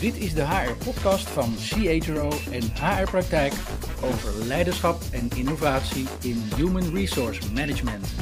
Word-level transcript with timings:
Dit 0.00 0.16
is 0.16 0.34
de 0.34 0.46
HR-podcast 0.46 1.28
van 1.28 1.54
CHRO 1.56 2.30
en 2.50 2.62
HR 2.62 3.10
Praktijk 3.10 3.52
over 4.02 4.46
leiderschap 4.46 5.02
en 5.12 5.30
innovatie 5.36 6.06
in 6.22 6.36
Human 6.56 6.94
Resource 6.94 7.52
Management. 7.52 8.14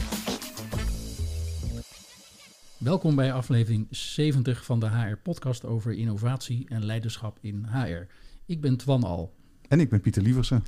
Welkom 2.79 3.17
bij 3.17 3.33
aflevering 3.33 3.87
70 3.91 4.65
van 4.65 4.81
de 4.81 4.89
HR-podcast 4.89 5.65
over 5.65 5.93
innovatie 5.93 6.67
en 6.69 6.85
leiderschap 6.85 7.39
in 7.41 7.67
HR. 7.73 8.07
Ik 8.47 8.61
ben 8.61 8.77
Twan 8.77 9.05
Al. 9.05 9.35
En 9.69 9.81
ik 9.81 9.89
ben 9.89 10.01
Pieter 10.01 10.23
Lieversen. 10.23 10.65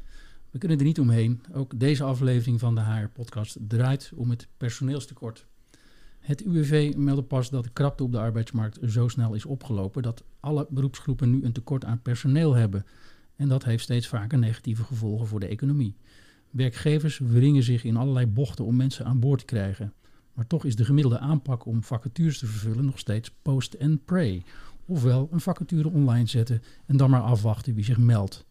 We 0.50 0.58
kunnen 0.58 0.78
er 0.78 0.84
niet 0.84 1.00
omheen. 1.00 1.42
Ook 1.52 1.80
deze 1.80 2.04
aflevering 2.04 2.60
van 2.60 2.74
de 2.74 2.80
HR-podcast 2.80 3.56
draait 3.60 4.12
om 4.14 4.30
het 4.30 4.48
personeelstekort. 4.56 5.46
Het 6.18 6.44
UWV 6.44 6.94
meldde 6.96 7.22
pas 7.22 7.50
dat 7.50 7.64
de 7.64 7.70
krapte 7.70 8.02
op 8.02 8.12
de 8.12 8.18
arbeidsmarkt 8.18 8.78
zo 8.86 9.08
snel 9.08 9.34
is 9.34 9.44
opgelopen 9.44 10.02
dat 10.02 10.24
alle 10.40 10.66
beroepsgroepen 10.70 11.30
nu 11.30 11.44
een 11.44 11.52
tekort 11.52 11.84
aan 11.84 12.02
personeel 12.02 12.54
hebben. 12.54 12.86
En 13.36 13.48
dat 13.48 13.64
heeft 13.64 13.82
steeds 13.82 14.06
vaker 14.06 14.38
negatieve 14.38 14.84
gevolgen 14.84 15.26
voor 15.26 15.40
de 15.40 15.46
economie. 15.46 15.96
Werkgevers 16.50 17.18
wringen 17.18 17.62
zich 17.62 17.84
in 17.84 17.96
allerlei 17.96 18.26
bochten 18.26 18.64
om 18.64 18.76
mensen 18.76 19.04
aan 19.04 19.20
boord 19.20 19.38
te 19.38 19.44
krijgen. 19.44 19.92
Maar 20.32 20.46
toch 20.46 20.64
is 20.64 20.76
de 20.76 20.84
gemiddelde 20.84 21.18
aanpak 21.18 21.64
om 21.64 21.82
vacatures 21.82 22.38
te 22.38 22.46
vervullen 22.46 22.84
nog 22.84 22.98
steeds 22.98 23.30
post 23.42 23.78
and 23.78 24.04
pray. 24.04 24.42
Ofwel 24.86 25.28
een 25.30 25.40
vacature 25.40 25.90
online 25.90 26.26
zetten 26.26 26.62
en 26.86 26.96
dan 26.96 27.10
maar 27.10 27.20
afwachten 27.20 27.74
wie 27.74 27.84
zich 27.84 27.98
meldt. 27.98 28.46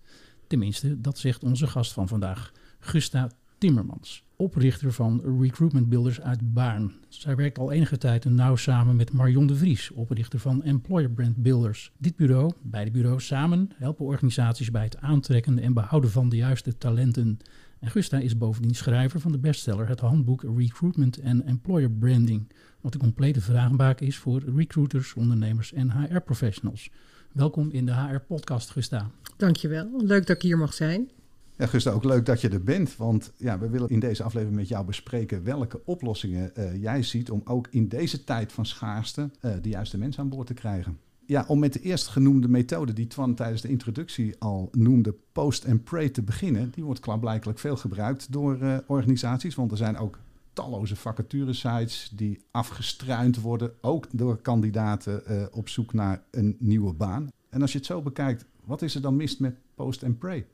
Tenminste, 0.48 1.02
dat 1.02 1.17
zegt 1.17 1.44
onze 1.44 1.67
gast 1.67 1.94
van 1.94 2.08
vandaag, 2.08 2.52
Gusta 2.80 3.31
Timmermans, 3.58 4.27
oprichter 4.38 4.94
van 4.94 5.40
Recruitment 5.40 5.90
Builders 5.90 6.22
uit 6.22 6.54
Baarn. 6.54 6.94
Zij 7.08 7.36
werkt 7.36 7.58
al 7.58 7.72
enige 7.72 7.98
tijd 7.98 8.26
nauw 8.26 8.55
samen 8.55 8.95
met 8.95 9.14
Marion 9.14 9.48
de 9.48 9.55
Vries, 9.55 9.91
oprichter 9.91 10.40
van 10.40 10.64
Employer 10.64 11.09
Brand 11.09 11.36
Builders. 11.36 11.91
Dit 11.98 12.16
bureau, 12.16 12.52
beide 12.62 12.92
bureaus 12.92 13.26
samen, 13.26 13.70
helpen 13.76 14.05
organisaties 14.05 14.72
bij 14.72 14.84
het 14.84 14.97
aantrekken 14.97 15.59
en 15.59 15.73
behouden 15.73 16.09
van 16.09 16.30
de 16.30 16.36
juiste 16.36 16.78
talenten. 16.78 17.39
En 17.80 17.89
Gusta 17.89 18.17
is 18.17 18.38
bovendien 18.38 18.75
schrijver 18.75 19.20
van 19.20 19.31
de 19.31 19.39
bestseller 19.39 19.88
Het 19.88 20.00
Handboek 20.00 20.44
Recruitment 20.58 21.17
en 21.17 21.45
Employer 21.45 21.92
Branding, 21.92 22.52
wat 22.81 22.94
een 22.94 23.00
complete 23.00 23.42
vraagbaak 23.42 24.02
is 24.02 24.17
voor 24.17 24.44
recruiters, 24.56 25.14
ondernemers 25.14 25.73
en 25.73 25.92
HR-professionals. 25.92 26.90
Welkom 27.31 27.72
in 27.72 27.86
de 27.86 27.94
HR-podcast, 27.94 28.69
Gusta. 28.69 29.09
Dankjewel, 29.38 29.90
leuk 29.97 30.28
dat 30.28 30.36
ik 30.36 30.42
hier 30.42 30.58
mag 30.58 30.73
zijn. 30.73 31.09
Ja, 31.58 31.66
Gusta, 31.66 31.91
ook 31.91 32.03
leuk 32.03 32.25
dat 32.25 32.41
je 32.41 32.50
er 32.50 32.63
bent. 32.63 32.95
Want 32.95 33.33
ja, 33.38 33.59
we 33.59 33.69
willen 33.69 33.89
in 33.89 34.00
deze 34.00 34.23
aflevering 34.23 34.58
met 34.58 34.67
jou 34.67 34.86
bespreken 34.86 35.44
welke 35.44 35.81
oplossingen 35.86 36.52
uh, 36.58 36.81
jij 36.81 37.03
ziet 37.03 37.31
om 37.31 37.41
ook 37.45 37.67
in 37.69 37.88
deze 37.88 38.23
tijd 38.23 38.52
van 38.52 38.66
schaarste 38.66 39.30
uh, 39.41 39.52
de 39.61 39.69
juiste 39.69 39.97
mensen 39.97 40.23
aan 40.23 40.30
boord 40.30 40.47
te 40.47 40.53
krijgen. 40.53 40.97
Ja, 41.25 41.45
om 41.47 41.59
met 41.59 41.73
de 41.73 41.80
eerst 41.80 42.08
genoemde 42.08 42.47
methode 42.47 42.94
die 42.94 43.08
Twan 43.08 43.35
tijdens 43.35 43.61
de 43.61 43.67
introductie 43.67 44.35
al 44.39 44.69
noemde, 44.72 45.16
post 45.31 45.66
and 45.66 45.83
pray, 45.83 46.09
te 46.09 46.22
beginnen. 46.22 46.72
Die 46.72 46.83
wordt 46.83 47.00
klaarblijkelijk 47.00 47.59
veel 47.59 47.78
gebruikt 47.78 48.31
door 48.31 48.58
uh, 48.61 48.78
organisaties, 48.88 49.55
want 49.55 49.72
er 49.72 49.78
zijn 49.78 49.97
ook 49.97 50.19
talloze 50.53 50.95
vacaturesites 50.95 52.11
die 52.16 52.41
afgestruind 52.52 53.41
worden, 53.41 53.72
ook 53.81 54.08
door 54.11 54.41
kandidaten 54.41 55.23
op 55.53 55.69
zoek 55.69 55.94
naar 55.94 56.23
een 56.31 56.55
nieuwe 56.59 56.94
baan. 56.94 57.28
En 57.50 57.61
als 57.61 57.72
je 57.72 57.78
het 57.78 57.88
zo 57.88 58.02
bekijkt, 58.02 58.45
wat 58.66 58.81
is 58.81 58.95
er 58.95 59.02
dan 59.02 59.16
mis 59.16 59.38
met 59.38 59.55
post 59.75 60.03
and 60.03 60.19
pray? 60.19 60.45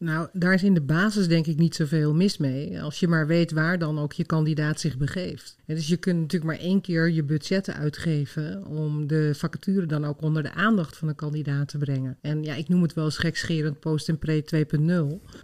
Nou, 0.00 0.28
daar 0.32 0.54
is 0.54 0.62
in 0.62 0.74
de 0.74 0.80
basis 0.80 1.28
denk 1.28 1.46
ik 1.46 1.56
niet 1.56 1.74
zoveel 1.74 2.14
mis 2.14 2.38
mee. 2.38 2.82
Als 2.82 3.00
je 3.00 3.08
maar 3.08 3.26
weet 3.26 3.52
waar 3.52 3.78
dan 3.78 3.98
ook 3.98 4.12
je 4.12 4.24
kandidaat 4.24 4.80
zich 4.80 4.96
begeeft. 4.96 5.56
Dus 5.66 5.88
je 5.88 5.96
kunt 5.96 6.20
natuurlijk 6.20 6.50
maar 6.50 6.60
één 6.60 6.80
keer 6.80 7.10
je 7.10 7.22
budgetten 7.22 7.74
uitgeven 7.74 8.66
om 8.66 9.06
de 9.06 9.30
vacature 9.34 9.86
dan 9.86 10.04
ook 10.04 10.22
onder 10.22 10.42
de 10.42 10.52
aandacht 10.52 10.96
van 10.96 11.08
een 11.08 11.14
kandidaat 11.14 11.68
te 11.68 11.78
brengen. 11.78 12.16
En 12.20 12.42
ja, 12.42 12.54
ik 12.54 12.68
noem 12.68 12.82
het 12.82 12.94
wel 12.94 13.04
eens 13.04 13.78
post 13.80 14.08
en 14.08 14.18
pre 14.18 14.44
2.0. 14.78 14.82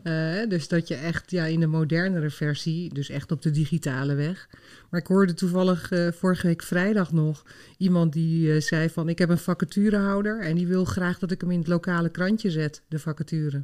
Uh, 0.02 0.48
dus 0.48 0.68
dat 0.68 0.88
je 0.88 0.94
echt 0.94 1.30
ja, 1.30 1.44
in 1.44 1.60
de 1.60 1.66
modernere 1.66 2.30
versie, 2.30 2.94
dus 2.94 3.08
echt 3.08 3.32
op 3.32 3.42
de 3.42 3.50
digitale 3.50 4.14
weg. 4.14 4.48
Maar 4.90 5.00
ik 5.00 5.06
hoorde 5.06 5.34
toevallig 5.34 5.92
uh, 5.92 6.12
vorige 6.12 6.46
week 6.46 6.62
vrijdag 6.62 7.12
nog 7.12 7.44
iemand 7.78 8.12
die 8.12 8.54
uh, 8.54 8.60
zei 8.60 8.88
van 8.88 9.08
ik 9.08 9.18
heb 9.18 9.28
een 9.28 9.38
vacaturehouder 9.38 10.40
en 10.40 10.54
die 10.54 10.66
wil 10.66 10.84
graag 10.84 11.18
dat 11.18 11.30
ik 11.30 11.40
hem 11.40 11.50
in 11.50 11.58
het 11.58 11.68
lokale 11.68 12.08
krantje 12.08 12.50
zet, 12.50 12.82
de 12.88 12.98
vacature. 12.98 13.62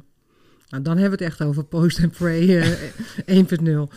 Nou, 0.73 0.85
dan 0.85 0.97
hebben 0.97 1.17
we 1.19 1.23
het 1.23 1.33
echt 1.33 1.47
over 1.47 1.63
post 1.63 2.03
and 2.03 2.11
pray 2.11 2.41
uh, 3.27 3.43
1.0. 3.43 3.93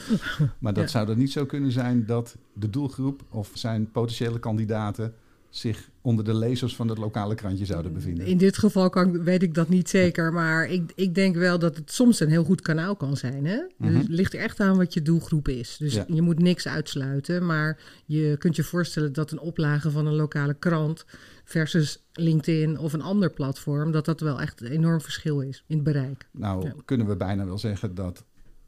Maar 0.59 0.72
dat 0.72 0.84
ja. 0.84 0.91
zou 0.91 1.06
dan 1.06 1.19
niet 1.19 1.32
zo 1.32 1.47
kunnen 1.47 1.72
zijn 1.72 2.06
dat 2.06 2.37
de 2.53 2.70
doelgroep 2.70 3.22
of 3.31 3.50
zijn 3.54 3.91
potentiële 3.91 4.38
kandidaten 4.38 5.15
zich 5.50 5.91
onder 6.00 6.25
de 6.25 6.34
lezers 6.34 6.76
van 6.76 6.88
het 6.88 6.98
lokale 6.98 7.34
krantje 7.34 7.65
zouden 7.65 7.92
bevinden. 7.92 8.26
In 8.26 8.38
dit 8.38 8.59
geval 8.59 8.91
kan, 8.91 9.22
weet 9.22 9.42
ik 9.42 9.54
dat 9.54 9.69
niet 9.69 9.88
zeker, 9.88 10.32
maar 10.32 10.66
ik, 10.69 10.92
ik 10.94 11.15
denk 11.15 11.36
wel 11.36 11.59
dat 11.59 11.76
het 11.76 11.92
soms 11.92 12.20
een 12.20 12.28
heel 12.28 12.44
goed 12.44 12.60
kanaal 12.60 12.97
kan 12.97 13.16
zijn. 13.16 13.47
Hè? 13.47 13.59
Dus 13.78 13.94
het 13.94 14.09
ligt 14.09 14.34
er 14.34 14.41
echt 14.41 14.60
aan 14.60 14.76
wat 14.76 14.94
je 14.94 15.03
doelgroep 15.03 15.48
is. 15.48 15.76
Dus 15.78 15.94
ja. 15.94 16.04
je 16.09 16.22
moet 16.22 16.38
niks 16.38 16.69
uitsluiten, 16.69 17.47
maar 17.47 17.78
je 18.06 18.36
kunt 18.38 18.56
je 18.56 18.62
voorstellen 18.62 19.12
dat 19.12 19.31
een 19.31 19.41
oplage 19.41 19.91
van 19.91 20.06
een 20.06 20.16
lokale 20.16 20.54
krant 20.54 21.04
versus 21.46 22.04
LinkedIn 22.12 22.78
of 22.78 22.92
een 22.92 23.02
ander 23.02 23.30
platform, 23.30 23.90
dat 23.90 24.04
dat 24.04 24.20
wel 24.20 24.40
echt 24.40 24.60
een 24.60 24.70
enorm 24.70 25.00
verschil 25.00 25.40
is 25.40 25.64
in 25.66 25.74
het 25.74 25.84
bereik. 25.84 26.28
Nou, 26.30 26.64
ja. 26.64 26.74
kunnen 26.84 27.06
we 27.06 27.16
bijna 27.16 27.44
wel 27.44 27.58
zeggen 27.58 27.94
dat 27.94 28.24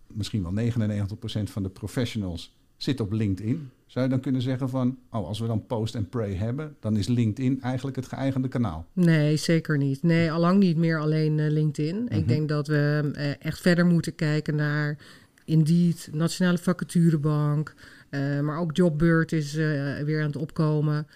misschien 0.06 0.43
wel 0.43 0.72
99% 1.09 1.43
van 1.43 1.62
de 1.62 1.69
professionals 1.69 2.56
zit 2.77 3.00
op 3.00 3.12
LinkedIn. 3.12 3.71
Zou 3.87 4.05
je 4.05 4.11
dan 4.11 4.21
kunnen 4.21 4.43
zeggen 4.43 4.69
van, 4.69 4.99
oh, 5.11 5.27
als 5.27 5.38
we 5.38 5.47
dan 5.47 5.67
post 5.67 5.94
en 5.94 6.09
pray 6.09 6.34
hebben, 6.34 6.77
dan 6.81 6.97
is 6.97 7.09
LinkedIn 7.09 7.62
eigenlijk 7.62 7.97
het 7.97 8.06
geëigende 8.06 8.49
kanaal? 8.49 8.87
Nee, 8.93 9.37
zeker 9.37 9.78
niet. 9.78 10.03
Nee, 10.03 10.33
allang 10.33 10.59
niet 10.59 10.77
meer 10.77 11.00
alleen 11.00 11.38
uh, 11.38 11.50
LinkedIn. 11.50 11.97
Mm 11.97 12.06
-hmm. 12.09 12.19
Ik 12.19 12.28
denk 12.28 12.49
dat 12.49 12.67
we 12.67 13.11
uh, 13.15 13.44
echt 13.47 13.61
verder 13.61 13.87
moeten 13.87 14.15
kijken 14.15 14.56
naar 14.56 14.99
Indeed, 15.44 16.09
Nationale 16.12 16.59
Vacaturebank, 16.59 17.75
uh, 18.11 18.41
maar 18.41 18.59
ook 18.59 18.77
Jobbird 18.77 19.33
is 19.33 19.53
weer 19.53 20.21
aan 20.21 20.27
het 20.27 20.37
opkomen. 20.37 21.06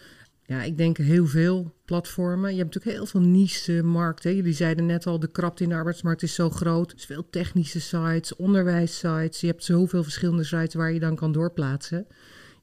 Ja, 0.45 0.63
ik 0.63 0.77
denk 0.77 0.97
heel 0.97 1.27
veel 1.27 1.75
platformen. 1.85 2.51
Je 2.51 2.59
hebt 2.59 2.75
natuurlijk 2.75 2.97
heel 2.97 3.07
veel 3.07 3.31
niche-markten. 3.31 4.37
Jullie 4.37 4.53
zeiden 4.53 4.87
net 4.87 5.07
al, 5.07 5.19
de 5.19 5.31
krapte 5.31 5.63
in 5.63 5.69
de 5.69 5.75
arbeidsmarkt 5.75 6.23
is 6.23 6.35
zo 6.35 6.51
groot. 6.51 6.91
Dus 6.91 7.05
veel 7.05 7.31
technische 7.31 7.81
sites, 7.81 8.37
onderwijssites. 8.37 9.41
Je 9.41 9.47
hebt 9.47 9.65
zoveel 9.65 10.03
verschillende 10.03 10.45
sites 10.45 10.75
waar 10.75 10.93
je 10.93 11.01
dan 11.01 11.17
kan 11.17 11.33
doorplaatsen. 11.33 12.07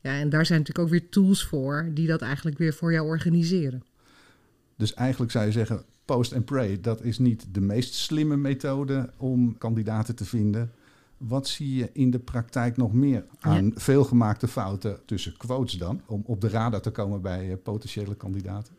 Ja, 0.01 0.19
en 0.19 0.29
daar 0.29 0.45
zijn 0.45 0.59
natuurlijk 0.59 0.88
ook 0.88 1.00
weer 1.00 1.09
tools 1.09 1.45
voor 1.45 1.89
die 1.94 2.07
dat 2.07 2.22
eigenlijk 2.22 2.57
weer 2.57 2.73
voor 2.73 2.91
jou 2.91 3.07
organiseren. 3.07 3.84
Dus 4.78 4.94
eigenlijk 4.94 5.31
zou 5.31 5.45
je 5.45 5.51
zeggen, 5.51 5.84
post 6.06 6.34
and 6.34 6.45
pray, 6.45 6.79
dat 6.81 7.03
is 7.03 7.18
niet 7.18 7.45
de 7.51 7.62
meest 7.62 7.94
slimme 7.94 8.38
methode 8.38 9.09
om 9.18 9.57
kandidaten 9.57 10.16
te 10.16 10.25
vinden. 10.25 10.72
Wat 11.19 11.47
zie 11.47 11.75
je 11.75 11.90
in 11.94 12.12
de 12.12 12.19
praktijk 12.19 12.78
nog 12.78 12.94
meer 12.94 13.25
aan 13.40 13.66
ja. 13.66 13.72
veelgemaakte 13.75 14.47
fouten 14.47 15.00
tussen 15.06 15.38
quotes 15.38 15.74
dan, 15.74 16.02
om 16.06 16.24
op 16.25 16.41
de 16.41 16.50
radar 16.50 16.81
te 16.81 16.91
komen 16.91 17.22
bij 17.22 17.50
uh, 17.50 17.56
potentiële 17.63 18.16
kandidaten? 18.16 18.74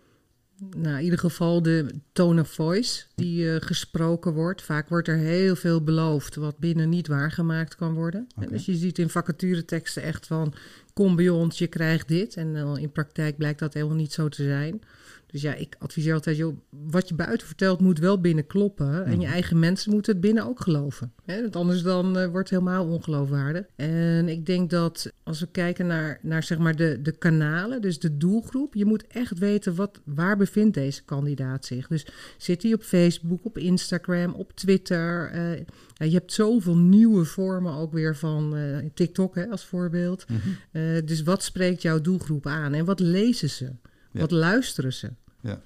Nou, 0.77 0.97
in 0.97 1.05
ieder 1.05 1.19
geval 1.19 1.63
de 1.63 1.95
tone 2.13 2.41
of 2.41 2.49
voice 2.49 3.05
die 3.15 3.45
uh, 3.45 3.57
gesproken 3.59 4.33
wordt. 4.33 4.63
Vaak 4.63 4.89
wordt 4.89 5.09
er 5.09 5.17
heel 5.17 5.57
veel 5.57 5.85
beloofd 5.85 6.35
wat 6.35 6.59
binnen 6.59 6.89
niet 6.89 7.07
waargemaakt 7.07 7.77
kan 7.77 7.95
worden. 7.95 8.29
Okay. 8.37 8.49
Dus 8.49 8.67
je 8.67 8.75
ziet 8.75 8.99
in 8.99 9.09
vacatureteksten 9.09 10.03
echt 10.03 10.27
van 10.27 10.55
kom 10.93 11.17
bij 11.17 11.29
ons, 11.29 11.59
je 11.59 11.67
krijgt 11.67 12.09
dit. 12.09 12.37
En 12.37 12.55
uh, 12.55 12.73
in 12.77 12.93
praktijk 12.93 13.37
blijkt 13.37 13.59
dat 13.59 13.75
helemaal 13.75 13.97
niet 13.97 14.13
zo 14.13 14.29
te 14.29 14.43
zijn. 14.43 14.81
Dus 15.31 15.43
ja, 15.43 15.55
ik 15.55 15.77
adviseer 15.79 16.15
altijd, 16.15 16.37
joh, 16.37 16.57
wat 16.71 17.09
je 17.09 17.15
buiten 17.15 17.47
vertelt 17.47 17.81
moet 17.81 17.99
wel 17.99 18.21
binnen 18.21 18.47
kloppen. 18.47 19.05
En 19.05 19.21
je 19.21 19.27
eigen 19.27 19.59
mensen 19.59 19.93
moeten 19.93 20.13
het 20.13 20.21
binnen 20.21 20.47
ook 20.47 20.61
geloven. 20.61 21.13
Hè? 21.25 21.41
Want 21.41 21.57
anders 21.57 21.83
dan 21.83 22.07
uh, 22.19 22.27
wordt 22.27 22.51
het 22.51 22.59
helemaal 22.59 22.87
ongeloofwaardig. 22.87 23.67
En 23.77 24.29
ik 24.29 24.47
denk 24.47 24.71
dat 24.71 25.13
als 25.23 25.41
we 25.41 25.49
kijken 25.51 25.87
naar, 25.87 26.19
naar 26.23 26.43
zeg 26.43 26.59
maar 26.59 26.77
de, 26.77 26.99
de 27.03 27.13
kanalen, 27.13 27.83
dus 27.83 27.99
de 27.99 28.17
doelgroep. 28.17 28.75
Je 28.75 28.85
moet 28.85 29.07
echt 29.07 29.39
weten, 29.39 29.75
wat, 29.75 30.01
waar 30.05 30.37
bevindt 30.37 30.75
deze 30.75 31.05
kandidaat 31.05 31.65
zich? 31.65 31.87
Dus 31.89 32.07
zit 32.37 32.63
hij 32.63 32.73
op 32.73 32.83
Facebook, 32.83 33.45
op 33.45 33.59
Instagram, 33.59 34.33
op 34.33 34.53
Twitter? 34.53 35.35
Uh, 35.35 35.57
ja, 35.95 36.07
je 36.07 36.13
hebt 36.13 36.33
zoveel 36.33 36.77
nieuwe 36.77 37.25
vormen 37.25 37.75
ook 37.75 37.93
weer 37.93 38.17
van 38.17 38.57
uh, 38.57 38.77
TikTok 38.95 39.35
hè, 39.35 39.49
als 39.49 39.65
voorbeeld. 39.65 40.25
Mm 40.29 40.41
-hmm. 40.73 41.07
dus 41.07 41.23
wat 41.23 41.43
spreekt 41.43 41.83
jouw 41.83 42.01
doelgroep 42.01 42.47
aan 42.47 42.75
en 42.75 42.85
wat 42.85 43.01
lezen 43.01 43.51
ze? 43.51 43.71
Ja. 44.11 44.21
Wat 44.21 44.31
luisteren 44.31 44.93
ze? 44.93 45.13
Ja, 45.41 45.61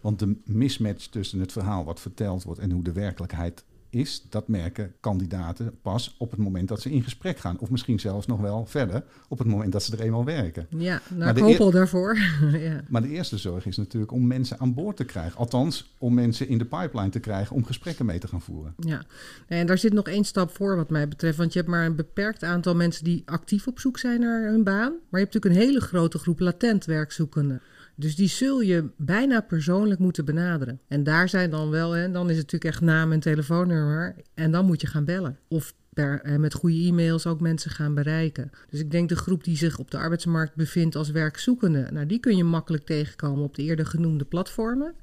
want 0.00 0.18
de 0.18 0.36
mismatch 0.44 1.06
tussen 1.06 1.40
het 1.40 1.52
verhaal 1.52 1.84
wat 1.84 2.00
verteld 2.00 2.42
wordt 2.42 2.60
en 2.60 2.70
hoe 2.70 2.82
de 2.82 2.92
werkelijkheid 2.92 3.64
is, 3.90 4.26
dat 4.30 4.48
merken 4.48 4.94
kandidaten 5.00 5.78
pas 5.82 6.14
op 6.18 6.30
het 6.30 6.40
moment 6.40 6.68
dat 6.68 6.80
ze 6.80 6.90
in 6.90 7.02
gesprek 7.02 7.38
gaan. 7.38 7.58
Of 7.58 7.70
misschien 7.70 8.00
zelfs 8.00 8.26
nog 8.26 8.40
wel 8.40 8.66
verder 8.66 9.04
op 9.28 9.38
het 9.38 9.46
moment 9.46 9.72
dat 9.72 9.82
ze 9.82 9.96
er 9.96 10.02
eenmaal 10.02 10.24
werken. 10.24 10.66
Ja, 10.68 11.00
nou, 11.14 11.36
ik 11.36 11.42
hoop 11.42 11.58
al 11.58 11.70
daarvoor. 11.70 12.18
ja. 12.68 12.80
Maar 12.88 13.02
de 13.02 13.08
eerste 13.08 13.38
zorg 13.38 13.66
is 13.66 13.76
natuurlijk 13.76 14.12
om 14.12 14.26
mensen 14.26 14.58
aan 14.58 14.74
boord 14.74 14.96
te 14.96 15.04
krijgen. 15.04 15.38
Althans, 15.38 15.94
om 15.98 16.14
mensen 16.14 16.48
in 16.48 16.58
de 16.58 16.64
pipeline 16.64 17.08
te 17.10 17.20
krijgen 17.20 17.56
om 17.56 17.64
gesprekken 17.64 18.06
mee 18.06 18.18
te 18.18 18.28
gaan 18.28 18.42
voeren. 18.42 18.74
Ja, 18.78 19.04
en 19.46 19.66
daar 19.66 19.78
zit 19.78 19.92
nog 19.92 20.06
één 20.06 20.24
stap 20.24 20.54
voor 20.54 20.76
wat 20.76 20.90
mij 20.90 21.08
betreft. 21.08 21.36
Want 21.36 21.52
je 21.52 21.58
hebt 21.58 21.70
maar 21.70 21.86
een 21.86 21.96
beperkt 21.96 22.42
aantal 22.42 22.74
mensen 22.74 23.04
die 23.04 23.22
actief 23.24 23.66
op 23.66 23.80
zoek 23.80 23.98
zijn 23.98 24.20
naar 24.20 24.42
hun 24.42 24.64
baan. 24.64 24.92
Maar 25.08 25.20
je 25.20 25.26
hebt 25.26 25.34
natuurlijk 25.34 25.54
een 25.54 25.68
hele 25.68 25.80
grote 25.80 26.18
groep 26.18 26.40
latent 26.40 26.84
werkzoekenden. 26.84 27.62
Dus 27.98 28.16
die 28.16 28.28
zul 28.28 28.60
je 28.60 28.88
bijna 28.96 29.40
persoonlijk 29.40 30.00
moeten 30.00 30.24
benaderen. 30.24 30.80
En 30.88 31.04
daar 31.04 31.28
zijn 31.28 31.50
dan 31.50 31.70
wel, 31.70 31.92
hè, 31.92 32.10
dan 32.10 32.30
is 32.30 32.36
het 32.36 32.52
natuurlijk 32.52 32.74
echt 32.74 32.80
naam 32.82 33.12
en 33.12 33.20
telefoonnummer. 33.20 34.16
En 34.34 34.50
dan 34.50 34.66
moet 34.66 34.80
je 34.80 34.86
gaan 34.86 35.04
bellen. 35.04 35.38
Of 35.48 35.74
per, 35.96 36.20
eh, 36.22 36.36
met 36.36 36.54
goede 36.54 36.76
e-mails 36.76 37.26
ook 37.26 37.40
mensen 37.40 37.70
gaan 37.70 37.94
bereiken. 37.94 38.50
Dus 38.70 38.80
ik 38.80 38.90
denk 38.90 39.08
de 39.08 39.16
groep 39.16 39.44
die 39.44 39.56
zich 39.56 39.78
op 39.78 39.90
de 39.90 39.98
arbeidsmarkt 39.98 40.54
bevindt 40.54 40.96
als 40.96 41.10
werkzoekende, 41.10 41.88
nou, 41.92 42.06
die 42.06 42.20
kun 42.20 42.36
je 42.36 42.44
makkelijk 42.44 42.84
tegenkomen 42.84 43.44
op 43.44 43.54
de 43.54 43.62
eerder 43.62 43.86
genoemde 43.86 44.24
platformen. 44.24 44.94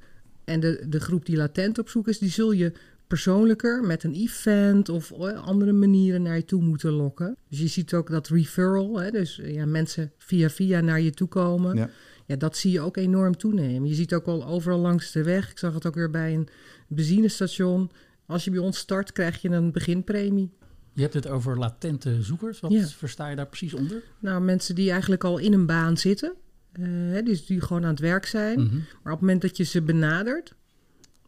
En 0.44 0.60
de, 0.60 0.86
de 0.90 1.00
groep 1.00 1.25
die 1.25 1.38
latent 1.38 1.80
op 1.80 1.90
zoek 1.90 2.07
is, 2.07 2.18
die 2.18 2.30
zul 2.30 2.51
je 2.51 2.72
persoonlijker 3.07 3.84
met 3.84 4.04
een 4.04 4.13
event 4.13 4.90
of 4.90 5.12
eh, 5.12 5.44
andere 5.44 5.72
manieren 5.72 6.22
naar 6.22 6.36
je 6.36 6.45
toe 6.45 6.62
moeten 6.62 6.92
lokken. 6.92 7.36
Dus 7.50 7.60
je 7.60 7.68
ziet 7.68 7.94
ook 7.94 8.10
dat 8.10 8.28
referral, 8.28 9.00
hè, 9.01 9.12
dus 9.12 9.40
ja, 9.44 9.66
mensen 9.66 10.12
via 10.18 10.50
via 10.50 10.81
naar 10.81 11.01
je 11.01 11.12
toe 11.12 11.28
komen. 11.28 11.75
Ja. 11.75 11.90
Ja, 12.25 12.35
dat 12.35 12.57
zie 12.57 12.71
je 12.71 12.81
ook 12.81 12.97
enorm 12.97 13.37
toenemen. 13.37 13.89
Je 13.89 13.95
ziet 13.95 14.13
ook 14.13 14.25
al 14.25 14.45
overal 14.45 14.79
langs 14.79 15.11
de 15.11 15.23
weg. 15.23 15.51
Ik 15.51 15.57
zag 15.57 15.73
het 15.73 15.85
ook 15.85 15.95
weer 15.95 16.09
bij 16.09 16.33
een 16.33 16.47
benzinestation. 16.87 17.91
Als 18.25 18.43
je 18.43 18.51
bij 18.51 18.59
ons 18.59 18.77
start, 18.77 19.11
krijg 19.11 19.41
je 19.41 19.49
een 19.49 19.71
beginpremie. 19.71 20.51
Je 20.93 21.01
hebt 21.01 21.13
het 21.13 21.27
over 21.27 21.57
latente 21.57 22.21
zoekers. 22.21 22.59
Wat 22.59 22.91
versta 22.91 23.29
je 23.29 23.35
daar 23.35 23.47
precies 23.47 23.73
onder? 23.73 24.01
Nou, 24.19 24.41
mensen 24.41 24.75
die 24.75 24.91
eigenlijk 24.91 25.23
al 25.23 25.37
in 25.37 25.53
een 25.53 25.65
baan 25.65 25.97
zitten. 25.97 26.33
Uh, 26.79 27.25
dus 27.25 27.45
die 27.45 27.61
gewoon 27.61 27.83
aan 27.83 27.89
het 27.89 27.99
werk 27.99 28.25
zijn. 28.25 28.59
Mhm. 28.59 28.73
Maar 28.73 29.13
op 29.13 29.19
het 29.19 29.19
moment 29.19 29.41
dat 29.41 29.57
je 29.57 29.63
ze 29.63 29.81
benadert, 29.81 30.53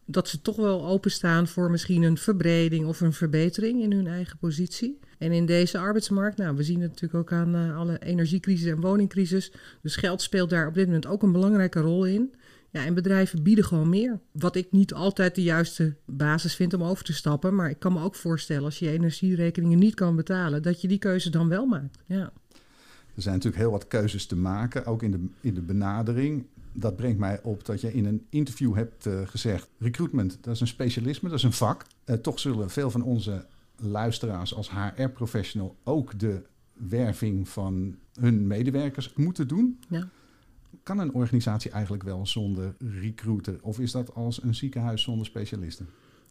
dat 0.04 0.28
ze 0.28 0.42
toch 0.42 0.56
wel 0.56 0.86
openstaan 0.86 1.48
voor 1.48 1.70
misschien 1.70 2.02
een 2.02 2.18
verbreding 2.18 2.86
of 2.86 3.00
een 3.00 3.12
verbetering 3.12 3.82
in 3.82 3.92
hun 3.92 4.06
eigen 4.06 4.38
positie. 4.38 4.98
En 5.18 5.32
in 5.32 5.46
deze 5.46 5.78
arbeidsmarkt, 5.78 6.36
nou, 6.36 6.56
we 6.56 6.62
zien 6.62 6.80
het 6.80 6.90
natuurlijk 6.90 7.20
ook 7.20 7.32
aan 7.32 7.56
uh, 7.56 7.76
alle 7.76 7.98
energiecrisis 7.98 8.70
en 8.70 8.80
woningcrisis. 8.80 9.52
Dus 9.82 9.96
geld 9.96 10.22
speelt 10.22 10.50
daar 10.50 10.66
op 10.66 10.74
dit 10.74 10.86
moment 10.86 11.06
ook 11.06 11.22
een 11.22 11.32
belangrijke 11.32 11.80
rol 11.80 12.04
in. 12.04 12.34
Ja, 12.70 12.84
en 12.84 12.94
bedrijven 12.94 13.42
bieden 13.42 13.64
gewoon 13.64 13.88
meer. 13.88 14.18
Wat 14.32 14.56
ik 14.56 14.72
niet 14.72 14.94
altijd 14.94 15.34
de 15.34 15.42
juiste 15.42 15.94
basis 16.04 16.54
vind 16.54 16.74
om 16.74 16.82
over 16.82 17.04
te 17.04 17.12
stappen. 17.12 17.54
Maar 17.54 17.70
ik 17.70 17.78
kan 17.78 17.92
me 17.92 18.02
ook 18.02 18.14
voorstellen, 18.14 18.64
als 18.64 18.78
je 18.78 18.90
energierekeningen 18.90 19.78
niet 19.78 19.94
kan 19.94 20.16
betalen, 20.16 20.62
dat 20.62 20.80
je 20.80 20.88
die 20.88 20.98
keuze 20.98 21.30
dan 21.30 21.48
wel 21.48 21.66
maakt. 21.66 21.98
Ja. 22.06 22.32
Er 23.14 23.22
zijn 23.22 23.34
natuurlijk 23.34 23.62
heel 23.62 23.70
wat 23.70 23.88
keuzes 23.88 24.26
te 24.26 24.36
maken, 24.36 24.86
ook 24.86 25.02
in 25.02 25.10
de, 25.10 25.26
in 25.40 25.54
de 25.54 25.60
benadering. 25.60 26.46
Dat 26.72 26.96
brengt 26.96 27.18
mij 27.18 27.40
op 27.42 27.64
dat 27.64 27.80
je 27.80 27.92
in 27.92 28.04
een 28.04 28.26
interview 28.28 28.74
hebt 28.74 29.06
uh, 29.06 29.20
gezegd: 29.24 29.68
recruitment, 29.78 30.38
dat 30.40 30.54
is 30.54 30.60
een 30.60 30.66
specialisme, 30.66 31.28
dat 31.28 31.38
is 31.38 31.44
een 31.44 31.52
vak. 31.52 31.84
Uh, 32.04 32.16
toch 32.16 32.38
zullen 32.38 32.70
veel 32.70 32.90
van 32.90 33.02
onze 33.02 33.44
luisteraars 33.76 34.54
als 34.54 34.70
HR-professional 34.70 35.76
ook 35.84 36.18
de 36.18 36.42
werving 36.72 37.48
van 37.48 37.96
hun 38.12 38.46
medewerkers 38.46 39.12
moeten 39.14 39.48
doen. 39.48 39.80
Ja 39.88 40.08
kan 40.86 40.98
een 40.98 41.14
organisatie 41.14 41.70
eigenlijk 41.70 42.02
wel 42.02 42.26
zonder 42.26 42.74
recruiter? 42.78 43.58
Of 43.62 43.80
is 43.80 43.92
dat 43.92 44.14
als 44.14 44.42
een 44.42 44.54
ziekenhuis 44.54 45.02
zonder 45.02 45.26
specialisten? 45.26 45.88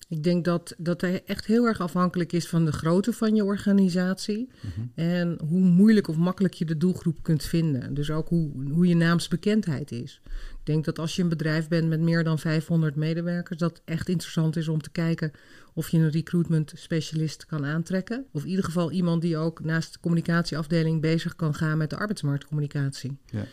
Ik 0.08 0.24
denk 0.24 0.46
dat, 0.46 0.76
dat 0.78 1.02
hij 1.02 1.24
echt 1.26 1.46
heel 1.46 1.66
erg 1.66 1.80
afhankelijk 1.80 2.34
is 2.34 2.48
van 2.48 2.66
de 2.66 2.72
grootte 2.72 3.14
van 3.14 3.36
je 3.36 3.44
organisatie. 3.44 4.50
Mhm. 4.62 4.86
En 4.96 5.40
hoe 5.48 5.60
moeilijk 5.60 6.08
of 6.08 6.18
makkelijk 6.18 6.54
je 6.54 6.66
de 6.66 6.78
doelgroep 6.78 7.24
kunt 7.24 7.44
vinden. 7.44 7.94
Dus 7.94 8.12
ook 8.12 8.30
hoe, 8.30 8.52
hoe 8.72 8.88
je 8.88 8.96
naamsbekendheid 8.96 9.92
is. 9.92 10.22
Ik 10.60 10.66
denk 10.74 10.86
dat 10.86 11.00
als 11.00 11.16
je 11.16 11.22
een 11.22 11.30
bedrijf 11.30 11.68
bent 11.68 11.88
met 11.88 12.00
meer 12.00 12.24
dan 12.24 12.40
500 12.40 12.96
medewerkers, 12.96 13.60
dat 13.60 13.82
echt 13.86 14.10
interessant 14.10 14.56
is 14.56 14.68
om 14.68 14.82
te 14.82 14.92
kijken 14.92 15.32
of 15.74 15.90
je 15.90 15.98
een 15.98 16.12
recruitment 16.12 16.72
specialist 16.76 17.46
kan 17.46 17.66
aantrekken. 17.66 18.26
Of 18.32 18.44
in 18.44 18.50
ieder 18.50 18.66
geval 18.66 18.92
iemand 18.92 19.22
die 19.22 19.38
ook 19.38 19.64
naast 19.64 19.94
de 19.94 20.00
communicatieafdeling 20.00 21.02
bezig 21.02 21.36
kan 21.36 21.54
gaan 21.54 21.78
met 21.78 21.90
de 21.90 21.98
arbeidsmarktcommunicatie. 21.98 23.18
Ja. 23.26 23.46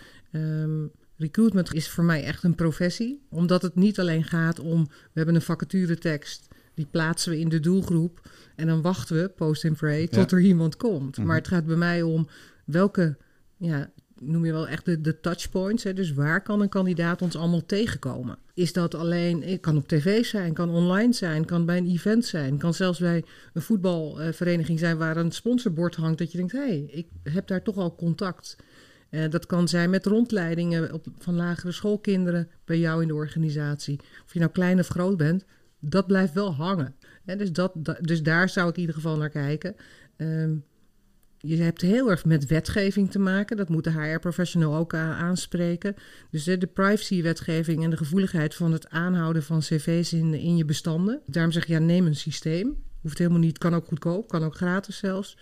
Um, 0.63 0.91
recruitment 1.23 1.75
is 1.75 1.89
voor 1.89 2.05
mij 2.05 2.25
echt 2.25 2.43
een 2.43 2.55
professie, 2.55 3.23
omdat 3.29 3.63
het 3.63 3.75
niet 3.75 4.01
alleen 4.01 4.25
gaat 4.25 4.61
om, 4.61 4.85
we 4.89 5.11
hebben 5.13 5.35
een 5.35 5.43
vacaturetekst, 5.43 6.49
die 6.75 6.87
plaatsen 6.91 7.33
we 7.33 7.39
in 7.39 7.49
de 7.49 7.61
doelgroep 7.61 8.29
en 8.57 8.67
dan 8.67 8.83
wachten 8.83 9.17
we, 9.17 9.29
post 9.29 9.65
and 9.65 9.77
pray, 9.77 10.07
tot 10.07 10.33
er 10.33 10.41
iemand 10.41 10.77
komt. 10.77 11.17
Mhm. 11.17 11.27
Maar 11.27 11.37
het 11.37 11.49
gaat 11.49 11.67
bij 11.67 11.77
mij 11.77 12.03
om 12.03 12.29
welke, 12.65 13.17
ja, 13.57 13.91
noem 14.23 14.45
je 14.45 14.53
wel 14.53 14.69
echt 14.69 14.85
de, 14.85 15.01
de 15.01 15.21
touchpoints. 15.21 15.83
Hè? 15.83 15.93
Dus 15.93 16.13
waar 16.13 16.43
kan 16.43 16.61
een 16.61 16.69
kandidaat 16.69 17.23
ons 17.23 17.37
allemaal 17.37 17.67
tegenkomen? 17.67 18.39
Is 18.55 18.73
dat 18.73 18.95
alleen, 18.95 19.43
het 19.43 19.61
kan 19.61 19.77
op 19.77 19.89
tv 19.89 20.25
zijn, 20.25 20.53
kan 20.53 20.71
online 20.71 21.13
zijn, 21.13 21.45
kan 21.45 21.67
bij 21.67 21.77
een 21.77 21.91
event 21.91 22.25
zijn, 22.25 22.59
kan 22.59 22.75
zelfs 22.75 22.99
bij 22.99 23.25
een 23.53 23.63
voetbalvereniging 23.63 24.79
zijn 24.79 24.99
waar 24.99 25.17
een 25.17 25.33
sponsorbord 25.33 25.95
hangt, 25.95 26.19
dat 26.19 26.33
je 26.33 26.39
denkt, 26.39 26.53
hé, 26.53 26.59
hey, 26.59 26.85
ik 26.91 27.07
heb 27.23 27.47
daar 27.47 27.63
toch 27.63 27.77
al 27.77 27.95
contact. 27.95 28.57
Uh, 29.13 29.31
dat 29.31 29.47
kan 29.47 29.69
zijn 29.69 29.91
met 29.91 30.07
rondleidingen 30.07 30.93
op, 30.93 31.07
van 31.19 31.35
lagere 31.35 31.73
schoolkinderen 31.73 32.49
bij 32.65 32.79
jou 32.79 33.03
in 33.03 33.09
de 33.09 33.15
organisatie. 33.15 34.01
Of 34.25 34.33
je 34.33 34.39
nou 34.39 34.51
klein 34.51 34.79
of 34.79 34.89
groot 34.89 35.17
bent, 35.17 35.45
dat 35.81 36.07
blijft 36.07 36.33
wel 36.33 36.55
hangen. 36.55 36.95
dus, 37.25 37.53
dat, 37.53 37.73
dus 38.01 38.23
daar 38.23 38.49
zou 38.49 38.69
ik 38.69 38.75
in 38.75 38.81
ieder 38.81 38.95
geval 38.95 39.17
naar 39.17 39.31
kijken. 39.31 39.77
Um, 40.17 40.65
je 41.45 41.57
hebt 41.57 41.81
heel 41.81 42.11
erg 42.11 42.25
met 42.25 42.47
wetgeving 42.47 43.11
te 43.11 43.19
maken. 43.19 43.57
Dat 43.57 43.69
moet 43.69 43.85
de 43.85 43.91
HR-professional 43.91 44.77
ook 44.77 44.95
aanspreken. 44.95 45.95
Dus 46.31 46.45
de, 46.45 46.69
privacy-wetgeving 46.75 47.85
en 47.85 47.91
de 47.91 47.97
gevoeligheid 47.97 48.55
van 48.55 48.73
het 48.73 48.89
aanhouden 48.89 49.43
van 49.43 49.61
cv's 49.61 50.13
in, 50.13 50.35
in 50.35 50.57
je 50.57 50.65
bestanden. 50.65 51.21
Daarom 51.27 51.53
zeg 51.53 51.67
je, 51.67 51.73
ja, 51.73 51.79
neem 51.79 52.07
een 52.07 52.17
systeem. 52.17 52.77
Hoeft 53.01 53.19
helemaal 53.19 53.41
niet, 53.41 53.59
kan 53.59 53.75
ook 53.75 53.87
goedkoop, 53.87 54.29
kan 54.29 54.45
ook 54.45 54.57
gratis 54.57 54.97
zelfs. 54.97 55.37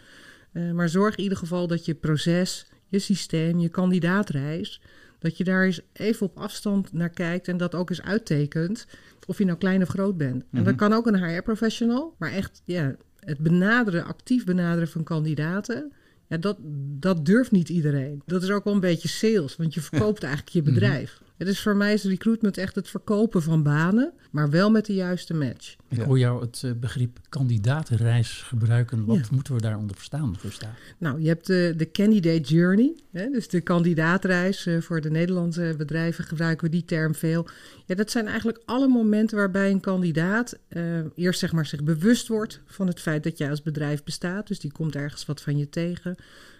Uh, 0.52 0.72
maar 0.72 0.88
zorg 0.88 1.16
in 1.16 1.22
ieder 1.22 1.38
geval 1.38 1.66
dat 1.66 1.84
je 1.84 1.94
proces, 1.94 2.66
je 2.90 2.98
systeem, 2.98 3.58
je 3.58 3.68
kandidaatreis, 3.68 4.80
dat 5.18 5.36
je 5.36 5.44
daar 5.44 5.64
eens 5.64 5.80
even 5.92 6.26
op 6.26 6.38
afstand 6.38 6.92
naar 6.92 7.10
kijkt 7.10 7.48
en 7.48 7.56
dat 7.56 7.74
ook 7.74 7.90
eens 7.90 8.02
uittekent 8.02 8.86
of 9.26 9.38
je 9.38 9.44
nou 9.44 9.58
klein 9.58 9.82
of 9.82 9.88
groot 9.88 10.16
bent. 10.16 10.42
En 10.52 10.64
dat 10.64 10.64
mhm. 10.64 10.76
kan 10.76 10.92
ook 10.92 11.06
een 11.06 11.24
HR-professional, 11.24 12.14
maar 12.18 12.32
echt 12.32 12.62
ja, 12.64 12.96
het 13.20 13.38
benaderen, 13.38 14.04
actief 14.04 14.44
benaderen 14.44 14.88
van 14.88 15.04
kandidaten. 15.04 15.92
Ja, 16.26 16.36
dat, 16.36 16.56
dat 16.98 17.26
durft 17.26 17.50
niet 17.50 17.68
iedereen. 17.68 18.22
Dat 18.26 18.42
is 18.42 18.50
ook 18.50 18.64
wel 18.64 18.74
een 18.74 18.80
beetje 18.80 19.08
sales, 19.08 19.56
want 19.56 19.74
je 19.74 19.80
verkoopt 19.80 20.22
eigenlijk 20.32 20.54
je 20.54 20.62
bedrijf. 20.62 21.22
Het 21.40 21.48
is 21.48 21.60
voor 21.60 21.76
mij 21.76 21.92
is 21.92 22.04
recruitment 22.04 22.56
echt 22.56 22.74
het 22.74 22.88
verkopen 22.88 23.42
van 23.42 23.62
banen, 23.62 24.12
maar 24.30 24.50
wel 24.50 24.70
met 24.70 24.86
de 24.86 24.94
juiste 24.94 25.34
match. 25.34 25.76
Ik 25.88 26.00
hoor 26.00 26.18
jou 26.18 26.40
het 26.40 26.62
eh, 26.64 26.70
begrip 26.72 27.18
kandidatenreis 27.28 28.42
gebruiken. 28.42 29.04
Wat 29.04 29.30
moeten 29.30 29.54
we 29.54 29.60
daaronder 29.60 29.96
verstaan, 29.96 30.38
Gusta? 30.38 30.74
Nou, 30.98 31.20
je 31.20 31.28
hebt 31.28 31.46
de, 31.46 31.74
de 31.76 31.90
candidate 31.90 32.40
journey, 32.40 32.94
hè, 33.10 33.30
dus 33.30 33.48
de 33.48 33.60
kandidaatreis. 33.60 34.66
Uh, 34.66 34.80
voor 34.80 35.00
de 35.00 35.10
Nederlandse 35.10 35.74
bedrijven 35.78 36.24
gebruiken 36.24 36.66
we 36.66 36.72
die 36.72 36.84
term 36.84 37.14
veel. 37.14 37.46
Ja, 37.86 37.94
dat 37.94 38.10
zijn 38.10 38.26
eigenlijk 38.26 38.60
alle 38.64 38.88
momenten 38.88 39.36
waarbij 39.36 39.70
een 39.70 39.80
kandidaat 39.80 40.58
uh, 40.68 40.82
eerst 41.14 41.40
zeg 41.40 41.52
maar 41.52 41.66
zich 41.66 41.82
bewust 41.82 42.28
wordt 42.28 42.60
van 42.66 42.86
het 42.86 43.00
feit 43.00 43.22
dat 43.22 43.38
jij 43.38 43.50
als 43.50 43.62
bedrijf 43.62 44.04
bestaat. 44.04 44.46
Dus 44.46 44.60
die 44.60 44.72
komt 44.72 44.94
ergens 44.94 45.26
wat 45.26 45.40
van 45.40 45.58
je 45.58 45.68
tegen. 45.68 46.16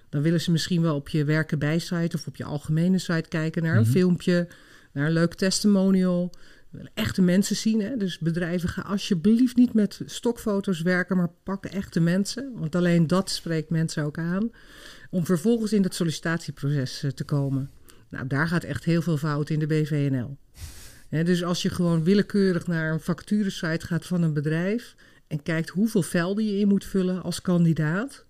Dan 0.08 0.22
willen 0.22 0.40
ze 0.40 0.50
misschien 0.50 0.82
wel 0.82 0.94
op 0.94 1.08
je 1.08 1.24
werken 1.24 1.58
bij 1.58 1.78
site 1.78 2.16
of 2.16 2.26
op 2.26 2.36
je 2.36 2.44
algemene 2.44 2.98
site 2.98 3.28
kijken 3.28 3.62
naar 3.62 3.76
een 3.76 3.82
mhm. 3.82 3.90
filmpje 3.90 4.48
naar 4.92 5.06
een 5.06 5.12
leuk 5.12 5.34
testimonial. 5.34 6.32
Echte 6.94 7.22
mensen 7.22 7.56
zien. 7.56 7.80
Hè? 7.80 7.96
Dus 7.96 8.18
bedrijven 8.18 8.68
gaan 8.68 8.84
alsjeblieft 8.84 9.56
niet 9.56 9.72
met 9.72 10.00
stokfoto's 10.06 10.80
werken, 10.80 11.16
maar 11.16 11.32
pakken 11.42 11.72
echte 11.72 12.00
mensen. 12.00 12.52
Want 12.54 12.74
alleen 12.74 13.06
dat 13.06 13.30
spreekt 13.30 13.70
mensen 13.70 14.04
ook 14.04 14.18
aan. 14.18 14.50
Om 15.10 15.24
vervolgens 15.24 15.72
in 15.72 15.82
het 15.82 15.94
sollicitatieproces 15.94 17.02
eh, 17.02 17.10
te 17.10 17.24
komen. 17.24 17.70
Nou, 18.10 18.26
daar 18.26 18.48
gaat 18.48 18.64
echt 18.64 18.84
heel 18.84 19.02
veel 19.02 19.16
fout 19.16 19.50
in 19.50 19.58
de 19.58 19.66
BVNL. 19.66 20.36
dus 21.08 21.44
als 21.44 21.62
je 21.62 21.70
gewoon 21.70 22.04
willekeurig 22.04 22.66
naar 22.66 22.92
een 22.92 23.00
facturesite 23.00 23.86
gaat 23.86 24.06
van 24.06 24.22
een 24.22 24.32
bedrijf 24.32 24.94
en 25.26 25.42
kijkt 25.42 25.68
hoeveel 25.68 26.02
velden 26.02 26.44
je 26.44 26.58
in 26.58 26.68
moet 26.68 26.84
vullen 26.84 27.22
als 27.22 27.42
kandidaat, 27.42 28.24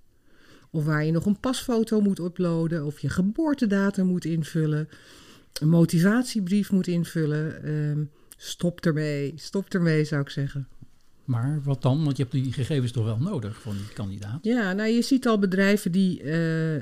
of 0.71 0.85
waar 0.85 1.05
je 1.05 1.13
nog 1.13 1.27
een 1.27 1.41
pasfoto 1.41 2.01
moet 2.01 2.19
uploaden, 2.19 2.85
of 2.85 3.01
je 3.01 3.09
geboortedatum 3.09 4.07
moet 4.07 4.25
invullen, 4.25 4.89
een 5.53 5.69
motivatiebrief 5.69 6.71
moet 6.71 6.87
invullen. 6.87 7.63
Ehm, 7.63 8.05
stop 8.37 8.81
ermee. 8.81 9.33
Stop 9.37 9.75
ermee, 9.75 10.05
zou 10.05 10.21
ik 10.21 10.31
zeggen. 10.31 10.69
Maar 11.31 11.61
wat 11.63 11.83
dan? 11.83 12.05
Want 12.05 12.17
je 12.17 12.23
hebt 12.23 12.35
die 12.35 12.53
gegevens 12.53 12.93
toch 12.93 13.05
wel 13.05 13.19
nodig 13.19 13.61
van 13.61 13.77
die 13.77 13.93
kandidaat? 13.95 14.39
Ja, 14.43 14.73
nou 14.73 14.89
je 14.89 15.03
ziet 15.03 15.27
al 15.27 15.39
bedrijven 15.39 15.93
die... 15.93 16.23
Uh, 16.23 16.29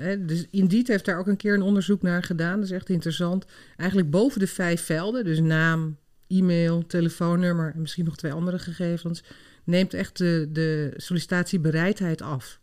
hè, 0.01 0.25
dus 0.25 0.47
Indeed 0.51 0.89
heeft 0.89 1.05
daar 1.05 1.19
ook 1.19 1.27
een 1.27 1.37
keer 1.37 1.55
een 1.55 1.63
onderzoek 1.63 2.03
naar 2.03 2.23
gedaan. 2.23 2.55
Dat 2.55 2.65
is 2.65 2.71
echt 2.71 2.89
interessant. 2.89 3.45
Eigenlijk 3.77 4.11
boven 4.11 4.41
de 4.41 4.47
vijf 4.47 4.85
velden, 4.85 5.25
dus 5.25 5.41
naam, 5.41 5.97
e-mail, 6.27 6.87
telefoonnummer... 6.87 7.73
en 7.75 7.81
misschien 7.81 8.05
nog 8.05 8.17
twee 8.17 8.33
andere 8.33 8.59
gegevens... 8.59 9.25
neemt 9.65 9.95
echt 9.95 10.19
de, 10.19 10.49
de 10.53 10.93
sollicitatiebereidheid 10.97 12.23
af. 12.23 12.61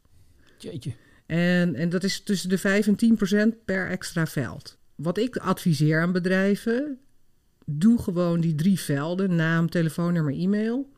Jeetje. 0.57 0.93
En, 1.25 1.75
en 1.75 1.89
dat 1.89 2.03
is 2.03 2.19
tussen 2.19 2.49
de 2.49 2.57
5 2.57 2.87
en 2.87 2.95
10 2.95 3.15
procent 3.15 3.65
per 3.65 3.89
extra 3.89 4.27
veld 4.27 4.77
wat 4.95 5.17
ik 5.17 5.37
adviseer 5.37 6.01
aan 6.01 6.11
bedrijven, 6.11 6.97
doe 7.65 8.01
gewoon 8.01 8.41
die 8.41 8.55
drie 8.55 8.79
velden: 8.79 9.35
naam, 9.35 9.69
telefoonnummer, 9.69 10.33
e-mail 10.33 10.89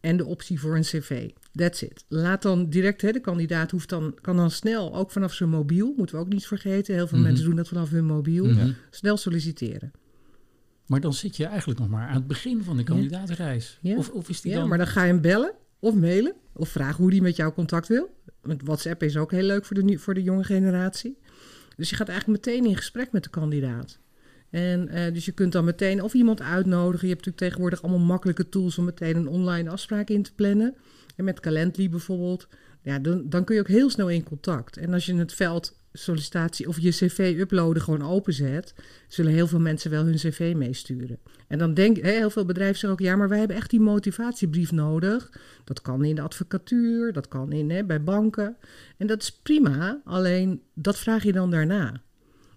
en 0.00 0.16
de 0.16 0.24
optie 0.24 0.60
voor 0.60 0.76
een 0.76 0.82
cv. 0.82 1.30
That's 1.52 1.82
it. 1.82 2.04
Laat 2.08 2.42
dan 2.42 2.68
direct, 2.70 3.02
hè, 3.02 3.12
de 3.12 3.20
kandidaat 3.20 3.70
hoeft 3.70 3.88
dan, 3.88 4.14
kan 4.20 4.36
dan 4.36 4.50
snel, 4.50 4.94
ook 4.94 5.10
vanaf 5.10 5.32
zijn 5.32 5.48
mobiel, 5.48 5.94
moeten 5.96 6.16
we 6.16 6.22
ook 6.22 6.28
niet 6.28 6.46
vergeten. 6.46 6.94
Heel 6.94 7.06
veel 7.06 7.18
mhm. 7.18 7.26
mensen 7.26 7.44
doen 7.44 7.56
dat 7.56 7.68
vanaf 7.68 7.90
hun 7.90 8.06
mobiel. 8.06 8.48
Snel 8.90 9.16
solliciteren. 9.16 9.92
Maar 10.86 11.00
dan 11.00 11.14
zit 11.14 11.36
je 11.36 11.44
eigenlijk 11.44 11.78
nog 11.78 11.88
maar 11.88 12.08
aan 12.08 12.14
het 12.14 12.26
begin 12.26 12.62
van 12.62 12.76
de 12.76 12.82
kandidaatreis. 12.82 13.78
Ja. 13.80 13.96
Of, 13.96 14.10
of 14.10 14.28
is 14.28 14.40
die 14.40 14.52
Ja, 14.52 14.58
dan... 14.58 14.68
maar 14.68 14.78
dan 14.78 14.86
ga 14.86 15.02
je 15.02 15.12
hem 15.12 15.20
bellen 15.20 15.52
of 15.78 15.94
mailen 15.94 16.34
of 16.52 16.68
vragen 16.68 16.96
hoe 16.96 17.10
die 17.10 17.22
met 17.22 17.36
jou 17.36 17.52
contact 17.52 17.88
wil. 17.88 18.14
Want 18.42 18.62
WhatsApp 18.62 19.02
is 19.02 19.16
ook 19.16 19.30
heel 19.30 19.42
leuk 19.42 19.64
voor 19.64 19.82
de, 19.82 19.98
voor 19.98 20.14
de 20.14 20.22
jonge 20.22 20.44
generatie. 20.44 21.18
Dus 21.80 21.90
je 21.90 21.96
gaat 21.96 22.08
eigenlijk 22.08 22.44
meteen 22.44 22.64
in 22.64 22.76
gesprek 22.76 23.12
met 23.12 23.24
de 23.24 23.30
kandidaat. 23.30 23.98
En 24.50 24.88
eh, 24.88 25.12
dus 25.12 25.24
je 25.24 25.32
kunt 25.32 25.52
dan 25.52 25.64
meteen 25.64 26.02
of 26.02 26.14
iemand 26.14 26.40
uitnodigen. 26.40 27.08
Je 27.08 27.14
hebt 27.14 27.26
natuurlijk 27.26 27.36
tegenwoordig 27.36 27.82
allemaal 27.82 28.06
makkelijke 28.06 28.48
tools 28.48 28.78
om 28.78 28.84
meteen 28.84 29.16
een 29.16 29.28
online 29.28 29.70
afspraak 29.70 30.08
in 30.08 30.22
te 30.22 30.34
plannen. 30.34 30.74
En 31.16 31.24
met 31.24 31.40
Calendly 31.40 31.88
bijvoorbeeld. 31.88 32.48
Ja, 32.82 32.98
dan, 32.98 33.28
dan 33.28 33.44
kun 33.44 33.54
je 33.54 33.60
ook 33.60 33.68
heel 33.68 33.90
snel 33.90 34.08
in 34.08 34.22
contact. 34.22 34.76
En 34.76 34.92
als 34.92 35.06
je 35.06 35.14
het 35.14 35.32
veld 35.32 35.79
sollicitatie 35.92 36.68
of 36.68 36.80
je 36.80 36.90
cv 36.90 37.34
uploaden 37.38 37.82
gewoon 37.82 38.02
openzet, 38.02 38.74
zullen 39.08 39.32
heel 39.32 39.46
veel 39.46 39.60
mensen 39.60 39.90
wel 39.90 40.04
hun 40.04 40.16
cv 40.16 40.52
meesturen. 40.56 41.18
En 41.48 41.58
dan 41.58 41.74
denk 41.74 41.96
hè, 41.96 42.10
heel 42.10 42.30
veel 42.30 42.44
bedrijven 42.44 42.78
zeggen 42.78 42.98
ook, 42.98 43.06
ja, 43.06 43.16
maar 43.16 43.28
wij 43.28 43.38
hebben 43.38 43.56
echt 43.56 43.70
die 43.70 43.80
motivatiebrief 43.80 44.72
nodig. 44.72 45.30
Dat 45.64 45.82
kan 45.82 46.04
in 46.04 46.14
de 46.14 46.20
advocatuur, 46.20 47.12
dat 47.12 47.28
kan 47.28 47.52
in, 47.52 47.70
hè, 47.70 47.84
bij 47.84 48.02
banken. 48.02 48.56
En 48.96 49.06
dat 49.06 49.22
is 49.22 49.32
prima, 49.32 50.00
alleen 50.04 50.62
dat 50.74 50.98
vraag 50.98 51.22
je 51.22 51.32
dan 51.32 51.50
daarna. 51.50 52.02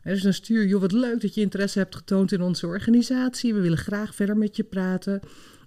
Dus 0.03 0.21
dan 0.21 0.33
stuur 0.33 0.61
je, 0.61 0.67
joh, 0.67 0.81
wat 0.81 0.91
leuk 0.91 1.21
dat 1.21 1.35
je 1.35 1.41
interesse 1.41 1.79
hebt 1.79 1.95
getoond 1.95 2.31
in 2.31 2.41
onze 2.41 2.67
organisatie. 2.67 3.53
We 3.53 3.59
willen 3.59 3.77
graag 3.77 4.15
verder 4.15 4.37
met 4.37 4.55
je 4.55 4.63
praten. 4.63 5.19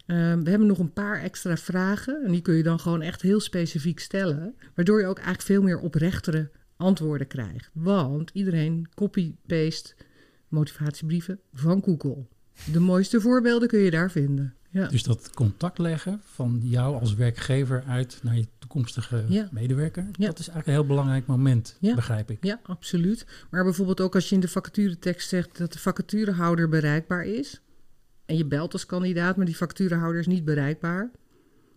Ehm, 0.07 0.43
we 0.43 0.51
hebben 0.51 0.69
nog 0.69 0.79
een 0.79 0.93
paar 0.93 1.23
extra 1.23 1.57
vragen. 1.57 2.23
En 2.25 2.31
die 2.31 2.43
kun 2.43 2.55
je 2.55 2.63
dan 2.63 2.81
gewoon 2.81 3.03
echt 3.03 3.23
heel 3.23 3.41
specifiek 3.41 3.99
stellen. 3.99 4.55
Waardoor 4.75 5.01
je 5.01 5.07
ook 5.07 5.17
eigenlijk 5.17 5.47
veel 5.47 5.63
meer 5.63 5.79
oprechtere 5.79 6.51
antwoorden 6.77 7.27
krijgt. 7.27 7.71
Want 7.73 8.31
iedereen 8.33 8.89
copy-paste 8.95 9.95
motivatiebrieven 10.49 11.41
van 11.53 11.83
Google. 11.85 12.27
De 12.73 12.81
mooiste 12.81 13.21
voorbeelden 13.21 13.69
kun 13.69 13.79
je 13.79 13.91
daar 13.91 14.11
vinden. 14.11 14.55
Ja. 14.71 14.87
Dus 14.89 15.03
dat 15.03 15.31
contact 15.35 15.79
leggen 15.79 16.21
van 16.25 16.61
jou 16.63 17.01
als 17.01 17.15
werkgever 17.15 17.85
uit 17.87 18.19
naar 18.23 18.37
je 18.37 18.47
toekomstige 18.59 19.25
Ja. 19.29 19.49
medewerker, 19.53 20.03
Ja. 20.13 20.27
dat 20.27 20.39
is 20.39 20.49
eigenlijk 20.49 20.67
een 20.67 20.73
heel 20.73 20.87
belangrijk 20.87 21.27
moment, 21.27 21.77
Ja. 21.81 21.95
begrijp 21.95 22.31
ik. 22.31 22.39
Ja, 22.45 22.61
absoluut. 22.63 23.27
Maar 23.51 23.65
bijvoorbeeld 23.65 24.01
ook 24.01 24.15
als 24.15 24.29
je 24.29 24.35
in 24.35 24.41
de 24.41 24.49
vacaturetekst 24.49 25.29
zegt 25.29 25.59
dat 25.59 25.73
de 25.73 25.79
vacaturehouder 25.79 26.69
bereikbaar 26.69 27.25
is. 27.25 27.61
En 28.27 28.37
je 28.37 28.45
belt 28.47 28.73
als 28.73 28.87
kandidaat, 28.87 29.37
maar 29.37 29.47
die 29.47 29.57
vacaturehouder 29.57 30.21
is 30.21 30.27
niet 30.27 30.45
bereikbaar. 30.45 31.11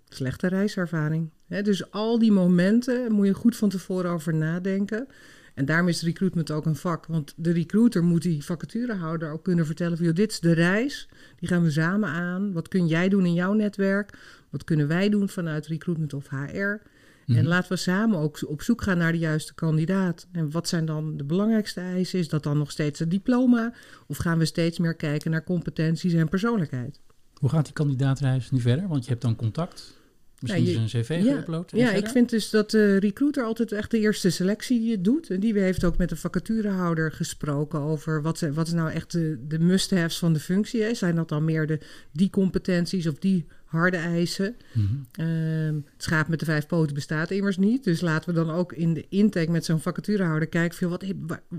Slechte 0.09 0.47
reiservaring. 0.47 1.29
Dus 1.47 1.91
al 1.91 2.19
die 2.19 2.31
momenten 2.31 3.11
moet 3.11 3.25
je 3.25 3.33
goed 3.33 3.55
van 3.55 3.69
tevoren 3.69 4.11
over 4.11 4.35
nadenken. 4.35 5.07
En 5.53 5.65
daarom 5.65 5.87
is 5.87 6.01
recruitment 6.01 6.51
ook 6.51 6.65
een 6.65 6.75
vak. 6.75 7.05
Want 7.05 7.33
de 7.37 7.51
recruiter 7.51 8.03
moet 8.03 8.21
die 8.21 8.43
vacaturehouder 8.43 9.31
ook 9.31 9.43
kunnen 9.43 9.65
vertellen 9.65 9.97
van... 9.97 10.05
Joh, 10.05 10.15
dit 10.15 10.31
is 10.31 10.39
de 10.39 10.51
reis, 10.51 11.09
die 11.39 11.49
gaan 11.49 11.63
we 11.63 11.71
samen 11.71 12.09
aan. 12.09 12.53
Wat 12.53 12.67
kun 12.67 12.87
jij 12.87 13.09
doen 13.09 13.25
in 13.25 13.33
jouw 13.33 13.53
netwerk? 13.53 14.17
Wat 14.49 14.63
kunnen 14.63 14.87
wij 14.87 15.09
doen 15.09 15.29
vanuit 15.29 15.67
recruitment 15.67 16.13
of 16.13 16.29
HR? 16.29 16.81
Mhm. 17.25 17.37
En 17.37 17.47
laten 17.47 17.71
we 17.71 17.77
samen 17.77 18.19
ook 18.19 18.39
op 18.47 18.61
zoek 18.61 18.81
gaan 18.81 18.97
naar 18.97 19.11
de 19.11 19.17
juiste 19.17 19.53
kandidaat. 19.53 20.27
En 20.31 20.51
wat 20.51 20.67
zijn 20.67 20.85
dan 20.85 21.17
de 21.17 21.23
belangrijkste 21.23 21.81
eisen? 21.81 22.19
Is 22.19 22.29
dat 22.29 22.43
dan 22.43 22.57
nog 22.57 22.71
steeds 22.71 22.99
het 22.99 23.11
diploma? 23.11 23.73
Of 24.07 24.17
gaan 24.17 24.37
we 24.37 24.45
steeds 24.45 24.79
meer 24.79 24.95
kijken 24.95 25.31
naar 25.31 25.43
competenties 25.43 26.13
en 26.13 26.29
persoonlijkheid? 26.29 26.99
Hoe 27.39 27.49
gaat 27.49 27.65
die 27.65 27.73
kandidaatreis 27.73 28.51
nu 28.51 28.59
verder? 28.59 28.87
Want 28.87 29.03
je 29.03 29.09
hebt 29.09 29.21
dan 29.21 29.35
contact, 29.35 29.98
misschien 30.41 30.63
je- 30.65 30.71
is 30.71 30.93
een 30.93 31.01
cv 31.01 31.19
ja, 31.23 31.41
geüpload. 31.41 31.69
Ja, 31.69 31.85
verder? 31.85 32.03
ik 32.03 32.09
vind 32.09 32.29
dus 32.29 32.49
dat 32.49 32.71
de 32.71 32.97
recruiter 32.99 33.43
altijd 33.43 33.71
echt 33.71 33.91
de 33.91 33.99
eerste 33.99 34.29
selectie 34.29 34.79
die 34.79 35.01
doet. 35.01 35.29
En 35.29 35.39
die 35.39 35.59
heeft 35.59 35.83
ook 35.83 35.97
met 35.97 36.09
de 36.09 36.15
vacaturehouder 36.15 37.11
gesproken 37.11 37.79
over 37.79 38.21
wat, 38.21 38.39
wat 38.39 38.67
is 38.67 38.73
nou 38.73 38.91
echt 38.91 39.11
de, 39.11 39.37
de 39.47 39.59
must-haves 39.59 40.17
van 40.17 40.33
de 40.33 40.39
functie. 40.39 40.81
Hè? 40.81 40.93
Zijn 40.93 41.15
dat 41.15 41.29
dan 41.29 41.45
meer 41.45 41.67
de, 41.67 41.79
die 42.11 42.29
competenties 42.29 43.07
of 43.07 43.17
die 43.19 43.45
harde 43.65 43.97
eisen? 43.97 44.55
Mhm. 44.73 44.85
Ehm, 45.11 45.73
het 45.75 46.03
schaap 46.03 46.27
met 46.27 46.39
de 46.39 46.45
vijf 46.45 46.67
poten 46.67 46.93
bestaat 46.95 47.31
immers 47.31 47.57
niet. 47.57 47.83
Dus 47.83 48.01
laten 48.01 48.29
we 48.29 48.35
dan 48.35 48.49
ook 48.55 48.73
in 48.73 48.93
de 48.93 49.05
intake 49.09 49.51
met 49.51 49.65
zo'n 49.65 49.79
vacaturehouder 49.81 50.47
kijken... 50.47 50.77
Veel, 50.77 50.89
wat, 50.89 51.03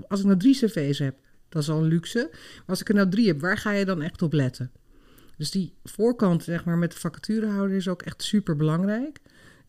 als 0.07 0.19
ik 0.19 0.25
nou 0.25 0.37
drie 0.37 0.55
cv's 0.55 0.99
heb, 0.99 1.15
dat 1.49 1.61
is 1.61 1.69
al 1.69 1.77
een 1.77 1.87
luxe. 1.87 2.27
Maar 2.31 2.63
als 2.65 2.81
ik 2.81 2.89
er 2.89 2.95
nou 2.95 3.09
drie 3.09 3.27
heb, 3.27 3.39
waar 3.41 3.57
ga 3.57 3.71
je 3.71 3.85
dan 3.85 4.01
echt 4.01 4.21
op 4.21 4.33
letten? 4.33 4.71
Dus 5.41 5.51
die 5.51 5.73
voorkant 5.83 6.43
zeg 6.43 6.65
maar, 6.65 6.77
met 6.77 6.91
de 6.91 6.99
vacaturehouder 6.99 7.75
is 7.75 7.87
ook 7.87 8.01
echt 8.01 8.23
super 8.23 8.55
belangrijk. 8.55 9.19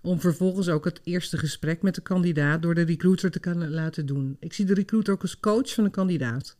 Om 0.02 0.20
vervolgens 0.20 0.68
ook 0.68 0.84
het 0.84 1.00
eerste 1.04 1.38
gesprek 1.38 1.82
met 1.82 1.94
de 1.94 2.00
kandidaat 2.00 2.62
door 2.62 2.74
de 2.74 2.82
recruiter 2.82 3.30
te 3.30 3.40
kunnen 3.40 3.70
laten 3.70 4.06
doen. 4.06 4.36
Ik 4.40 4.52
zie 4.52 4.64
de 4.64 4.74
recruiter 4.74 5.12
ook 5.12 5.22
als 5.22 5.40
coach 5.40 5.74
van 5.74 5.84
een 5.84 5.90
kandidaat. 5.90 6.56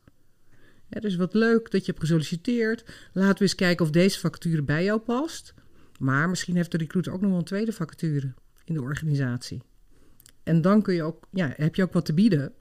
Ja, 0.88 1.00
dus 1.00 1.16
wat 1.16 1.35
leuk 1.35 1.71
dat 1.71 1.81
je 1.81 1.90
hebt 1.90 2.04
gesolliciteerd. 2.04 2.85
Laten 3.12 3.35
we 3.35 3.42
eens 3.42 3.54
kijken 3.54 3.85
of 3.85 3.90
deze 3.90 4.19
vacature 4.19 4.62
bij 4.62 4.85
jou 4.85 5.00
past. 5.00 5.54
Maar 5.99 6.28
misschien 6.28 6.57
heeft 6.57 6.71
de 6.71 6.78
recruiter 6.78 7.12
ook 7.12 7.21
nog 7.21 7.31
wel 7.31 7.38
een 7.38 7.45
tweede 7.45 7.73
vacature 7.73 8.33
in 8.64 8.75
de 8.75 8.83
organisatie. 8.83 9.62
En 10.42 10.61
dan 10.61 10.83
kun 10.83 10.95
je 10.95 11.02
ook, 11.02 11.26
ja, 11.31 11.52
heb 11.57 11.75
je 11.75 11.83
ook 11.83 11.92
wat 11.92 12.04
te 12.04 12.14
bieden. 12.14 12.52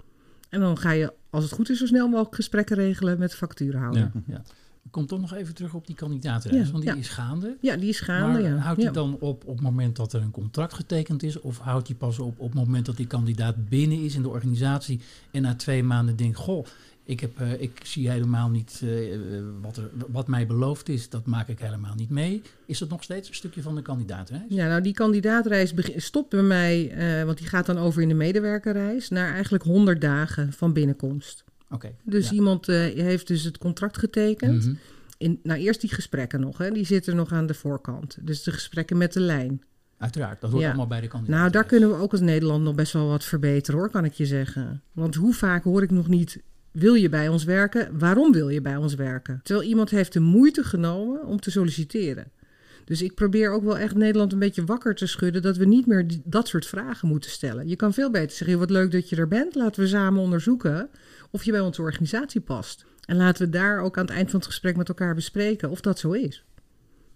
En 0.49 0.59
dan 0.59 0.77
ga 0.77 0.91
je, 0.91 1.13
als 1.29 1.43
het 1.43 1.53
goed 1.53 1.69
is, 1.69 1.77
zo 1.77 1.85
snel 1.85 2.07
mogelijk 2.07 2.35
gesprekken 2.35 2.75
regelen 2.75 3.19
met 3.19 3.31
de 3.31 3.37
vacaturehouder. 3.37 4.11
Ja, 4.13 4.21
ja. 4.27 4.43
Ik 4.83 4.91
kom 4.91 5.05
toch 5.05 5.19
nog 5.19 5.33
even 5.33 5.53
terug 5.55 5.73
op 5.73 5.87
die 5.87 5.95
kandidaatreis, 5.95 6.65
Ja, 6.65 6.71
want 6.71 6.83
die 6.83 6.93
ja. 6.93 6.99
is 6.99 7.09
gaande. 7.09 7.57
Ja, 7.61 7.75
die 7.75 7.89
is 7.89 7.99
gaande. 7.99 8.41
maar 8.41 8.51
ja. 8.51 8.57
houdt 8.57 8.79
die 8.79 8.91
dan 8.91 9.13
op 9.19 9.45
op 9.45 9.55
het 9.55 9.61
moment 9.61 9.95
dat 9.95 10.13
er 10.13 10.21
een 10.21 10.31
contract 10.31 10.73
getekend 10.73 11.23
is? 11.23 11.39
Of 11.39 11.57
houdt 11.57 11.87
die 11.87 11.95
pas 11.95 12.19
op 12.19 12.39
op 12.39 12.45
het 12.45 12.59
moment 12.59 12.85
dat 12.85 12.97
die 12.97 13.07
kandidaat 13.07 13.69
binnen 13.69 14.03
is 14.03 14.15
in 14.15 14.21
de 14.21 14.29
organisatie 14.29 15.01
en 15.31 15.41
na 15.41 15.55
twee 15.55 15.83
maanden 15.83 16.15
denkt, 16.15 16.37
goh, 16.37 16.65
ik, 17.03 17.19
heb, 17.19 17.39
eh, 17.39 17.61
ik 17.61 17.79
zie 17.83 18.09
helemaal 18.09 18.49
niet 18.49 18.79
eh, 18.83 19.13
eh, 19.13 19.43
wat, 19.61 19.77
er, 19.77 19.89
wat 20.11 20.27
mij 20.27 20.47
beloofd 20.47 20.89
is, 20.89 21.09
dat 21.09 21.25
maak 21.25 21.47
ik 21.47 21.59
helemaal 21.59 21.95
niet 21.95 22.09
mee. 22.09 22.41
Is 22.65 22.79
dat 22.79 22.89
nog 22.89 23.03
steeds 23.03 23.29
een 23.29 23.35
stukje 23.35 23.61
van 23.61 23.75
de 23.75 23.81
kandidaatreis? 23.81 24.43
Ja, 24.49 24.67
nou 24.67 24.81
die 24.81 24.93
kandidaatreis 24.93 25.73
stopt 25.95 26.29
bij 26.29 26.41
mij, 26.41 26.91
eh, 26.91 27.25
want 27.25 27.37
die 27.37 27.47
gaat 27.47 27.65
dan 27.65 27.77
over 27.77 28.01
in 28.01 28.07
de 28.07 28.13
medewerkerreis, 28.13 29.09
naar 29.09 29.33
eigenlijk 29.33 29.63
100 29.63 30.01
dagen 30.01 30.53
van 30.53 30.73
binnenkomst. 30.73 31.43
Oké. 31.71 31.95
Dus 32.03 32.29
ja. 32.29 32.35
iemand 32.35 32.67
eh, 32.67 32.75
heeft 32.77 33.27
dus 33.27 33.43
het 33.43 33.57
contract 33.57 33.97
getekend. 33.97 34.65
Mhm. 34.65 34.75
In, 35.17 35.39
nou, 35.43 35.59
eerst 35.59 35.81
die 35.81 35.93
gesprekken 35.93 36.39
nog, 36.39 36.57
hè. 36.57 36.71
die 36.71 36.85
zitten 36.85 37.15
nog 37.15 37.31
aan 37.31 37.45
de 37.45 37.53
voorkant. 37.53 38.17
Dus 38.21 38.43
de 38.43 38.51
gesprekken 38.51 38.97
met 38.97 39.13
de 39.13 39.19
lijn. 39.19 39.61
Uiteraard, 39.97 40.41
dat 40.41 40.49
hoort 40.49 40.61
Ja. 40.61 40.67
allemaal 40.67 40.87
bij 40.87 41.01
de 41.01 41.07
kandidaat. 41.07 41.39
Nou, 41.39 41.51
daar 41.51 41.63
kunnen 41.65 41.89
we 41.89 41.95
ook 41.95 42.11
als 42.11 42.21
Nederland 42.21 42.63
nog 42.63 42.75
best 42.75 42.93
wel 42.93 43.07
wat 43.07 43.23
verbeteren 43.23 43.79
hoor, 43.79 43.89
kan 43.89 44.05
ik 44.05 44.13
je 44.13 44.25
zeggen. 44.25 44.81
Want 44.91 45.15
hoe 45.15 45.33
vaak 45.33 45.63
hoor 45.63 45.83
ik 45.83 45.91
nog 45.91 46.07
niet, 46.07 46.41
wil 46.71 46.93
je 46.93 47.09
bij 47.09 47.27
ons 47.27 47.43
werken? 47.43 47.99
Waarom 47.99 48.31
wil 48.31 48.49
je 48.49 48.61
bij 48.61 48.75
ons 48.75 48.95
werken? 48.95 49.39
Terwijl 49.43 49.67
iemand 49.67 49.89
heeft 49.89 50.13
de 50.13 50.19
moeite 50.19 50.63
genomen 50.63 51.25
om 51.25 51.39
te 51.39 51.51
solliciteren. 51.51 52.31
Dus 52.85 53.01
ik 53.01 53.15
probeer 53.15 53.51
ook 53.51 53.63
wel 53.63 53.77
echt 53.77 53.95
Nederland 53.95 54.33
een 54.33 54.39
beetje 54.39 54.65
wakker 54.65 54.95
te 54.95 55.05
schudden... 55.05 55.41
dat 55.41 55.57
we 55.57 55.65
niet 55.65 55.85
meer 55.85 56.05
dat 56.23 56.47
soort 56.47 56.65
vragen 56.65 57.07
moeten 57.07 57.31
stellen. 57.31 57.67
Je 57.67 57.75
kan 57.75 57.93
veel 57.93 58.11
beter 58.11 58.29
zeggen, 58.29 58.49
"Joh, 58.49 58.59
wat 58.59 58.69
leuk 58.69 58.91
dat 58.91 59.09
je 59.09 59.15
er 59.15 59.27
bent. 59.27 59.55
Laten 59.55 59.81
we 59.81 59.87
samen 59.87 60.21
onderzoeken 60.21 60.89
of 61.31 61.43
je 61.43 61.51
bij 61.51 61.59
onze 61.59 61.81
organisatie 61.81 62.41
past. 62.41 62.85
En 63.05 63.15
laten 63.15 63.45
we 63.45 63.51
daar 63.51 63.79
ook 63.79 63.97
aan 63.97 64.05
het 64.05 64.13
eind 64.13 64.29
van 64.29 64.39
het 64.39 64.47
gesprek 64.47 64.77
met 64.77 64.89
elkaar 64.89 65.15
bespreken 65.15 65.69
of 65.69 65.81
dat 65.81 65.99
zo 65.99 66.11
is. 66.11 66.43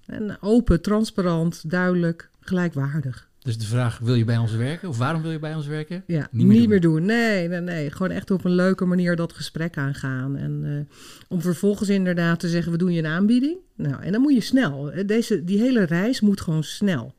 En 0.05 0.41
open, 0.41 0.81
transparant, 0.81 1.69
duidelijk, 1.69 2.29
gelijkwaardig. 2.39 3.29
Dus 3.45 3.57
de 3.57 3.65
vraag, 3.65 3.97
wil 3.97 4.15
je 4.15 4.25
bij 4.25 4.37
ons 4.37 4.51
werken? 4.51 4.89
Of 4.89 4.97
waarom 4.97 5.21
wil 5.21 5.31
je 5.31 5.39
bij 5.39 5.55
ons 5.55 5.67
werken? 5.67 6.03
Ja, 6.07 6.27
Niet 6.31 6.47
niet, 6.47 6.69
meer 6.69 6.81
doen. 6.81 6.95
doen. 6.95 7.05
Nee, 7.05 7.47
nee, 7.47 7.59
nee. 7.61 7.91
Gewoon 7.91 8.11
echt 8.11 8.31
op 8.31 8.43
een 8.45 8.55
leuke 8.55 8.85
manier 8.85 9.15
dat 9.15 9.33
gesprek 9.33 9.77
aangaan. 9.77 10.35
En 10.35 10.61
eh, 10.89 10.95
om 11.27 11.41
vervolgens 11.41 11.89
inderdaad 11.89 12.39
te 12.39 12.49
zeggen, 12.49 12.71
we 12.71 12.77
doen 12.77 12.91
je 12.93 12.99
een 12.99 13.05
aanbieding. 13.05 13.57
Nou, 13.75 14.01
en 14.03 14.11
dan 14.11 14.21
moet 14.21 14.33
je 14.33 14.41
snel. 14.41 14.91
Eh, 14.91 15.07
Deze, 15.07 15.43
die 15.43 15.59
hele 15.59 15.83
reis 15.83 16.21
moet 16.21 16.41
gewoon 16.41 16.63
snel. 16.63 17.15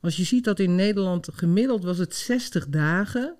Als 0.00 0.16
je 0.16 0.24
ziet 0.24 0.44
dat 0.44 0.58
in 0.58 0.74
Nederland 0.74 1.28
gemiddeld 1.32 1.84
was 1.84 1.98
het 1.98 2.14
60 2.14 2.68
dagen... 2.68 3.34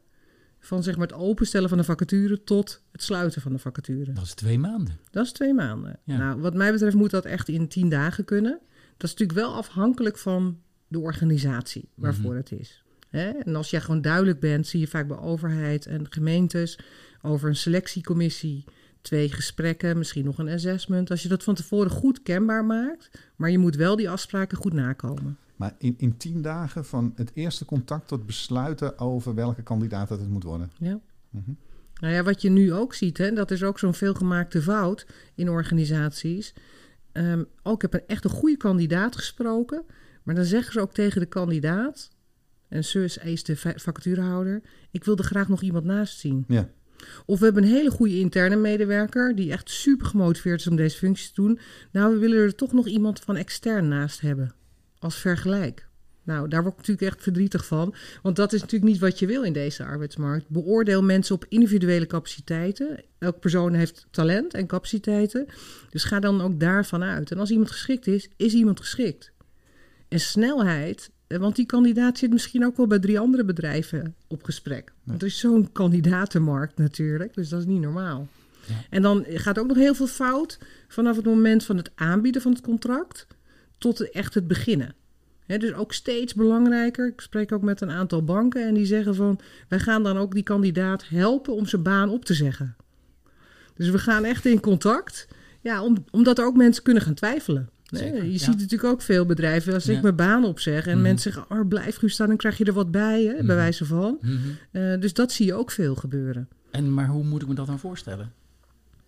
van 0.60 0.82
zeg 0.82 0.96
maar 0.96 1.06
het 1.06 1.16
openstellen 1.16 1.68
van 1.68 1.78
de 1.78 1.84
vacature 1.84 2.42
tot 2.44 2.82
het 2.92 3.02
sluiten 3.02 3.40
van 3.42 3.52
de 3.52 3.58
vacature. 3.58 4.12
Dat 4.12 4.24
is 4.24 4.34
twee 4.34 4.58
maanden. 4.58 4.98
Dat 5.10 5.24
is 5.24 5.32
twee 5.32 5.54
maanden. 5.54 5.98
Ja. 6.04 6.16
Nou, 6.16 6.40
wat 6.40 6.54
mij 6.54 6.72
betreft 6.72 6.96
moet 6.96 7.10
dat 7.10 7.24
echt 7.24 7.48
in 7.48 7.68
tien 7.68 7.88
dagen 7.88 8.24
kunnen. 8.24 8.58
Dat 8.96 9.10
is 9.10 9.16
natuurlijk 9.16 9.38
wel 9.38 9.54
afhankelijk 9.54 10.18
van 10.18 10.58
de 10.92 10.98
organisatie 10.98 11.88
waarvoor 11.94 12.30
Mhm. 12.30 12.36
het 12.36 12.52
is. 12.52 12.82
Hè? 13.08 13.28
En 13.30 13.54
als 13.56 13.70
jij 13.70 13.80
gewoon 13.80 14.00
duidelijk 14.00 14.40
bent, 14.40 14.66
zie 14.66 14.80
je 14.80 14.86
vaak 14.86 15.08
bij 15.08 15.16
overheid 15.18 15.86
en 15.86 16.06
gemeentes 16.12 16.78
over 17.22 17.48
een 17.48 17.56
selectiecommissie, 17.56 18.64
twee 19.00 19.28
gesprekken, 19.32 19.98
misschien 19.98 20.24
nog 20.24 20.38
een 20.38 20.48
assessment. 20.48 21.10
Als 21.10 21.22
je 21.22 21.28
dat 21.28 21.42
van 21.42 21.54
tevoren 21.54 21.90
goed 21.90 22.22
kenbaar 22.22 22.64
maakt, 22.64 23.10
maar 23.36 23.50
je 23.50 23.58
moet 23.58 23.76
wel 23.76 23.96
die 23.96 24.10
afspraken 24.10 24.58
goed 24.58 24.72
nakomen. 24.72 25.36
Maar 25.56 25.74
in, 25.78 25.94
in 25.98 26.16
tien 26.16 26.42
dagen 26.42 26.84
van 26.84 27.12
het 27.16 27.30
eerste 27.34 27.64
contact 27.64 28.08
tot 28.08 28.26
besluiten 28.26 28.98
over 28.98 29.34
welke 29.34 29.62
kandidaat 29.62 30.08
het 30.08 30.28
moet 30.28 30.42
worden. 30.42 30.70
Ja. 30.78 31.00
Mhm. 31.30 31.50
Nou 32.00 32.14
ja, 32.14 32.22
wat 32.22 32.42
je 32.42 32.50
nu 32.50 32.72
ook 32.72 32.94
ziet, 32.94 33.18
hè, 33.18 33.32
dat 33.32 33.50
is 33.50 33.62
ook 33.62 33.78
zo'n 33.78 33.94
veelgemaakte 33.94 34.62
fout 34.62 35.06
in 35.34 35.48
organisaties. 35.50 36.54
Ehm, 37.12 37.42
ook 37.62 37.82
ik 37.84 37.90
heb 37.92 38.00
een 38.00 38.06
echt 38.08 38.24
een 38.24 38.30
goede 38.30 38.56
kandidaat 38.56 39.16
gesproken, 39.16 39.82
maar 40.22 40.34
dan 40.34 40.44
zeggen 40.44 40.72
ze 40.72 40.80
ook 40.80 40.92
tegen 40.94 41.20
de 41.20 41.26
kandidaat, 41.26 42.10
en 42.68 42.84
zus 42.84 43.18
is 43.18 43.42
de 43.44 43.56
va- 43.56 43.76
vacaturehouder, 43.76 44.62
ik 44.90 45.04
wilde 45.04 45.22
graag 45.22 45.48
nog 45.48 45.62
iemand 45.62 45.84
naast 45.84 46.18
zien. 46.18 46.44
Ja. 46.48 46.68
Of 47.26 47.38
we 47.38 47.44
hebben 47.44 47.62
een 47.62 47.68
hele 47.68 47.90
goede 47.90 48.18
interne 48.18 48.56
medewerker 48.56 49.34
die 49.34 49.52
echt 49.52 49.70
super 49.70 50.06
gemotiveerd 50.06 50.60
is 50.60 50.66
om 50.66 50.76
deze 50.76 50.96
functie 50.96 51.32
te 51.32 51.40
doen. 51.42 51.58
Nou, 51.92 52.12
we 52.12 52.18
willen 52.18 52.38
er 52.38 52.54
toch 52.54 52.72
nog 52.72 52.86
iemand 52.86 53.20
van 53.20 53.36
extern 53.36 53.88
naast 53.88 54.20
hebben 54.20 54.54
als 54.98 55.16
vergelijk. 55.16 55.90
Nou, 56.24 56.48
daar 56.48 56.62
word 56.62 56.72
ik 56.72 56.78
natuurlijk 56.78 57.06
echt 57.12 57.22
verdrietig 57.22 57.66
van. 57.66 57.94
Want 58.22 58.36
dat 58.36 58.52
is 58.52 58.60
natuurlijk 58.60 58.92
niet 58.92 59.00
wat 59.00 59.18
je 59.18 59.26
wil 59.26 59.42
in 59.42 59.52
deze 59.52 59.84
arbeidsmarkt. 59.84 60.48
Beoordeel 60.48 61.02
mensen 61.02 61.34
op 61.34 61.44
individuele 61.48 62.06
capaciteiten. 62.06 63.04
Elke 63.18 63.38
persoon 63.38 63.74
heeft 63.74 64.06
talent 64.10 64.54
en 64.54 64.66
capaciteiten. 64.66 65.46
Dus 65.90 66.04
ga 66.04 66.20
dan 66.20 66.40
ook 66.40 66.60
daarvan 66.60 67.02
uit. 67.02 67.30
En 67.30 67.38
als 67.38 67.50
iemand 67.50 67.70
geschikt 67.70 68.06
is, 68.06 68.28
is 68.36 68.52
iemand 68.52 68.80
geschikt. 68.80 69.32
En 70.12 70.20
snelheid, 70.20 71.10
eh, 71.26 71.38
want 71.38 71.56
die 71.56 71.66
kandidaat 71.66 72.18
zit 72.18 72.30
misschien 72.32 72.64
ook 72.66 72.76
wel 72.76 72.86
bij 72.86 72.98
drie 72.98 73.18
andere 73.18 73.44
bedrijven 73.44 74.14
op 74.28 74.44
gesprek. 74.44 74.92
Want 75.04 75.20
er 75.20 75.28
is 75.28 75.38
zo'n 75.38 75.72
kandidatenmarkt 75.72 76.78
natuurlijk, 76.78 77.34
dus 77.34 77.48
dat 77.48 77.60
is 77.60 77.66
niet 77.66 77.80
normaal. 77.80 78.28
Ja. 78.66 78.74
En 78.90 79.02
dan 79.02 79.24
gaat 79.28 79.58
ook 79.58 79.66
nog 79.66 79.76
heel 79.76 79.94
veel 79.94 80.06
fout 80.06 80.58
vanaf 80.88 81.16
het 81.16 81.24
moment 81.24 81.64
van 81.64 81.76
het 81.76 81.90
aanbieden 81.94 82.42
van 82.42 82.52
het 82.52 82.60
contract 82.60 83.26
tot 83.78 84.10
echt 84.10 84.34
het 84.34 84.48
beginnen 84.48 84.94
dus 85.58 85.72
ook 85.72 85.92
steeds 85.92 86.34
belangrijker. 86.34 87.06
Ik 87.06 87.20
spreek 87.20 87.52
ook 87.52 87.62
met 87.62 87.80
een 87.80 87.90
aantal 87.90 88.24
banken 88.24 88.66
en 88.66 88.74
die 88.74 88.86
zeggen 88.86 89.14
van... 89.14 89.40
wij 89.68 89.78
gaan 89.78 90.02
dan 90.02 90.16
ook 90.16 90.34
die 90.34 90.42
kandidaat 90.42 91.08
helpen 91.08 91.54
om 91.54 91.66
zijn 91.66 91.82
baan 91.82 92.08
op 92.08 92.24
te 92.24 92.34
zeggen. 92.34 92.76
Dus 93.74 93.90
we 93.90 93.98
gaan 93.98 94.24
echt 94.24 94.46
in 94.46 94.60
contact. 94.60 95.28
Ja, 95.60 95.82
om, 95.82 96.04
omdat 96.10 96.38
er 96.38 96.44
ook 96.44 96.56
mensen 96.56 96.82
kunnen 96.82 97.02
gaan 97.02 97.14
twijfelen. 97.14 97.68
Zeker, 97.98 98.24
je 98.24 98.38
ziet 98.38 98.58
natuurlijk 98.58 98.84
ook 98.84 99.02
veel 99.02 99.26
bedrijven, 99.26 99.74
als 99.74 99.88
ik 99.88 100.02
mijn 100.02 100.16
baan 100.16 100.44
opzeg 100.44 100.86
en 100.86 100.92
mhm. 100.92 101.02
mensen 101.02 101.32
zeggen, 101.32 101.56
oh, 101.56 101.68
blijf 101.68 102.02
u 102.02 102.08
staan, 102.08 102.28
dan 102.28 102.36
krijg 102.36 102.58
je 102.58 102.64
er 102.64 102.72
wat 102.72 102.90
bij, 102.90 103.22
hè, 103.22 103.32
bij 103.32 103.42
mhm. 103.42 103.54
wijze 103.54 103.84
van. 103.84 104.18
Mhm. 104.20 104.36
Eh, 104.70 105.00
dus 105.00 105.14
dat 105.14 105.32
zie 105.32 105.46
je 105.46 105.54
ook 105.54 105.70
veel 105.70 105.94
gebeuren. 105.94 106.48
En, 106.70 106.94
maar 106.94 107.06
hoe 107.06 107.24
moet 107.24 107.42
ik 107.42 107.48
me 107.48 107.54
dat 107.54 107.66
dan 107.66 107.78
voorstellen? 107.78 108.32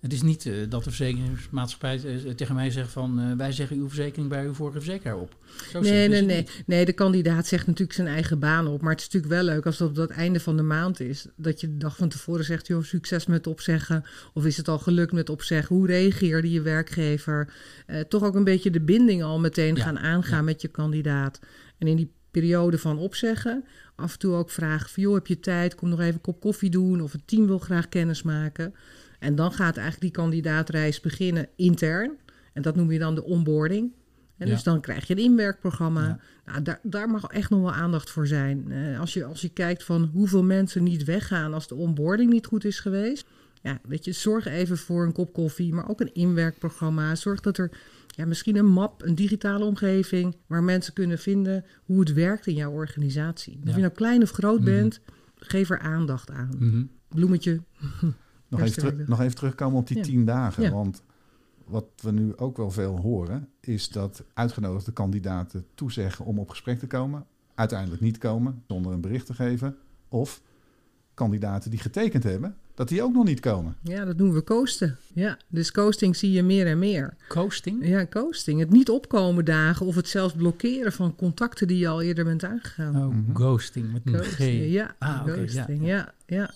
Het 0.05 0.13
is 0.13 0.23
niet 0.23 0.45
uh, 0.45 0.55
dat 0.69 0.85
de 0.85 0.91
verzekeringsmaatschappij 0.91 2.01
uh, 2.05 2.31
tegen 2.31 2.55
mij 2.55 2.71
zegt 2.71 2.91
van 2.91 3.21
uh, 3.21 3.37
wij 3.37 3.53
zeggen 3.53 3.77
uw 3.77 3.87
verzekering 3.87 4.29
bij 4.29 4.45
uw 4.45 4.55
vorige 4.55 4.81
verzekeraar 4.81 5.17
op. 5.17 5.37
Zo 5.71 5.81
nee, 5.81 6.09
nee, 6.09 6.23
nee. 6.23 6.47
Nee, 6.67 6.85
de 6.85 6.93
kandidaat 6.93 7.47
zegt 7.47 7.67
natuurlijk 7.67 7.97
zijn 7.97 8.09
eigen 8.09 8.39
baan 8.39 8.67
op. 8.67 8.81
Maar 8.81 8.91
het 8.91 9.01
is 9.01 9.07
natuurlijk 9.07 9.33
wel 9.33 9.55
leuk 9.55 9.67
als 9.67 9.79
het 9.79 9.89
op 9.89 9.97
het 9.97 10.11
einde 10.11 10.41
van 10.41 10.57
de 10.57 10.63
maand 10.63 11.01
is. 11.01 11.27
Dat 11.37 11.61
je 11.61 11.67
de 11.67 11.77
dag 11.77 11.97
van 11.97 12.09
tevoren 12.09 12.45
zegt, 12.45 12.67
joh, 12.67 12.83
succes 12.83 13.27
met 13.27 13.47
opzeggen. 13.47 14.05
Of 14.35 14.45
is 14.45 14.57
het 14.57 14.69
al 14.69 14.79
gelukt 14.79 15.13
met 15.13 15.31
opzeggen? 15.31 15.77
Hoe 15.77 15.87
reageerde 15.87 16.51
je 16.51 16.61
werkgever? 16.61 17.53
toch 18.09 18.23
ook 18.23 18.35
een 18.35 18.45
beetje 18.45 18.71
de 18.71 18.81
binding 18.81 19.23
al 19.23 19.41
meteen 19.41 19.77
gaan 19.77 19.99
aangaan 19.99 20.45
met 20.45 20.63
je 20.63 20.69
kandidaat. 20.69 21.41
En 21.79 21.87
in 21.87 21.97
die 21.97 22.13
periode 22.31 22.79
van 22.79 22.99
opzeggen 22.99 23.65
af 23.97 24.13
en 24.13 24.19
toe 24.19 24.35
ook 24.35 24.51
vragen 24.51 24.91
van, 24.91 25.03
joh, 25.03 25.15
heb 25.15 25.27
je 25.27 25.41
tijd? 25.41 25.75
Kom 25.75 25.89
nog 25.89 26.01
even 26.01 26.15
een 26.15 26.21
kop 26.21 26.41
koffie 26.41 26.71
doen. 26.71 27.01
Of 27.01 27.13
het 27.13 27.27
team 27.27 27.47
wil 27.47 27.59
graag 27.59 27.89
kennis 27.89 28.23
maken. 28.23 28.75
En 29.25 29.35
dan 29.35 29.53
gaat 29.53 29.77
eigenlijk 29.77 30.01
die 30.01 30.23
kandidaatreis 30.23 31.01
beginnen 31.01 31.49
intern. 31.57 32.13
En 32.53 32.63
dat 32.63 32.77
noem 32.77 32.93
je 32.93 32.99
dan 32.99 33.15
de 33.15 33.25
onboarding. 33.25 33.93
En 34.37 34.49
dus 34.49 34.63
dan 34.63 34.81
krijg 34.81 35.07
je 35.07 35.17
een 35.17 35.23
inwerkprogramma. 35.23 36.19
Nou, 36.47 36.63
daar, 36.63 36.81
daar 36.83 37.09
mag 37.09 37.25
echt 37.25 37.51
nog 37.51 37.61
wel 37.61 37.73
aandacht 37.73 38.11
voor 38.11 38.27
zijn. 38.27 38.65
Uh, 38.69 39.01
als, 39.01 39.15
je, 39.15 39.25
als 39.25 39.41
je 39.41 39.49
kijkt 39.49 39.85
van 39.85 40.11
hoeveel 40.13 40.43
mensen 40.43 40.83
niet 40.83 41.05
weggaan 41.05 41.55
als 41.55 41.69
de 41.69 41.75
onboarding 41.75 42.31
niet 42.31 42.47
goed 42.47 42.65
is 42.65 42.81
geweest. 42.81 43.27
Ja, 43.63 43.81
weet 43.87 44.05
je, 44.05 44.13
zorg 44.13 44.47
even 44.47 44.79
voor 44.79 45.05
een 45.05 45.13
kop 45.13 45.33
koffie, 45.33 45.73
maar 45.73 45.89
ook 45.89 46.01
een 46.01 46.15
inwerkprogramma. 46.15 47.15
Zorg 47.15 47.41
dat 47.41 47.59
er 47.59 47.71
ja, 48.07 48.27
misschien 48.27 48.57
een 48.57 48.67
map, 48.67 49.03
een 49.03 49.15
digitale 49.15 49.65
omgeving, 49.65 50.37
waar 50.47 50.63
mensen 50.63 50.93
kunnen 50.93 51.19
vinden 51.19 51.65
hoe 51.85 52.01
het 52.01 52.13
werkt 52.13 52.47
in 52.47 52.55
jouw 52.55 52.73
organisatie. 52.73 53.61
Of 53.67 53.75
je 53.75 53.81
nou 53.81 53.93
klein 53.93 54.23
of 54.23 54.31
groot 54.31 54.61
mhm. 54.61 54.71
bent, 54.71 55.01
geef 55.37 55.71
er 55.71 55.79
aandacht 55.79 56.31
aan. 56.31 56.51
Mm 56.59 56.91
Bloemetje. 57.09 57.61
Nog 58.59 58.67
even, 58.67 59.05
nog 59.07 59.21
even 59.21 59.35
terugkomen 59.35 59.79
op 59.79 59.87
die 59.87 60.01
tien 60.01 60.25
dagen. 60.25 60.73
Want 60.73 61.03
wat 61.65 61.87
we 62.01 62.11
nu 62.11 62.37
ook 62.37 62.57
wel 62.57 62.71
veel 62.71 62.97
horen, 62.97 63.49
is 63.61 63.89
dat 63.89 64.23
uitgenodigde 64.35 64.93
kandidaten 64.93 65.67
toezeggen 65.75 66.25
om 66.25 66.39
op 66.39 66.51
gesprek 66.51 66.79
te 66.79 66.87
komen, 66.87 67.27
uiteindelijk 67.55 68.03
niet 68.03 68.19
komen 68.19 68.63
zonder 68.67 68.93
een 68.93 69.01
bericht 69.01 69.27
te 69.27 69.35
geven. 69.35 69.77
Of 70.09 70.43
kandidaten 71.15 71.71
die 71.71 71.81
getekend 71.81 72.23
hebben, 72.23 72.57
dat 72.75 72.89
die 72.89 73.03
ook 73.03 73.13
nog 73.13 73.25
niet 73.25 73.41
komen. 73.41 73.77
Ja, 73.83 74.05
dat 74.05 74.17
noemen 74.17 74.37
we 74.37 74.45
coasten. 74.45 74.97
Ja, 75.13 75.39
dus 75.49 75.73
coasting 75.73 76.17
zie 76.17 76.33
je 76.33 76.43
meer 76.43 76.67
en 76.67 76.79
meer. 76.79 77.17
Coasting? 77.29 77.87
Ja, 77.87 78.07
coasting. 78.07 78.61
Het 78.61 78.71
niet 78.71 78.89
opkomen 78.89 79.45
dagen 79.45 79.87
of 79.87 79.95
het 79.95 80.09
zelfs 80.09 80.35
blokkeren 80.35 80.93
van 80.93 81.17
contacten 81.17 81.67
die 81.67 81.79
je 81.79 81.89
al 81.89 82.03
eerder 82.03 82.25
bent 82.25 82.45
aangegaan. 82.45 82.97
Oh, 82.97 83.15
mhm. 83.15 83.35
ghosting 83.35 83.93
met 83.93 84.03
een 84.05 84.25
G. 84.25 84.39
Ja, 84.71 84.95
ah, 84.99 85.25
ghosting. 85.27 85.87
ja. 85.87 85.87
ja, 85.87 86.15
ja. 86.27 86.51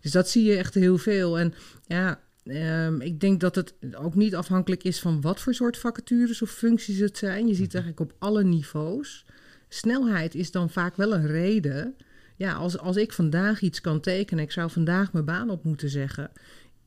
Dus 0.00 0.12
dat 0.12 0.28
zie 0.28 0.44
je 0.44 0.56
echt 0.56 0.74
heel 0.74 0.98
veel. 0.98 1.38
En 1.38 1.54
ja, 1.86 2.18
Um, 2.46 3.00
ik 3.00 3.20
denk 3.20 3.40
dat 3.40 3.54
het 3.54 3.74
ook 3.94 4.14
niet 4.14 4.34
afhankelijk 4.34 4.84
is 4.84 5.00
van 5.00 5.20
wat 5.20 5.40
voor 5.40 5.54
soort 5.54 5.78
vacatures 5.78 6.42
of 6.42 6.50
functies 6.50 6.98
het 6.98 7.18
zijn. 7.18 7.46
Je 7.46 7.54
ziet 7.54 7.72
het 7.72 7.74
eigenlijk 7.74 8.12
op 8.12 8.16
alle 8.18 8.44
niveaus. 8.44 9.24
Snelheid 9.68 10.34
is 10.34 10.50
dan 10.50 10.70
vaak 10.70 10.96
wel 10.96 11.14
een 11.14 11.26
reden 11.26 11.96
ja, 12.36 12.52
als, 12.52 12.78
als 12.78 12.96
ik 12.96 13.12
vandaag 13.12 13.60
iets 13.60 13.80
kan 13.80 14.00
tekenen, 14.00 14.44
ik 14.44 14.52
zou 14.52 14.70
vandaag 14.70 15.12
mijn 15.12 15.24
baan 15.24 15.50
op 15.50 15.64
moeten 15.64 15.88
zeggen. 15.88 16.30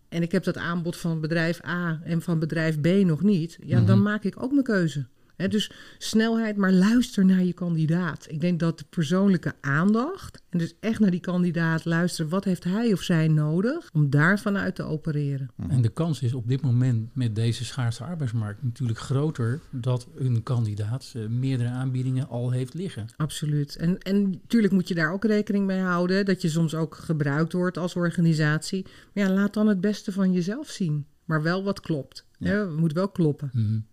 En 0.10 0.22
ik 0.22 0.32
heb 0.32 0.44
dat 0.44 0.58
aanbod 0.58 0.98
van 0.98 1.22
bedrijf 1.22 1.66
A 1.66 2.02
en 2.04 2.22
van 2.22 2.40
bedrijf 2.40 2.82
B 2.82 2.88
nog 2.88 3.22
niet. 3.22 3.58
Ja, 3.62 3.82
dan 3.82 3.98
mhm. 3.98 4.08
maak 4.08 4.24
ik 4.24 4.44
ook 4.44 4.52
mijn 4.52 4.64
keuze 4.64 5.06
dus 5.46 5.72
snelheid, 5.98 6.58
maar 6.58 6.72
luister 6.72 7.26
naar 7.26 7.44
je 7.44 7.54
kandidaat. 7.54 8.26
Ik 8.30 8.42
denk 8.42 8.60
dat 8.60 8.78
de 8.78 8.86
persoonlijke 8.90 9.54
aandacht, 9.62 10.42
en 10.50 10.58
dus 10.58 10.74
echt 10.80 11.00
naar 11.00 11.12
die 11.12 11.20
kandidaat 11.20 11.86
luisteren, 11.86 12.32
wat 12.32 12.44
heeft 12.44 12.64
hij 12.64 12.94
of 12.94 13.02
zij 13.02 13.28
nodig, 13.28 13.90
om 13.94 14.10
daarvan 14.10 14.58
uit 14.58 14.76
te 14.76 14.84
opereren. 14.84 15.50
En 15.70 15.82
de 15.82 15.90
kans 15.90 16.22
is 16.22 16.34
op 16.34 16.48
dit 16.48 16.62
moment 16.62 17.16
met 17.16 17.36
deze 17.36 17.66
schaarse 17.66 18.04
arbeidsmarkt 18.04 18.64
natuurlijk 18.64 19.00
groter 19.00 19.60
dat 19.70 20.08
een 20.16 20.44
kandidaat 20.44 21.14
uh, 21.16 21.28
meerdere 21.28 21.70
aanbiedingen 21.70 22.28
al 22.28 22.52
heeft 22.52 22.74
liggen. 22.74 23.08
Absoluut. 23.18 23.76
En, 23.76 23.98
en 23.98 24.30
natuurlijk 24.30 24.74
moet 24.74 24.88
je 24.88 24.96
daar 24.96 25.12
ook 25.12 25.26
rekening 25.26 25.66
mee 25.66 25.82
houden, 25.82 26.26
dat 26.26 26.42
je 26.42 26.50
soms 26.50 26.76
ook 26.76 26.96
gebruikt 26.96 27.54
wordt 27.54 27.78
als 27.78 27.96
organisatie. 27.96 28.86
Maar 29.14 29.24
ja, 29.24 29.34
laat 29.34 29.54
dan 29.54 29.68
het 29.68 29.82
beste 29.82 30.12
van 30.12 30.34
jezelf 30.34 30.70
zien, 30.70 31.06
maar 31.26 31.42
wel 31.42 31.64
wat 31.64 31.80
klopt. 31.80 32.26
Ja. 32.38 32.60
Het 32.60 32.78
moet 32.78 32.94
wel 32.94 33.10
kloppen. 33.10 33.50
Mm 33.54 33.86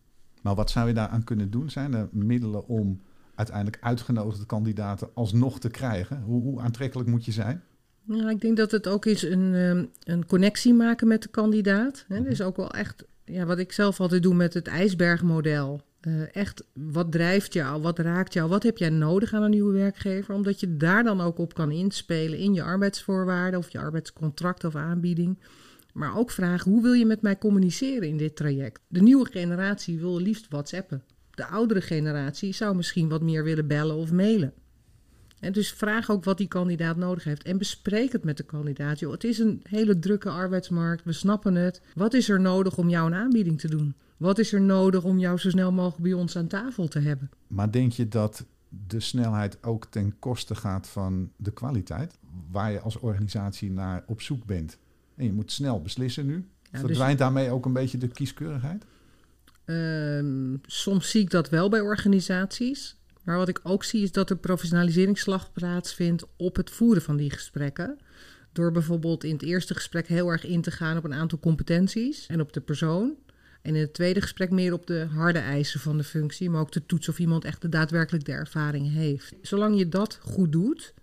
maar 0.44 0.54
wat 0.54 0.70
zou 0.70 0.88
je 0.88 0.94
daaraan 0.94 1.24
kunnen 1.24 1.50
doen? 1.50 1.70
Zijn 1.70 1.94
er 1.94 2.08
middelen 2.10 2.66
om 2.66 3.00
uiteindelijk 3.34 3.78
uitgenodigde 3.80 4.46
kandidaten 4.46 5.08
alsnog 5.14 5.60
te 5.60 5.68
krijgen? 5.68 6.22
Hoe, 6.22 6.42
hoe 6.42 6.60
aantrekkelijk 6.60 7.08
moet 7.08 7.24
je 7.24 7.32
zijn? 7.32 7.62
Nou, 8.02 8.30
ik 8.30 8.40
denk 8.40 8.56
dat 8.56 8.70
het 8.70 8.88
ook 8.88 9.06
is 9.06 9.22
een, 9.22 9.54
ehm, 9.54 9.84
een 10.02 10.26
connectie 10.26 10.74
maken 10.74 11.08
met 11.08 11.22
de 11.22 11.28
kandidaat. 11.28 12.04
Hè. 12.08 12.22
Dus 12.22 12.42
ook 12.42 12.56
wel 12.56 12.70
echt, 12.70 13.04
ja, 13.24 13.44
wat 13.44 13.58
ik 13.58 13.72
zelf 13.72 14.00
altijd 14.00 14.22
doe 14.22 14.34
met 14.34 14.54
het 14.54 14.66
ijsbergmodel. 14.66 15.80
Uh, 16.00 16.36
echt, 16.36 16.64
wat 16.72 17.12
drijft 17.12 17.52
jou, 17.52 17.82
wat 17.82 17.98
raakt 17.98 18.32
jou, 18.32 18.48
wat 18.48 18.62
heb 18.62 18.78
jij 18.78 18.90
nodig 18.90 19.32
aan 19.32 19.42
een 19.42 19.50
nieuwe 19.50 19.72
werkgever? 19.72 20.34
Omdat 20.34 20.60
je 20.60 20.76
daar 20.76 21.04
dan 21.04 21.20
ook 21.20 21.38
op 21.38 21.54
kan 21.54 21.70
inspelen 21.70 22.38
in 22.38 22.54
je 22.54 22.62
arbeidsvoorwaarden 22.62 23.60
of 23.60 23.70
je 23.70 23.78
arbeidscontract 23.78 24.64
of 24.64 24.74
aanbieding. 24.74 25.38
Maar 25.94 26.16
ook 26.16 26.30
vragen 26.30 26.70
hoe 26.70 26.82
wil 26.82 26.92
je 26.92 27.06
met 27.06 27.22
mij 27.22 27.38
communiceren 27.38 28.08
in 28.08 28.16
dit 28.16 28.36
traject? 28.36 28.80
De 28.88 29.02
nieuwe 29.02 29.30
generatie 29.30 29.98
wil 29.98 30.20
liefst 30.20 30.48
WhatsAppen. 30.48 31.02
De 31.30 31.46
oudere 31.46 31.80
generatie 31.80 32.52
zou 32.52 32.76
misschien 32.76 33.08
wat 33.08 33.22
meer 33.22 33.44
willen 33.44 33.66
bellen 33.66 33.96
of 33.96 34.12
mailen. 34.12 34.52
En 35.40 35.52
dus 35.52 35.72
vraag 35.72 36.10
ook 36.10 36.24
wat 36.24 36.38
die 36.38 36.48
kandidaat 36.48 36.96
nodig 36.96 37.24
heeft. 37.24 37.42
En 37.42 37.58
bespreek 37.58 38.12
het 38.12 38.24
met 38.24 38.36
de 38.36 38.42
kandidaat. 38.42 39.00
Het 39.00 39.24
is 39.24 39.38
een 39.38 39.60
hele 39.62 39.98
drukke 39.98 40.30
arbeidsmarkt. 40.30 41.04
We 41.04 41.12
snappen 41.12 41.54
het. 41.54 41.80
Wat 41.94 42.14
is 42.14 42.28
er 42.28 42.40
nodig 42.40 42.78
om 42.78 42.88
jou 42.88 43.06
een 43.06 43.18
aanbieding 43.18 43.60
te 43.60 43.68
doen? 43.68 43.94
Wat 44.16 44.38
is 44.38 44.52
er 44.52 44.60
nodig 44.60 45.04
om 45.04 45.18
jou 45.18 45.38
zo 45.38 45.50
snel 45.50 45.72
mogelijk 45.72 46.02
bij 46.02 46.12
ons 46.12 46.36
aan 46.36 46.46
tafel 46.46 46.88
te 46.88 46.98
hebben? 46.98 47.30
Maar 47.46 47.70
denk 47.70 47.92
je 47.92 48.08
dat 48.08 48.46
de 48.86 49.00
snelheid 49.00 49.64
ook 49.64 49.86
ten 49.86 50.18
koste 50.18 50.54
gaat 50.54 50.88
van 50.88 51.30
de 51.36 51.52
kwaliteit? 51.52 52.18
Waar 52.50 52.72
je 52.72 52.80
als 52.80 52.98
organisatie 52.98 53.70
naar 53.70 54.04
op 54.06 54.20
zoek 54.20 54.44
bent? 54.44 54.78
En 55.16 55.24
je 55.24 55.32
moet 55.32 55.52
snel 55.52 55.82
beslissen 55.82 56.26
nu. 56.26 56.48
Dus 56.70 56.80
Verdwijnt 56.80 57.18
daarmee 57.18 57.50
ook 57.50 57.66
een 57.66 57.72
beetje 57.72 57.98
de 57.98 58.08
kieskeurigheid? 58.08 58.84
Ehm, 59.64 60.56
soms 60.66 61.10
zie 61.10 61.20
ik 61.20 61.30
dat 61.30 61.48
wel 61.48 61.68
bij 61.68 61.80
organisaties. 61.80 62.96
Maar 63.22 63.36
wat 63.36 63.48
ik 63.48 63.60
ook 63.62 63.84
zie 63.84 64.02
is 64.02 64.12
dat 64.12 64.30
er 64.30 64.36
professionaliseringsslag 64.36 65.52
plaatsvindt 65.52 66.24
op 66.36 66.56
het 66.56 66.70
voeren 66.70 67.02
van 67.02 67.16
die 67.16 67.30
gesprekken. 67.30 67.98
Door 68.52 68.72
bijvoorbeeld 68.72 69.24
in 69.24 69.32
het 69.32 69.42
eerste 69.42 69.74
gesprek 69.74 70.06
heel 70.06 70.28
erg 70.28 70.44
in 70.44 70.62
te 70.62 70.70
gaan 70.70 70.96
op 70.96 71.04
een 71.04 71.14
aantal 71.14 71.38
competenties 71.38 72.26
en 72.26 72.40
op 72.40 72.52
de 72.52 72.60
persoon. 72.60 73.14
En 73.62 73.74
in 73.74 73.80
het 73.80 73.94
tweede 73.94 74.20
gesprek 74.20 74.50
meer 74.50 74.72
op 74.72 74.86
de 74.86 75.06
harde 75.10 75.38
eisen 75.38 75.80
van 75.80 75.96
de 75.96 76.04
functie, 76.04 76.50
maar 76.50 76.60
ook 76.60 76.70
te 76.70 76.86
toetsen 76.86 77.12
of 77.12 77.18
iemand 77.18 77.44
echt 77.44 77.62
de 77.62 77.68
daadwerkelijk 77.68 78.24
de 78.24 78.32
ervaring 78.32 78.92
heeft. 78.92 79.34
Zolang 79.42 79.78
je 79.78 79.88
dat 79.88 80.18
goed 80.22 80.52
doet, 80.52 80.94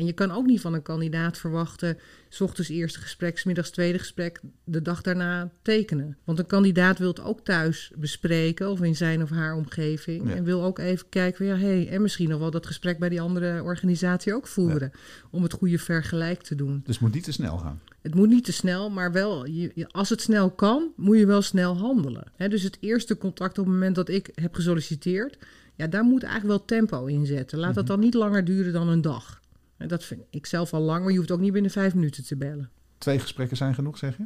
en 0.00 0.06
je 0.06 0.12
kan 0.12 0.30
ook 0.30 0.46
niet 0.46 0.60
van 0.60 0.74
een 0.74 0.82
kandidaat 0.82 1.38
verwachten, 1.38 1.98
s 2.28 2.40
ochtends 2.40 2.70
eerste 2.70 3.00
gesprek, 3.00 3.38
s 3.38 3.44
middags 3.44 3.70
tweede 3.70 3.98
gesprek, 3.98 4.40
de 4.64 4.82
dag 4.82 5.00
daarna 5.00 5.50
tekenen. 5.62 6.16
Want 6.24 6.38
een 6.38 6.46
kandidaat 6.46 6.98
wil 6.98 7.08
het 7.08 7.20
ook 7.20 7.40
thuis 7.40 7.92
bespreken 7.96 8.70
of 8.70 8.82
in 8.82 8.96
zijn 8.96 9.22
of 9.22 9.30
haar 9.30 9.56
omgeving. 9.56 10.30
En 10.30 10.44
wil 10.44 10.64
ook 10.64 10.78
even 10.78 11.08
kijken 11.08 11.46
ja, 11.46 11.56
hey, 11.56 11.88
en 11.88 12.02
misschien 12.02 12.28
nog 12.28 12.38
wel 12.38 12.50
dat 12.50 12.66
gesprek 12.66 12.98
bij 12.98 13.08
die 13.08 13.20
andere 13.20 13.62
organisatie 13.62 14.34
ook 14.34 14.46
voeren. 14.46 14.92
Om 15.30 15.42
het 15.42 15.52
goede 15.52 15.78
vergelijk 15.78 16.42
te 16.42 16.54
doen. 16.54 16.82
Dus 16.84 16.94
het 16.94 17.04
moet 17.04 17.14
niet 17.14 17.24
te 17.24 17.32
snel 17.32 17.58
gaan. 17.58 17.80
Het 18.00 18.14
moet 18.14 18.28
niet 18.28 18.44
te 18.44 18.52
snel, 18.52 18.90
maar 18.90 19.12
wel, 19.12 19.46
je, 19.46 19.88
als 19.90 20.08
het 20.08 20.20
snel 20.20 20.50
kan, 20.50 20.92
moet 20.96 21.18
je 21.18 21.26
wel 21.26 21.42
snel 21.42 21.76
handelen. 21.76 22.32
dus 22.36 22.62
het 22.62 22.76
eerste 22.80 23.18
contact 23.18 23.58
op 23.58 23.64
het 23.64 23.74
moment 23.74 23.94
dat 23.94 24.08
ik 24.08 24.30
heb 24.34 24.54
gesolliciteerd, 24.54 25.38
ja, 25.80 25.86
daar 25.86 26.04
moet 26.04 26.22
eigenlijk 26.22 26.58
wel 26.58 26.64
tempo 26.64 27.06
in 27.06 27.26
zetten. 27.26 27.58
Laat 27.58 27.74
dat 27.74 27.84
mhm. 27.84 27.92
dan 27.92 28.00
niet 28.00 28.14
langer 28.14 28.44
duren 28.44 28.72
dan 28.72 28.88
een 28.88 29.00
dag. 29.00 29.39
En 29.80 29.88
dat 29.88 30.04
vind 30.04 30.20
ik 30.30 30.46
zelf 30.46 30.72
al 30.74 30.80
lang, 30.80 31.02
maar 31.02 31.12
je 31.12 31.18
hoeft 31.18 31.30
ook 31.30 31.40
niet 31.40 31.52
binnen 31.52 31.70
vijf 31.70 31.94
minuten 31.94 32.24
te 32.24 32.36
bellen. 32.36 32.70
Twee 32.98 33.18
gesprekken 33.18 33.56
zijn 33.56 33.74
genoeg, 33.74 33.98
zeg 33.98 34.16
je? 34.16 34.24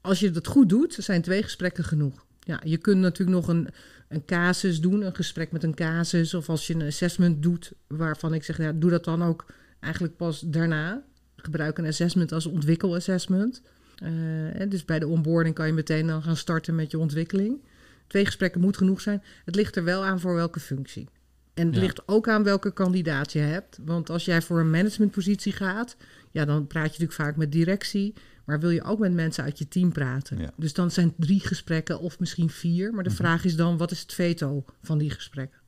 Als 0.00 0.20
je 0.20 0.30
dat 0.30 0.46
goed 0.46 0.68
doet, 0.68 0.96
zijn 0.98 1.22
twee 1.22 1.42
gesprekken 1.42 1.84
genoeg. 1.84 2.26
Ja, 2.40 2.60
je 2.64 2.76
kunt 2.76 3.00
natuurlijk 3.00 3.36
nog 3.36 3.48
een, 3.48 3.68
een 4.08 4.24
casus 4.24 4.80
doen, 4.80 5.02
een 5.02 5.14
gesprek 5.14 5.52
met 5.52 5.62
een 5.62 5.74
casus. 5.74 6.34
Of 6.34 6.48
als 6.48 6.66
je 6.66 6.74
een 6.74 6.86
assessment 6.86 7.42
doet, 7.42 7.72
waarvan 7.86 8.34
ik 8.34 8.44
zeg, 8.44 8.58
ja, 8.58 8.72
doe 8.72 8.90
dat 8.90 9.04
dan 9.04 9.22
ook 9.22 9.46
eigenlijk 9.80 10.16
pas 10.16 10.40
daarna. 10.40 11.04
Gebruik 11.36 11.78
een 11.78 11.86
assessment 11.86 12.32
als 12.32 12.46
ontwikkelassessment. 12.46 13.62
Uh, 14.02 14.68
dus 14.68 14.84
bij 14.84 14.98
de 14.98 15.06
onboarding 15.06 15.54
kan 15.54 15.66
je 15.66 15.72
meteen 15.72 16.06
dan 16.06 16.22
gaan 16.22 16.36
starten 16.36 16.74
met 16.74 16.90
je 16.90 16.98
ontwikkeling. 16.98 17.62
Twee 18.06 18.24
gesprekken 18.24 18.60
moet 18.60 18.76
genoeg 18.76 19.00
zijn. 19.00 19.22
Het 19.44 19.54
ligt 19.54 19.76
er 19.76 19.84
wel 19.84 20.04
aan 20.04 20.20
voor 20.20 20.34
welke 20.34 20.60
functie. 20.60 21.08
En 21.54 21.66
het 21.66 21.76
ligt 21.76 22.08
ook 22.08 22.28
aan 22.28 22.42
welke 22.42 22.72
kandidaat 22.72 23.32
je 23.32 23.38
hebt. 23.38 23.78
Want 23.84 24.10
als 24.10 24.24
jij 24.24 24.42
voor 24.42 24.60
een 24.60 24.70
managementpositie 24.70 25.52
gaat, 25.52 25.96
ja, 26.30 26.44
dan 26.44 26.66
praat 26.66 26.84
je 26.84 26.90
natuurlijk 26.90 27.20
vaak 27.20 27.36
met 27.36 27.52
directie. 27.52 28.14
Maar 28.44 28.60
wil 28.60 28.70
je 28.70 28.82
ook 28.82 28.98
met 28.98 29.12
mensen 29.12 29.44
uit 29.44 29.58
je 29.58 29.68
team 29.68 29.92
praten? 29.92 30.52
Dus 30.56 30.72
dan 30.72 30.90
zijn 30.90 31.14
drie 31.16 31.40
gesprekken 31.40 32.00
of 32.00 32.18
misschien 32.18 32.50
vier. 32.50 32.94
Maar 32.94 33.04
de 33.04 33.10
mhm. 33.10 33.18
vraag 33.18 33.44
is 33.44 33.56
dan, 33.56 33.76
wat 33.76 33.90
is 33.90 34.00
het 34.00 34.12
veto 34.12 34.64
van 34.82 34.98
die 34.98 35.10
gesprekken? 35.10 35.60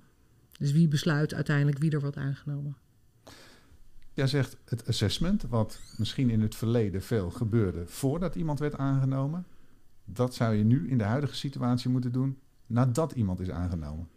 Dus 0.59 0.73
wie 0.73 0.89
besluit 0.89 1.35
uiteindelijk 1.35 1.79
wie 1.79 1.91
er 1.91 2.01
wordt 2.01 2.17
aangenomen? 2.17 2.77
Jij 4.13 4.27
zegt 4.27 4.57
het 4.65 4.89
assessment, 4.89 5.43
wat 5.43 5.81
misschien 5.97 6.31
in 6.31 6.41
het 6.41 6.55
verleden 6.55 7.03
veel 7.03 7.31
gebeurde 7.31 7.87
voordat 7.87 8.35
iemand 8.35 8.59
werd 8.59 8.77
aangenomen. 8.77 9.47
Dat 10.05 10.35
zou 10.35 10.55
je 10.55 10.65
nu 10.65 10.89
in 10.89 10.99
de 10.99 11.05
huidige 11.05 11.35
situatie 11.35 11.91
moeten 11.91 12.13
doen 12.13 12.39
nadat 12.67 13.13
iemand 13.13 13.41
is 13.41 13.51
aangenomen. 13.51 14.09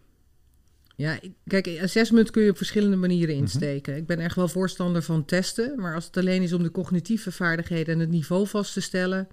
Ja, 1.00 1.20
kijk, 1.48 1.80
assessment 1.82 2.32
kun 2.32 2.44
je 2.44 2.50
op 2.50 2.58
verschillende 2.58 2.96
manieren 2.96 3.34
mhm. 3.36 3.44
insteken. 3.44 3.96
Ik 3.96 4.06
ben 4.06 4.20
echt 4.20 4.36
wel 4.36 4.48
voorstander 4.48 5.04
van 5.04 5.26
testen, 5.26 5.74
maar 5.76 5.96
als 5.96 6.06
het 6.06 6.18
alleen 6.18 6.42
is 6.42 6.54
om 6.54 6.64
de 6.64 6.72
cognitieve 6.72 7.32
vaardigheden 7.32 7.94
en 7.94 8.00
het 8.00 8.10
niveau 8.10 8.48
vast 8.48 8.74
te 8.74 8.82
stellen, 8.82 9.28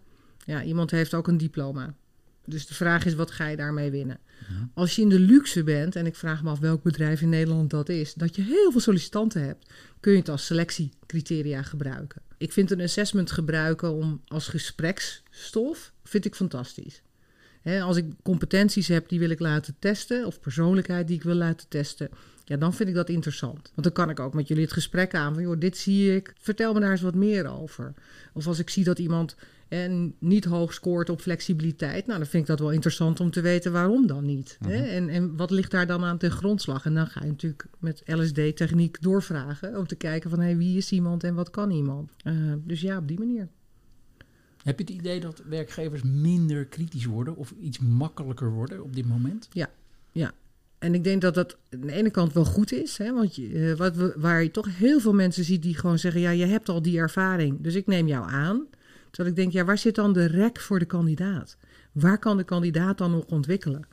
ja, 0.44 0.62
iemand 0.62 0.90
heeft 0.90 1.14
ook 1.14 1.29
een 1.29 1.38
diploma. 1.38 1.94
Dus 2.44 2.66
de 2.66 2.74
vraag 2.74 3.05
is, 3.05 3.14
wat 3.14 3.31
ga 3.31 3.46
je 3.46 3.57
daarmee 3.57 3.90
winnen? 3.90 4.18
Als 4.74 4.96
je 4.96 5.02
in 5.02 5.09
de 5.09 5.18
luxe 5.18 5.62
bent, 5.62 5.96
en 5.96 6.07
ik 6.07 6.14
vraag 6.14 6.42
me 6.42 6.50
af 6.50 6.59
welk 6.59 6.83
bedrijf 6.83 7.20
in 7.20 7.29
Nederland 7.29 7.70
dat 7.70 7.88
is, 7.88 8.14
dat 8.14 8.37
je 8.37 8.42
heel 8.42 8.70
veel 8.70 8.81
sollicitanten 8.81 9.42
hebt, 9.42 9.72
kun 10.00 10.12
je 10.12 10.18
het 10.18 10.29
als 10.29 10.46
selectiecriteria 10.46 11.62
gebruiken. 11.62 12.22
Ik 12.38 12.52
vind 12.52 12.70
een 12.70 12.81
assessment 12.81 13.31
gebruiken 13.31 13.92
om 13.92 14.22
als 14.26 14.48
gespreksstof, 14.48 15.92
vind 16.05 16.24
ik 16.24 16.35
fantastisch 16.35 17.02
als 17.83 17.96
ik 17.96 18.07
competenties 18.22 18.88
heb 18.88 19.09
die 19.09 19.18
wil 19.18 19.31
ik 19.31 19.40
laten 19.40 19.76
testen, 19.79 20.26
of 20.26 20.40
persoonlijkheid 20.40 21.07
die 21.07 21.16
ik 21.16 21.22
wil 21.22 21.35
laten 21.35 21.68
testen, 21.68 22.09
ja, 22.44 22.57
dan 22.57 22.74
vind 22.74 22.88
ik 22.88 22.94
dat 22.94 23.09
interessant. 23.09 23.72
Want 23.74 23.83
dan 23.83 23.92
kan 23.92 24.11
ik 24.11 24.20
ook 24.20 24.35
met 24.35 24.48
jullie 24.48 24.62
het 24.62 24.72
gesprek 24.72 25.14
aan 25.14 25.35
van, 25.35 25.42
joh, 25.42 25.59
dit 25.59 25.76
zie 25.76 26.14
ik, 26.14 26.33
vertel 26.38 26.72
me 26.72 26.81
daar 26.81 26.90
eens 26.90 27.00
wat 27.00 27.14
meer 27.14 27.61
over. 27.61 27.94
Of 28.33 28.46
als 28.46 28.59
ik 28.59 28.70
zie 28.70 28.85
dat 28.85 28.98
iemand 28.98 29.37
en 29.68 30.14
niet 30.18 30.44
hoog 30.44 30.72
scoort 30.72 31.11
op 31.11 31.20
flexibiliteit, 31.20 32.07
nou, 32.07 32.18
dan 32.18 32.29
vind 32.29 32.42
ik 32.42 32.48
dat 32.48 32.59
wel 32.59 32.70
interessant 32.70 33.20
om 33.20 33.31
te 33.31 33.40
weten 33.40 33.72
waarom 33.72 34.07
dan 34.07 34.24
niet. 34.24 34.59
hè? 34.66 34.79
Mhm. 34.79 34.88
En, 34.88 35.09
en 35.09 35.37
wat 35.37 35.50
ligt 35.50 35.70
daar 35.70 35.87
dan 35.87 36.05
aan 36.05 36.18
ten 36.18 36.31
grondslag? 36.31 36.85
En 36.85 36.94
dan 36.94 37.07
ga 37.07 37.20
je 37.20 37.31
natuurlijk 37.31 37.66
met 37.79 38.02
LSD-techniek 38.05 39.02
doorvragen 39.02 39.76
om 39.76 39.87
te 39.87 39.96
kijken 39.96 40.31
van, 40.31 40.38
hé, 40.38 40.44
hey, 40.44 40.57
wie 40.57 40.76
is 40.76 40.92
iemand 40.92 41.24
en 41.24 41.35
wat 41.35 41.50
kan 41.50 41.70
iemand? 41.70 42.11
Uh, 42.24 42.52
dus 42.64 42.81
ja, 42.81 42.96
op 42.96 43.09
die 43.09 43.18
manier. 43.18 43.48
Heb 44.66 44.79
je 44.79 44.85
het 44.85 44.94
idee 44.94 45.20
dat 45.20 45.42
werkgevers 45.48 46.02
minder 46.02 46.64
kritisch 46.64 47.05
worden 47.05 47.37
of 47.37 47.55
iets 47.61 47.79
makkelijker 47.79 48.50
worden 48.50 48.83
op 48.83 48.94
dit 48.94 49.07
moment? 49.07 49.48
Ja, 49.52 49.70
ja. 50.12 50.33
En 50.79 50.94
ik 50.94 51.05
denk 51.05 51.20
dat 51.20 51.35
dat 51.35 51.57
aan 51.70 51.81
de 51.81 51.92
ene 51.92 52.11
kant 52.11 52.33
wel 52.33 52.44
goed 52.44 52.72
is. 52.72 52.98
Hè? 52.98 53.12
Want 53.12 53.38
eh, 53.38 53.72
wat 53.72 53.96
we, 53.96 54.14
waar 54.16 54.42
je 54.42 54.50
toch 54.50 54.79
heel 54.79 55.00
veel 55.00 55.14
mensen 55.14 55.44
ziet 55.44 55.62
die 55.62 55.76
gewoon 55.76 55.98
zeggen: 55.98 56.20
Ja, 56.20 56.31
je 56.31 56.44
hebt 56.44 56.68
al 56.68 56.83
die 56.83 56.98
ervaring, 56.98 57.61
dus 57.61 57.74
ik 57.74 57.87
neem 57.87 58.07
jou 58.07 58.31
aan. 58.31 58.66
Terwijl 59.11 59.35
ik 59.35 59.37
denk: 59.37 59.52
Ja, 59.52 59.64
waar 59.64 59.79
zit 59.79 59.94
dan 59.94 60.12
de 60.12 60.24
rek 60.24 60.61
voor 60.61 60.79
de 60.79 60.85
kandidaat? 60.85 61.57
Waar 61.92 62.18
kan 62.18 62.37
de 62.37 62.44
kandidaat 62.44 62.98
dan 62.98 63.11
nog 63.11 63.24
ontwikkelen? 63.24 63.87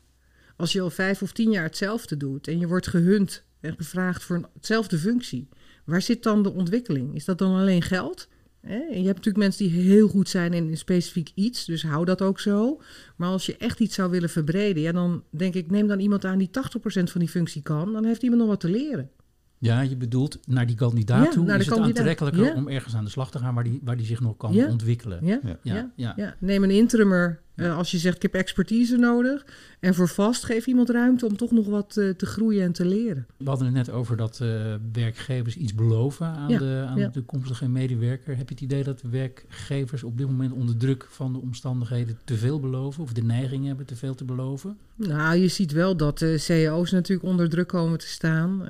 Als 0.55 0.71
je 0.71 0.81
al 0.81 0.89
vijf 0.89 1.21
of 1.21 1.31
tien 1.31 1.51
jaar 1.51 1.63
hetzelfde 1.63 2.17
doet 2.17 2.47
en 2.47 2.59
je 2.59 2.67
wordt 2.67 2.87
gehunt 2.87 3.43
en 3.59 3.75
gevraagd 3.77 4.23
voor 4.23 4.49
eenzelfde 4.55 4.97
functie, 4.97 5.47
waar 5.85 6.01
zit 6.01 6.23
dan 6.23 6.43
de 6.43 6.53
ontwikkeling? 6.53 7.15
Is 7.15 7.25
dat 7.25 7.37
dan 7.37 7.55
alleen 7.55 7.81
geld? 7.81 8.27
Je 8.67 8.93
hebt 8.93 9.05
natuurlijk 9.05 9.37
mensen 9.37 9.67
die 9.67 9.81
heel 9.81 10.07
goed 10.07 10.29
zijn 10.29 10.53
in 10.53 10.67
een 10.67 10.77
specifiek 10.77 11.31
iets, 11.35 11.65
dus 11.65 11.83
hou 11.83 12.05
dat 12.05 12.21
ook 12.21 12.39
zo. 12.39 12.81
Maar 13.15 13.29
als 13.29 13.45
je 13.45 13.57
echt 13.57 13.79
iets 13.79 13.95
zou 13.95 14.11
willen 14.11 14.29
verbreden, 14.29 14.83
ja, 14.83 14.91
dan 14.91 15.23
denk 15.29 15.53
ik, 15.53 15.71
neem 15.71 15.87
dan 15.87 15.99
iemand 15.99 16.25
aan 16.25 16.37
die 16.37 16.49
80% 16.49 16.51
van 16.83 17.19
die 17.19 17.29
functie 17.29 17.61
kan, 17.61 17.93
dan 17.93 18.05
heeft 18.05 18.23
iemand 18.23 18.41
nog 18.41 18.49
wat 18.49 18.59
te 18.59 18.69
leren. 18.69 19.09
Ja, 19.57 19.81
je 19.81 19.97
bedoelt 19.97 20.39
naar 20.47 20.65
die 20.65 20.75
kandidaat 20.75 21.31
toe 21.31 21.53
is 21.53 21.65
het 21.65 21.77
aantrekkelijker 21.77 22.53
om 22.53 22.67
ergens 22.67 22.95
aan 22.95 23.03
de 23.03 23.09
slag 23.09 23.31
te 23.31 23.39
gaan 23.39 23.55
waar 23.55 23.63
die, 23.63 23.79
waar 23.83 23.97
die 23.97 24.05
zich 24.05 24.19
nog 24.19 24.37
kan 24.37 24.67
ontwikkelen. 24.67 25.25
Ja. 25.25 25.59
Ja. 25.63 25.91
Ja. 25.95 26.35
Neem 26.39 26.63
een 26.63 26.71
interimmer 26.71 27.42
uh, 27.55 27.77
als 27.77 27.91
je 27.91 27.97
zegt 27.97 28.15
ik 28.15 28.21
heb 28.21 28.33
expertise 28.33 28.97
nodig. 28.97 29.45
En 29.79 29.93
voor 29.93 30.07
vast 30.07 30.43
geef 30.43 30.67
iemand 30.67 30.89
ruimte 30.89 31.25
om 31.25 31.37
toch 31.37 31.51
nog 31.51 31.65
wat 31.67 31.95
uh, 31.99 32.09
te 32.09 32.25
groeien 32.25 32.63
en 32.63 32.71
te 32.71 32.85
leren. 32.85 33.27
We 33.37 33.49
hadden 33.49 33.65
het 33.65 33.75
net 33.75 33.89
over 33.89 34.17
dat 34.17 34.39
uh, 34.43 34.73
werkgevers 34.93 35.55
iets 35.55 35.75
beloven 35.75 36.27
aan, 36.27 36.47
de, 36.47 36.85
aan 36.87 36.95
de 36.95 37.09
toekomstige 37.11 37.69
medewerker. 37.69 38.37
Heb 38.37 38.47
je 38.47 38.53
het 38.53 38.63
idee 38.63 38.83
dat 38.83 39.01
werkgevers 39.01 40.03
op 40.03 40.17
dit 40.17 40.27
moment 40.27 40.51
onder 40.51 40.77
druk 40.77 41.07
van 41.09 41.33
de 41.33 41.39
omstandigheden 41.39 42.17
te 42.23 42.35
veel 42.35 42.59
beloven? 42.59 43.03
Of 43.03 43.13
de 43.13 43.23
neiging 43.23 43.65
hebben 43.65 43.85
te 43.85 43.95
veel 43.95 44.15
te 44.15 44.25
beloven? 44.25 44.77
Nou, 44.95 45.35
je 45.35 45.47
ziet 45.47 45.71
wel 45.71 45.97
dat 45.97 46.25
CEO's 46.35 46.91
natuurlijk 46.91 47.27
onder 47.29 47.49
druk 47.49 47.67
komen 47.67 47.99
te 47.99 48.07
staan. 48.07 48.63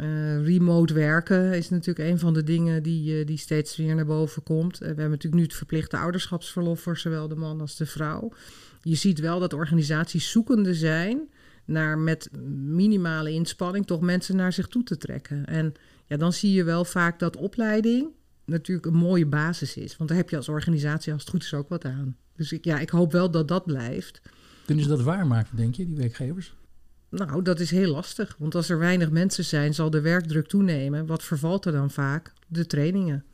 remote 0.43 0.93
werken 0.93 1.53
is 1.53 1.69
natuurlijk 1.69 2.09
een 2.09 2.19
van 2.19 2.33
de 2.33 2.43
dingen 2.43 2.83
die, 2.83 3.25
die 3.25 3.37
steeds 3.37 3.75
weer 3.75 3.95
naar 3.95 4.05
boven 4.05 4.43
komt. 4.43 4.77
we 4.77 4.85
hebben 4.85 5.09
natuurlijk 5.09 5.35
nu 5.35 5.43
het 5.43 5.53
verplichte 5.53 5.97
ouderschapsverlof 5.97 6.79
voor 6.79 6.97
zowel 6.97 7.27
de 7.27 7.35
man 7.35 7.61
als 7.61 7.75
de 7.75 7.85
vrouw 7.85 8.31
je 8.83 8.95
ziet 8.95 9.19
wel 9.19 9.39
dat 9.39 9.53
organisaties 9.53 10.31
zoekende 10.31 10.73
zijn 10.73 11.29
naar 11.65 11.97
met 11.97 12.29
minimale 12.65 13.31
inspanning 13.31 13.85
toch 13.85 14.01
mensen 14.01 14.35
naar 14.35 14.53
zich 14.53 14.67
toe 14.67 14.83
te 14.83 14.97
trekken. 14.97 15.45
En 15.45 15.73
ja, 16.07 16.17
dan 16.17 16.33
zie 16.33 16.51
je 16.51 16.63
wel 16.63 16.85
vaak 16.85 17.19
dat 17.19 17.37
opleiding 17.37 18.07
natuurlijk 18.45 18.85
een 18.87 18.93
mooie 18.93 19.25
basis 19.25 19.75
is. 19.77 19.97
Want 19.97 20.09
daar 20.09 20.17
heb 20.17 20.29
je 20.29 20.35
als 20.35 20.49
organisatie 20.49 21.13
als 21.13 21.21
het 21.21 21.31
goed 21.31 21.43
is 21.43 21.53
ook 21.53 21.69
wat 21.69 21.85
aan. 21.85 22.17
Dus 22.35 22.51
ik, 22.51 22.65
ja, 22.65 22.79
ik 22.79 22.89
hoop 22.89 23.11
wel 23.11 23.31
dat 23.31 23.47
dat 23.47 23.65
blijft. 23.65 24.21
Kunnen 24.65 24.83
ze 24.83 24.89
dat 24.89 25.01
waarmaken, 25.01 25.57
denk 25.57 25.75
je, 25.75 25.85
die 25.85 25.95
werkgevers? 25.95 26.55
Nou, 27.09 27.41
dat 27.41 27.59
is 27.59 27.71
heel 27.71 27.91
lastig. 27.91 28.35
Want 28.39 28.55
als 28.55 28.69
er 28.69 28.77
weinig 28.77 29.11
mensen 29.11 29.45
zijn, 29.45 29.73
zal 29.73 29.89
de 29.89 30.01
werkdruk 30.01 30.47
toenemen. 30.47 31.05
Wat 31.05 31.23
vervalt 31.23 31.65
er 31.65 31.71
dan 31.71 31.91
vaak? 31.91 32.33
De 32.47 32.65
trainingen. 32.65 33.25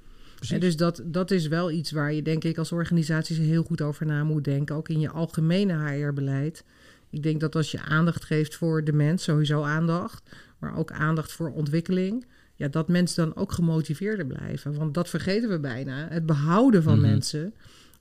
En 0.48 0.60
dus 0.60 0.78
dat, 0.78 1.02
dat 1.06 1.32
is 1.32 1.48
wel 1.48 1.72
iets 1.72 1.92
waar 1.92 2.14
je 2.14 2.22
denk 2.22 2.44
ik 2.44 2.58
als 2.58 2.72
organisaties 2.72 3.38
heel 3.38 3.64
goed 3.64 3.82
over 3.82 4.06
na 4.06 4.24
moet 4.24 4.44
denken. 4.44 4.76
Ook 4.76 4.90
in 4.90 5.00
je 5.00 5.10
algemene 5.10 5.74
HR-beleid. 5.74 6.64
Ik 7.10 7.24
denk 7.24 7.40
dat 7.40 7.56
als 7.56 7.72
je 7.72 7.82
aandacht 7.82 8.24
geeft 8.24 8.56
voor 8.56 8.84
de 8.84 8.94
mens, 8.94 9.24
sowieso 9.24 9.64
aandacht. 9.64 10.30
Maar 10.60 10.78
ook 10.78 10.92
aandacht 10.92 11.32
voor 11.32 11.52
ontwikkeling. 11.52 12.26
Ja, 12.56 12.68
dat 12.68 12.88
mensen 12.88 13.26
dan 13.26 13.36
ook 13.36 13.52
gemotiveerder 13.52 14.26
blijven. 14.26 14.76
Want 14.76 14.94
dat 14.94 15.10
vergeten 15.10 15.50
we 15.50 15.60
bijna. 15.60 16.08
Het 16.10 16.26
behouden 16.26 16.84
van 16.84 17.00
mhm. 17.00 17.10
mensen. 17.10 17.54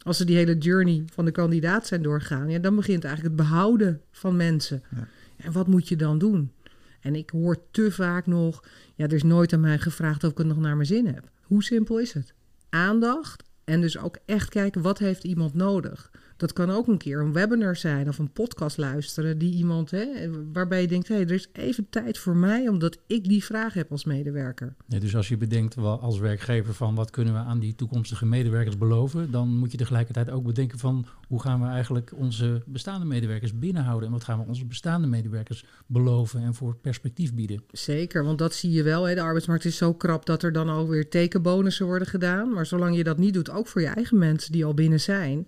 Als 0.03 0.17
ze 0.17 0.25
die 0.25 0.37
hele 0.37 0.59
journey 0.59 1.05
van 1.13 1.25
de 1.25 1.31
kandidaat 1.31 1.87
zijn 1.87 2.03
doorgaan. 2.03 2.51
Ja, 2.51 2.59
dan 2.59 2.77
begint 2.77 3.05
eigenlijk 3.05 3.37
het 3.37 3.49
behouden 3.49 4.01
van 4.11 4.37
mensen. 4.37 4.83
Ja. 4.97 5.09
En 5.37 5.53
wat 5.53 5.67
moet 5.67 5.89
je 5.89 5.97
dan 5.97 6.19
doen? 6.19 6.53
En 7.01 7.15
ik 7.15 7.31
hoor 7.31 7.57
te 7.71 7.91
vaak 7.91 8.27
nog, 8.27 8.65
ja, 8.95 9.05
er 9.05 9.13
is 9.13 9.23
nooit 9.23 9.53
aan 9.53 9.61
mij 9.61 9.79
gevraagd 9.79 10.25
of 10.25 10.31
ik 10.31 10.39
het 10.39 10.47
nog 10.47 10.59
naar 10.59 10.77
mijn 10.77 10.87
zin 10.87 11.07
heb. 11.07 11.31
Hoe 11.49 11.65
simpel 11.65 12.01
is 12.01 12.13
het? 12.13 12.35
Aandacht 12.69 13.43
en 13.65 13.81
dus 13.81 13.99
ook 13.99 14.19
echt 14.27 14.49
kijken 14.49 14.83
wat 14.83 14.99
heeft 14.99 15.25
iemand 15.25 15.55
nodig. 15.55 16.11
Dat 16.39 16.53
kan 16.53 16.71
ook 16.71 16.87
een 16.87 16.99
keer 16.99 17.21
een 17.21 17.33
webinar 17.33 17.77
zijn 17.77 18.09
of 18.09 18.19
een 18.19 18.33
podcast 18.33 18.77
luisteren 18.77 19.39
die 19.39 19.55
iemand, 19.55 19.91
hè, 19.91 20.07
waarbij 20.53 20.81
je 20.81 20.89
denkt, 20.89 21.09
hé, 21.09 21.15
hey, 21.15 21.25
er 21.25 21.31
is 21.31 21.49
even 21.53 21.87
tijd 21.91 22.19
voor 22.19 22.37
mij 22.37 22.69
omdat 22.69 22.99
ik 23.07 23.29
die 23.29 23.45
vraag 23.45 23.75
heb 23.75 23.91
als 23.91 24.05
medewerker. 24.05 24.75
Ja, 24.87 24.99
dus 24.99 25.17
als 25.17 25.29
je 25.29 25.37
bedenkt 25.37 25.77
als 25.77 26.19
werkgever 26.19 26.75
van 26.75 26.95
wat 26.95 27.11
kunnen 27.11 27.35
we 27.35 27.41
aan 27.41 27.59
die 27.59 27.75
toekomstige 27.75 28.27
medewerkers 28.27 28.79
beloven, 28.79 29.31
dan 29.31 29.49
moet 29.49 29.71
je 29.71 29.77
tegelijkertijd 29.77 30.31
ook 30.31 30.45
bedenken 30.45 30.79
van 30.79 31.07
hoe 31.29 31.41
gaan 31.41 31.61
we 31.61 31.67
eigenlijk 31.67 32.13
onze 32.17 32.63
bestaande 32.67 33.07
medewerkers 33.07 33.59
binnenhouden 33.59 34.07
en 34.07 34.15
wat 34.15 34.25
gaan 34.25 34.39
we 34.39 34.49
onze 34.49 34.67
bestaande 34.67 35.07
medewerkers 35.07 35.65
beloven 35.87 36.43
en 36.43 36.55
voor 36.55 36.77
perspectief 36.77 37.35
bieden. 37.35 37.63
Zeker, 37.71 38.25
want 38.25 38.39
dat 38.39 38.55
zie 38.55 38.71
je 38.71 38.83
wel. 38.83 39.05
Hè. 39.05 39.15
De 39.15 39.21
arbeidsmarkt 39.21 39.65
is 39.65 39.77
zo 39.77 39.95
krap 39.95 40.27
dat 40.27 40.43
er 40.43 40.53
dan 40.53 40.71
ook 40.71 40.89
weer 40.89 41.09
tekenbonussen 41.09 41.87
worden 41.87 42.09
gedaan. 42.09 42.53
Maar 42.53 42.67
zolang 42.67 42.97
je 42.97 43.05
dat 43.05 43.19
niet 43.19 43.35
doet, 43.35 43.51
ook 43.51 43.67
voor 43.67 43.81
je 43.81 43.87
eigen 43.87 44.19
mensen 44.19 44.53
die 44.53 44.65
al 44.65 44.75
binnen 44.75 45.01
zijn, 45.01 45.47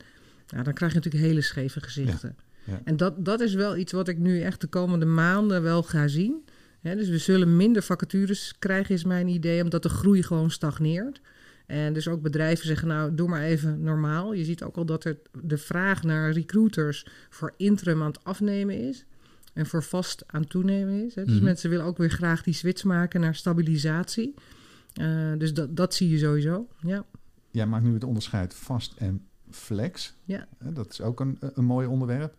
ja, 0.50 0.62
dan 0.62 0.72
krijg 0.74 0.92
je 0.92 0.98
natuurlijk 0.98 1.24
hele 1.24 1.40
scheve 1.40 1.80
gezichten. 1.80 2.36
Ja, 2.64 2.80
En 2.84 2.96
dat, 2.96 3.24
dat 3.24 3.40
is 3.40 3.54
wel 3.54 3.76
iets 3.76 3.92
wat 3.92 4.08
ik 4.08 4.18
nu 4.18 4.40
echt 4.40 4.60
de 4.60 4.66
komende 4.66 5.06
maanden 5.06 5.62
wel 5.62 5.82
ga 5.82 6.08
zien. 6.08 6.44
dus 6.82 7.08
we 7.08 7.18
zullen 7.18 7.56
minder 7.56 7.82
vacatures 7.82 8.54
krijgen, 8.58 8.94
is 8.94 9.04
mijn 9.04 9.28
idee, 9.28 9.62
omdat 9.62 9.82
de 9.82 9.88
groei 9.88 10.22
gewoon 10.22 10.50
stagneert. 10.50 11.20
En 11.66 11.92
dus 11.92 12.08
ook 12.08 12.22
bedrijven 12.22 12.66
zeggen, 12.66 12.88
nou, 12.88 13.14
doe 13.14 13.28
maar 13.28 13.42
even 13.42 13.82
normaal. 13.82 14.32
Je 14.32 14.44
ziet 14.44 14.62
ook 14.62 14.76
al 14.76 14.84
dat 14.84 15.04
er 15.04 15.18
de 15.42 15.58
vraag 15.58 16.02
naar 16.02 16.30
recruiters 16.32 17.06
voor 17.28 17.54
interim 17.56 18.00
aan 18.02 18.06
het 18.10 18.24
afnemen 18.24 18.88
is. 18.88 19.04
En 19.52 19.66
voor 19.66 19.82
vast 19.82 20.22
aan 20.26 20.40
het 20.40 20.50
toenemen 20.50 21.06
is. 21.06 21.14
Hè. 21.14 21.24
Dus 21.24 21.34
Mhm. 21.34 21.44
mensen 21.44 21.70
willen 21.70 21.84
ook 21.84 21.98
weer 21.98 22.10
graag 22.10 22.42
die 22.42 22.54
switch 22.54 22.84
maken 22.84 23.20
naar 23.20 23.34
stabilisatie. 23.34 24.34
Eh, 24.94 25.32
dus 25.38 25.54
dat, 25.54 25.76
dat 25.76 25.94
zie 25.94 26.08
je 26.08 26.18
sowieso, 26.18 26.68
ja. 26.80 27.04
Jij 27.50 27.66
maakt 27.66 27.84
nu 27.84 27.94
het 27.94 28.04
onderscheid 28.04 28.54
vast 28.54 28.94
en 28.98 29.22
flex. 29.50 30.14
Ja. 30.24 30.46
Dat 30.58 30.90
is 30.90 31.00
ook 31.00 31.20
een, 31.20 31.38
een 31.40 31.64
mooi 31.64 31.86
onderwerp. 31.86 32.34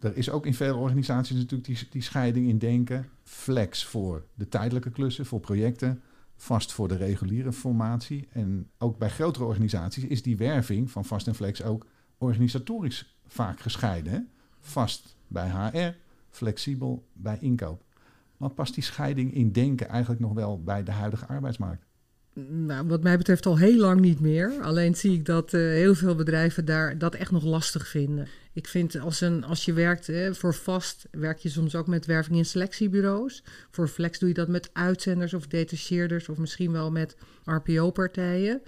Er 0.00 0.16
is 0.16 0.30
ook 0.30 0.46
in 0.46 0.54
vele 0.54 0.74
organisaties 0.74 1.36
natuurlijk 1.36 1.64
die, 1.64 1.88
die 1.90 2.02
scheiding 2.02 2.48
in 2.48 2.58
denken. 2.58 3.08
Flex 3.22 3.84
voor 3.84 4.24
de 4.34 4.48
tijdelijke 4.48 4.90
klussen, 4.90 5.26
voor 5.26 5.40
projecten. 5.40 6.02
Vast 6.36 6.72
voor 6.72 6.88
de 6.88 6.96
reguliere 6.96 7.52
formatie. 7.52 8.28
En 8.32 8.70
ook 8.78 8.98
bij 8.98 9.10
grotere 9.10 9.44
organisaties 9.44 10.04
is 10.04 10.22
die 10.22 10.36
werving 10.36 10.90
van 10.90 11.04
vast 11.04 11.26
en 11.26 11.34
flex 11.34 11.62
ook 11.62 11.86
organisatorisch 12.18 13.16
vaak 13.26 13.60
gescheiden. 13.60 14.12
Hè? 14.12 14.20
Vast 14.60 15.16
bij 15.26 15.48
HR, 15.48 15.96
flexibel 16.30 17.06
bij 17.12 17.38
inkoop. 17.40 17.84
Maar 18.36 18.50
past 18.50 18.74
die 18.74 18.82
scheiding 18.82 19.34
in 19.34 19.52
denken 19.52 19.88
eigenlijk 19.88 20.20
nog 20.20 20.32
wel 20.32 20.62
bij 20.62 20.82
de 20.82 20.90
huidige 20.90 21.26
arbeidsmarkt? 21.26 21.86
Nou, 22.34 22.86
wat 22.86 23.02
mij 23.02 23.16
betreft 23.16 23.46
al 23.46 23.58
heel 23.58 23.78
lang 23.78 24.00
niet 24.00 24.20
meer. 24.20 24.52
Alleen 24.60 24.94
zie 24.94 25.12
ik 25.12 25.24
dat 25.26 25.54
eh, 25.54 25.60
heel 25.60 25.94
veel 25.94 26.14
bedrijven 26.14 26.64
daar 26.64 26.98
dat 26.98 27.14
echt 27.14 27.30
nog 27.30 27.44
lastig 27.44 27.88
vinden. 27.88 28.28
Ik 28.52 28.68
vind 28.68 29.00
als, 29.00 29.20
een, 29.20 29.44
als 29.44 29.64
je 29.64 29.72
werkt 29.72 30.06
hè, 30.06 30.34
voor 30.34 30.54
vast, 30.54 31.08
werk 31.10 31.38
je 31.38 31.48
soms 31.48 31.74
ook 31.74 31.86
met 31.86 32.06
werving 32.06 32.36
in 32.36 32.44
selectiebureaus. 32.44 33.42
Voor 33.70 33.88
flex 33.88 34.18
doe 34.18 34.28
je 34.28 34.34
dat 34.34 34.48
met 34.48 34.70
uitzenders 34.72 35.34
of 35.34 35.46
detacheerders 35.46 36.28
of 36.28 36.38
misschien 36.38 36.72
wel 36.72 36.90
met 36.90 37.16
RPO-partijen. 37.44 38.62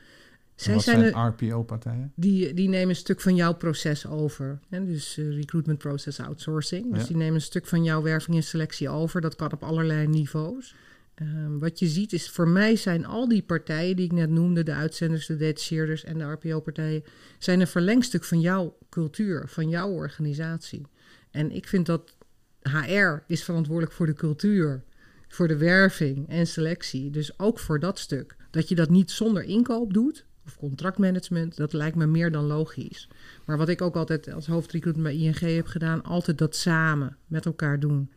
En 0.65 0.73
wat 0.75 0.83
zijn, 0.83 1.27
RPO-partijen? 1.29 2.13
Die, 2.15 2.55
die 2.55 2.69
nemen 2.69 2.89
een 2.89 2.97
stuk 2.97 3.21
van 3.21 3.35
jouw 3.35 3.55
proces 3.55 4.07
over. 4.07 4.59
Hè? 4.69 4.87
Dus 4.87 5.19
uh, 5.19 5.37
recruitment 5.37 5.79
process 5.79 6.21
outsourcing. 6.21 6.93
Dus 6.93 7.01
Ja. 7.01 7.07
die 7.07 7.17
nemen 7.17 7.35
een 7.35 7.41
stuk 7.41 7.67
van 7.67 7.85
jouw 7.85 8.03
werving 8.03 8.37
en 8.37 8.43
selectie 8.43 8.89
over. 8.89 9.21
Dat 9.21 9.37
kan 9.37 9.53
op 9.53 9.63
allerlei 9.63 10.07
niveaus. 10.07 10.75
Ehm, 11.15 11.59
wat 11.59 11.79
je 11.79 11.87
ziet 11.87 12.13
is, 12.13 12.31
voor 12.31 12.49
mij 12.49 12.77
zijn 12.77 13.07
al 13.07 13.29
die 13.29 13.43
partijen 13.43 13.97
die 13.97 14.05
ik 14.05 14.13
net 14.13 14.31
noemde, 14.31 14.63
de 14.63 14.73
uitzenders, 14.73 15.27
de 15.27 15.37
detacheerders 15.37 16.05
en 16.05 16.19
de 16.19 16.25
RPO-partijen, 16.25 17.05
zijn 17.39 17.61
een 17.61 17.67
verlengstuk 17.67 18.25
van 18.25 18.41
jouw 18.41 18.79
cultuur, 18.91 19.49
van 19.49 19.69
jouw 19.69 19.91
organisatie. 19.91 20.87
En 21.31 21.51
ik 21.51 21.69
vind 21.69 21.87
dat 21.87 22.17
HR 22.63 23.23
is 23.27 23.45
verantwoordelijk 23.45 23.93
voor 23.93 24.07
de 24.07 24.15
cultuur, 24.15 24.85
voor 25.29 25.49
de 25.49 25.57
werving 25.57 26.29
en 26.29 26.47
selectie. 26.47 27.11
Dus 27.11 27.39
ook 27.39 27.59
voor 27.59 27.81
dat 27.81 27.99
stuk. 27.99 28.37
Dat 28.51 28.69
je 28.69 28.75
dat 28.75 28.91
niet 28.91 29.11
zonder 29.11 29.43
inkoop 29.43 29.93
doet, 29.93 30.25
of 30.47 30.57
contractmanagement, 30.57 31.57
dat 31.57 31.73
lijkt 31.73 31.97
me 31.97 32.07
meer 32.07 32.31
dan 32.31 32.45
logisch. 32.45 33.09
Maar 33.45 33.57
wat 33.57 33.69
ik 33.69 33.83
ook 33.83 33.97
altijd 33.97 34.33
als 34.33 34.47
hoofdrecruitment 34.47 35.17
bij 35.17 35.27
ING 35.27 35.57
heb 35.57 35.67
gedaan, 35.67 36.03
altijd 36.03 36.39
dat 36.39 36.57
samen 36.57 37.17
met 37.27 37.47
elkaar 37.47 37.81
doen. 37.81 38.11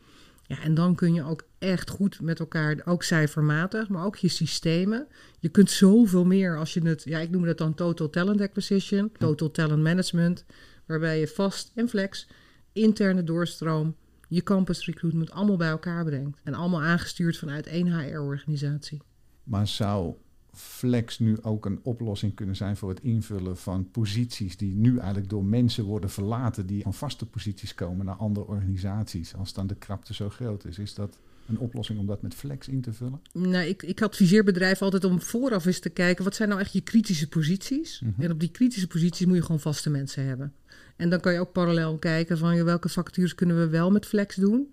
Ja, 0.48 0.62
en 0.62 0.74
dan 0.74 0.96
kun 0.96 1.14
je 1.14 1.24
ook 1.24 1.48
echt 1.60 1.90
goed 1.90 2.22
met 2.22 2.40
elkaar, 2.40 2.82
ook 2.86 3.04
cijfermatig, 3.04 3.90
maar 3.90 4.06
ook 4.06 4.16
je 4.16 4.28
systemen. 4.28 5.08
Je 5.40 5.50
kunt 5.50 5.72
zoveel 5.72 6.26
meer 6.26 6.58
als 6.58 6.74
je 6.74 6.88
het, 6.88 7.04
ja, 7.04 7.20
ik 7.20 7.30
noem 7.30 7.46
dat 7.46 7.58
dan 7.58 7.74
total 7.74 8.10
talent 8.10 8.42
acquisition, 8.42 9.12
total 9.18 9.52
talent 9.52 9.84
management, 9.84 10.46
waarbij 10.86 11.20
je 11.20 11.28
vast 11.28 11.72
en 11.76 11.90
flex, 11.90 12.28
interne 12.74 13.24
doorstroom, 13.24 13.96
je 14.28 14.44
campus 14.44 14.86
recruitment 14.86 15.32
allemaal 15.32 15.58
bij 15.58 15.70
elkaar 15.70 16.06
brengt. 16.06 16.40
En 16.44 16.54
allemaal 16.54 16.82
aangestuurd 16.82 17.38
vanuit 17.38 17.68
één 17.68 18.00
HR-organisatie. 18.00 19.02
Maar 19.44 19.68
zou 19.68 20.16
flex 20.58 21.20
nu 21.20 21.38
ook 21.42 21.66
een 21.66 21.80
oplossing 21.84 22.36
kunnen 22.36 22.56
zijn 22.56 22.78
voor 22.78 22.90
het 22.90 23.02
invullen 23.02 23.58
van 23.58 23.92
posities 23.92 24.58
die 24.58 24.76
nu 24.76 24.98
eigenlijk 24.98 25.30
door 25.30 25.46
mensen 25.46 25.84
worden 25.84 26.10
verlaten, 26.10 26.66
die 26.66 26.84
van 26.84 26.94
vaste 26.94 27.26
posities 27.26 27.76
komen 27.76 28.06
naar 28.06 28.16
andere 28.16 28.48
organisaties, 28.48 29.36
als 29.36 29.54
dan 29.54 29.68
de 29.68 29.76
krapte 29.76 30.14
zo 30.14 30.30
groot 30.30 30.66
is? 30.66 30.80
Is 30.80 30.94
dat 30.94 31.18
een 31.48 31.60
oplossing 31.60 32.00
om 32.00 32.06
dat 32.06 32.22
met 32.22 32.34
flex 32.34 32.68
in 32.68 32.82
te 32.82 32.94
vullen? 32.94 33.22
Nou, 33.34 33.66
ik, 33.66 33.84
ik 33.84 34.02
adviseer 34.02 34.44
bedrijven 34.44 34.86
altijd 34.86 35.04
om 35.04 35.22
vooraf 35.22 35.66
eens 35.66 35.80
te 35.80 35.90
kijken... 35.90 36.24
wat 36.24 36.36
zijn 36.36 36.50
nou 36.50 36.62
echt 36.62 36.74
je 36.74 36.82
kritische 36.82 37.28
posities? 37.28 38.00
Mhm. 38.00 38.22
En 38.22 38.32
op 38.32 38.40
die 38.40 38.52
kritische 38.52 38.88
posities 38.88 39.26
moet 39.26 39.36
je 39.36 39.42
gewoon 39.42 39.60
vaste 39.60 39.90
mensen 39.90 40.26
hebben. 40.26 40.54
En 40.96 41.10
dan 41.10 41.20
kan 41.20 41.34
je 41.34 41.40
ook 41.40 41.52
parallel 41.52 41.98
kijken 41.98 42.38
van... 42.38 42.64
welke 42.64 42.90
vacatures 42.90 43.36
kunnen 43.36 43.58
we 43.58 43.68
wel 43.68 43.92
met 43.92 44.06
flex 44.06 44.36
doen? 44.36 44.68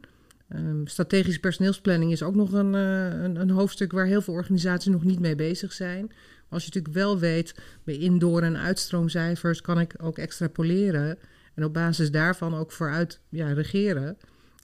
Ehm, 0.48 0.86
strategische 0.86 1.40
personeelsplanning 1.40 2.12
is 2.12 2.22
ook 2.22 2.34
nog 2.34 2.52
een, 2.52 2.74
eh, 2.74 3.22
een, 3.22 3.36
een 3.36 3.50
hoofdstuk... 3.50 3.92
waar 3.92 4.06
heel 4.06 4.22
veel 4.22 4.34
organisaties 4.34 4.92
nog 4.92 5.04
niet 5.04 5.20
mee 5.20 5.34
bezig 5.34 5.72
zijn. 5.72 6.06
Maar 6.06 6.48
als 6.48 6.64
je 6.64 6.68
natuurlijk 6.68 6.94
wel 6.94 7.18
weet... 7.18 7.54
bij 7.84 7.96
indoor- 7.96 8.42
en 8.42 8.56
uitstroomcijfers 8.56 9.60
kan 9.60 9.80
ik 9.80 9.94
ook 9.98 10.18
extrapoleren... 10.18 11.18
en 11.54 11.64
op 11.64 11.72
basis 11.72 12.10
daarvan 12.10 12.54
ook 12.54 12.72
vooruit 12.72 13.20
ja, 13.28 13.52
regeren... 13.52 14.16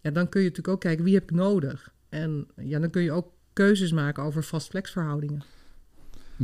Ja, 0.02 0.10
dan 0.10 0.28
kun 0.28 0.40
je 0.40 0.48
natuurlijk 0.48 0.74
ook 0.74 0.80
kijken 0.80 1.04
wie 1.04 1.14
heb 1.14 1.22
ik 1.22 1.36
nodig... 1.36 1.92
En 2.08 2.48
ja, 2.56 2.78
dan 2.78 2.90
kun 2.90 3.02
je 3.02 3.12
ook 3.12 3.32
keuzes 3.52 3.92
maken 3.92 4.22
over 4.22 4.44
vast 4.44 4.68
flexverhoudingen. 4.68 5.42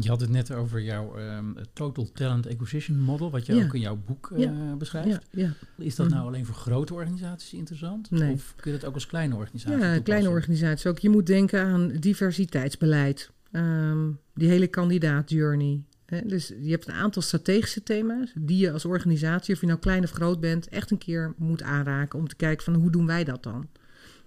Je 0.00 0.09
had 0.09 0.20
het 0.20 0.30
net 0.30 0.52
over 0.52 0.80
jouw 0.82 1.16
ehm, 1.16 1.44
Total 1.72 2.12
Talent 2.12 2.48
Acquisition 2.48 2.98
Model, 3.00 3.30
wat 3.30 3.46
je 3.46 3.54
Ja. 3.54 3.64
ook 3.64 3.74
in 3.74 3.80
jouw 3.80 3.98
boek 4.06 4.30
eh, 4.35 4.38
Ja. 4.42 4.74
beschrijft. 4.78 5.09
Ja, 5.09 5.20
ja. 5.30 5.52
Is 5.78 5.94
dat 5.96 6.06
Mhm. 6.06 6.14
nou 6.16 6.28
alleen 6.28 6.46
voor 6.46 6.54
grote 6.54 6.94
organisaties 6.94 7.52
interessant? 7.59 8.11
Nee. 8.11 8.32
Of 8.32 8.54
kun 8.56 8.72
je 8.72 8.78
dat 8.78 8.88
ook 8.88 8.94
als 8.94 9.06
kleine 9.06 9.35
organisatie 9.35 9.70
ja 9.72 9.78
toepassen? 9.78 10.02
kleine 10.04 10.28
organisaties 10.28 10.87
ook. 10.87 10.98
Je 10.98 11.09
moet 11.11 11.26
denken 11.26 11.61
aan 11.64 11.88
diversiteitsbeleid. 12.00 13.30
Ehm, 13.52 14.11
die 14.35 14.48
hele 14.48 14.66
kandidaatjourney. 14.66 15.82
Hè, 16.06 16.20
dus 16.26 16.48
je 16.61 16.70
hebt 16.70 16.88
een 16.88 16.94
aantal 16.94 17.22
strategische 17.22 17.82
thema's 17.82 18.32
die 18.38 18.59
je 18.59 18.72
als 18.72 18.85
organisatie, 18.85 19.54
of 19.54 19.61
je 19.61 19.66
nou 19.66 19.78
klein 19.78 20.02
of 20.04 20.11
groot 20.11 20.40
bent, 20.40 20.68
echt 20.68 20.90
een 20.90 20.98
keer 20.98 21.35
moet 21.37 21.62
aanraken 21.62 22.18
om 22.18 22.28
te 22.28 22.37
kijken 22.37 22.64
van 22.64 22.74
hoe 22.74 22.90
doen 22.90 23.06
wij 23.06 23.24
dat 23.24 23.42
dan? 23.42 23.68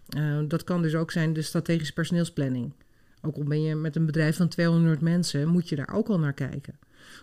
Eh, 0.09 0.39
dat 0.47 0.63
kan 0.63 0.81
dus 0.81 0.95
ook 0.95 1.11
zijn 1.11 1.33
de 1.33 1.41
strategische 1.41 1.93
personeelsplanning. 1.93 2.73
Ook 3.21 3.35
al 3.35 3.43
ben 3.43 3.61
je 3.61 3.75
met 3.75 3.95
een 3.95 4.05
bedrijf 4.05 4.35
van 4.35 4.47
200 4.47 5.01
mensen, 5.01 5.47
moet 5.47 5.69
je 5.69 5.75
daar 5.75 5.93
ook 5.93 6.07
al 6.07 6.19
naar 6.19 6.33
kijken. 6.33 6.79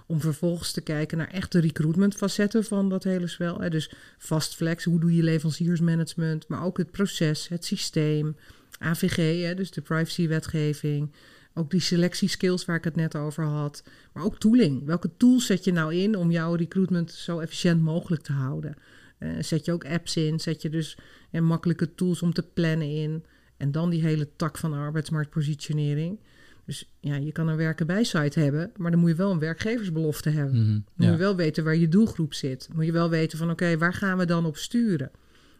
Om 0.06 0.20
vervolgens 0.20 0.72
te 0.72 0.80
kijken 0.80 1.18
naar 1.18 1.30
echte 1.30 1.58
recruitment 1.58 2.14
facetten 2.14 2.64
van 2.64 2.88
dat 2.88 3.04
hele 3.04 3.26
spel. 3.26 3.70
Dus 3.70 3.90
fast 4.18 4.54
flex, 4.54 4.84
hoe 4.84 5.00
doe 5.00 5.14
je 5.14 5.22
leveranciersmanagement, 5.22 6.48
maar 6.48 6.64
ook 6.64 6.78
het 6.78 6.90
proces, 6.90 7.48
het 7.48 7.64
systeem, 7.64 8.36
AVG, 8.78 9.54
dus 9.56 9.70
de 9.70 9.80
privacywetgeving. 9.80 11.12
Ook 11.54 11.70
die 11.70 11.80
selectieskills 11.80 12.64
waar 12.64 12.76
ik 12.76 12.84
het 12.84 12.96
net 12.96 13.16
over 13.16 13.44
had. 13.44 13.82
Maar 14.12 14.24
ook 14.24 14.38
tooling. 14.38 14.84
Welke 14.84 15.10
tools 15.16 15.46
zet 15.46 15.64
je 15.64 15.72
nou 15.72 15.94
in 15.94 16.16
om 16.16 16.30
jouw 16.30 16.54
recruitment 16.54 17.12
zo 17.12 17.38
efficiënt 17.38 17.82
mogelijk 17.82 18.22
te 18.22 18.32
houden? 18.32 18.76
Eh, 19.18 19.30
zet 19.40 19.64
je 19.64 19.72
ook 19.72 19.86
apps 19.86 20.16
in? 20.16 20.40
Zet 20.40 20.62
je 20.62 20.70
dus 20.70 20.98
eh, 21.30 21.40
makkelijke 21.40 21.94
tools 21.94 22.22
om 22.22 22.32
te 22.32 22.42
plannen 22.42 22.90
in? 22.90 23.24
En 23.56 23.72
dan 23.72 23.90
die 23.90 24.02
hele 24.02 24.28
tak 24.36 24.58
van 24.58 24.72
arbeidsmarktpositionering. 24.72 26.18
Dus 26.64 26.90
ja, 27.00 27.14
je 27.16 27.32
kan 27.32 27.48
een 27.48 27.56
werken 27.56 27.86
bij 27.86 28.04
site 28.04 28.40
hebben, 28.40 28.70
maar 28.76 28.90
dan 28.90 29.00
moet 29.00 29.08
je 29.10 29.14
wel 29.16 29.30
een 29.30 29.38
werkgeversbelofte 29.38 30.30
hebben. 30.30 30.62
Mhm, 30.62 30.72
Moet 30.72 31.06
ja. 31.06 31.10
je 31.10 31.16
wel 31.16 31.36
weten 31.36 31.64
waar 31.64 31.76
je 31.76 31.88
doelgroep 31.88 32.34
zit. 32.34 32.68
Moet 32.74 32.84
je 32.84 32.92
wel 32.92 33.08
weten 33.10 33.38
van 33.38 33.50
oké, 33.50 33.78
waar 33.78 33.94
gaan 33.94 34.18
we 34.18 34.24
dan 34.24 34.44
op 34.46 34.56
sturen? 34.56 35.10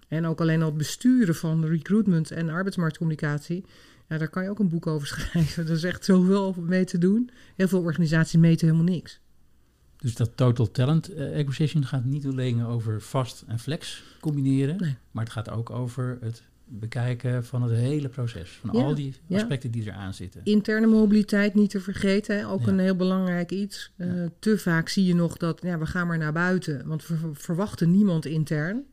En 0.09 0.27
ook 0.27 0.41
alleen 0.41 0.61
al 0.63 0.69
het 0.69 0.77
besturen 0.77 1.35
van 1.35 1.65
recruitment 1.65 2.31
en 2.31 2.49
arbeidsmarktcommunicatie. 2.49 3.65
Ja, 4.09 4.19
daar 4.19 4.29
kan 4.29 4.43
je 4.43 4.51
ook 4.51 4.59
een 4.59 4.69
boek 4.69 4.87
over 4.87 5.07
schrijven. 5.17 5.65
Er 5.67 5.73
is 5.73 5.85
echt 5.85 6.05
zoveel 6.05 6.55
mee 6.59 6.85
te 6.85 6.99
doen. 6.99 7.31
Heel 7.57 7.69
veel 7.69 7.83
organisaties 7.83 8.41
meten 8.41 8.67
helemaal 8.69 8.93
niks. 8.95 9.21
Dus 9.97 10.15
dat 10.15 10.31
Total 10.37 10.71
Talent 10.71 11.09
eh, 11.15 11.37
Acquisition 11.39 11.85
gaat 11.85 12.05
niet 12.05 12.27
alleen 12.27 12.65
over 12.65 13.01
vast 13.01 13.45
en 13.47 13.59
flex 13.59 14.03
combineren, 14.21 14.77
Nee. 14.77 14.97
maar 15.11 15.25
het 15.25 15.33
gaat 15.33 15.51
ook 15.51 15.71
over 15.71 16.19
het 16.21 16.43
bekijken 16.69 17.45
van 17.45 17.63
het 17.63 17.73
hele 17.73 18.09
proces. 18.09 18.51
Van 18.51 18.79
Ja, 18.79 18.85
al 18.85 18.95
die 18.95 19.15
ja. 19.27 19.37
aspecten 19.37 19.71
die 19.71 19.83
eraan 19.83 20.15
zitten. 20.15 20.41
Interne 20.45 20.87
mobiliteit 20.87 21.55
niet 21.55 21.71
te 21.71 21.81
vergeten, 21.81 22.37
hè, 22.39 22.49
ook 22.49 22.61
Ja. 22.61 22.69
een 22.69 22.79
heel 22.79 22.97
belangrijk 22.97 23.51
iets. 23.53 23.93
Eh. 23.97 24.09
Te 24.39 24.59
vaak 24.59 24.89
zie 24.89 25.05
je 25.05 25.15
nog 25.15 25.37
dat 25.37 25.61
ja, 25.63 25.79
we 25.79 25.87
gaan 25.87 26.07
maar 26.07 26.19
naar 26.19 26.33
buiten, 26.33 26.87
want 26.87 27.07
we 27.07 27.17
ver- 27.17 27.29
verwachten 27.37 27.91
niemand 27.91 28.25
intern. 28.25 28.85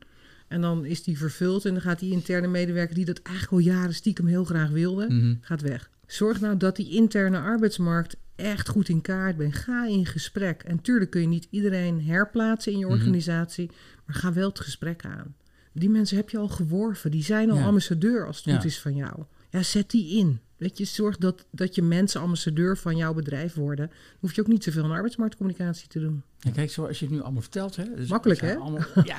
En 0.48 0.60
dan 0.60 0.84
is 0.84 1.02
die 1.02 1.18
vervuld 1.18 1.64
en 1.64 1.72
dan 1.72 1.82
gaat 1.82 1.98
die 1.98 2.12
interne 2.12 2.46
medewerker 2.46 2.94
die 2.94 3.04
dat 3.04 3.20
eigenlijk 3.22 3.52
al 3.56 3.72
jaren 3.74 3.94
stiekem 3.94 4.26
heel 4.26 4.44
graag 4.44 4.68
wilde, 4.70 5.06
Mhm. 5.08 5.34
gaat 5.40 5.60
weg. 5.60 5.90
Zorg 6.06 6.40
nou 6.40 6.56
dat 6.56 6.76
die 6.76 6.90
interne 6.90 7.38
arbeidsmarkt 7.38 8.16
echt 8.36 8.68
goed 8.68 8.88
in 8.88 9.00
kaart 9.00 9.36
bent. 9.36 9.54
Ga 9.54 9.86
in 9.86 10.06
gesprek. 10.06 10.62
En 10.62 10.80
tuurlijk 10.80 11.10
kun 11.10 11.20
je 11.20 11.26
niet 11.26 11.46
iedereen 11.50 12.04
herplaatsen 12.04 12.72
in 12.72 12.78
je 12.78 12.84
Mhm. 12.84 12.94
organisatie, 12.94 13.70
maar 14.06 14.16
ga 14.16 14.32
wel 14.32 14.48
het 14.48 14.60
gesprek 14.60 15.04
aan. 15.04 15.34
Die 15.74 15.90
mensen 15.90 16.16
heb 16.16 16.30
je 16.30 16.38
al 16.38 16.48
geworven. 16.48 17.10
Die 17.10 17.22
zijn 17.24 17.50
al 17.50 17.56
Ja. 17.56 17.64
ambassadeur 17.66 18.26
als 18.26 18.36
het 18.36 18.44
Ja. 18.44 18.54
goed 18.56 18.64
is 18.64 18.80
van 18.80 18.94
jou. 18.94 19.22
Ja, 19.50 19.62
zet 19.62 19.90
die 19.90 20.18
in. 20.18 20.38
Weet 20.56 20.78
je, 20.78 20.84
zorg 20.84 21.16
dat, 21.16 21.44
dat 21.50 21.74
je 21.74 21.82
mensen 21.82 22.20
ambassadeur 22.20 22.76
van 22.76 22.96
jouw 22.96 23.14
bedrijf 23.14 23.54
worden. 23.54 23.86
Dan 23.86 23.96
hoef 24.20 24.32
je 24.34 24.40
ook 24.40 24.46
niet 24.46 24.64
zoveel 24.64 24.84
aan 24.84 24.90
arbeidsmarktcommunicatie 24.90 25.88
te 25.88 26.00
doen. 26.00 26.22
Ja, 26.38 26.50
kijk, 26.50 26.70
zoals 26.70 26.98
je 26.98 27.04
het 27.04 27.14
nu 27.14 27.20
allemaal 27.22 27.40
vertelt. 27.42 27.76
Hè, 27.76 27.94
dus 27.96 28.08
Makkelijk, 28.08 28.40
hè? 28.40 28.56
Allemaal, 28.56 28.86
ja, 29.04 29.16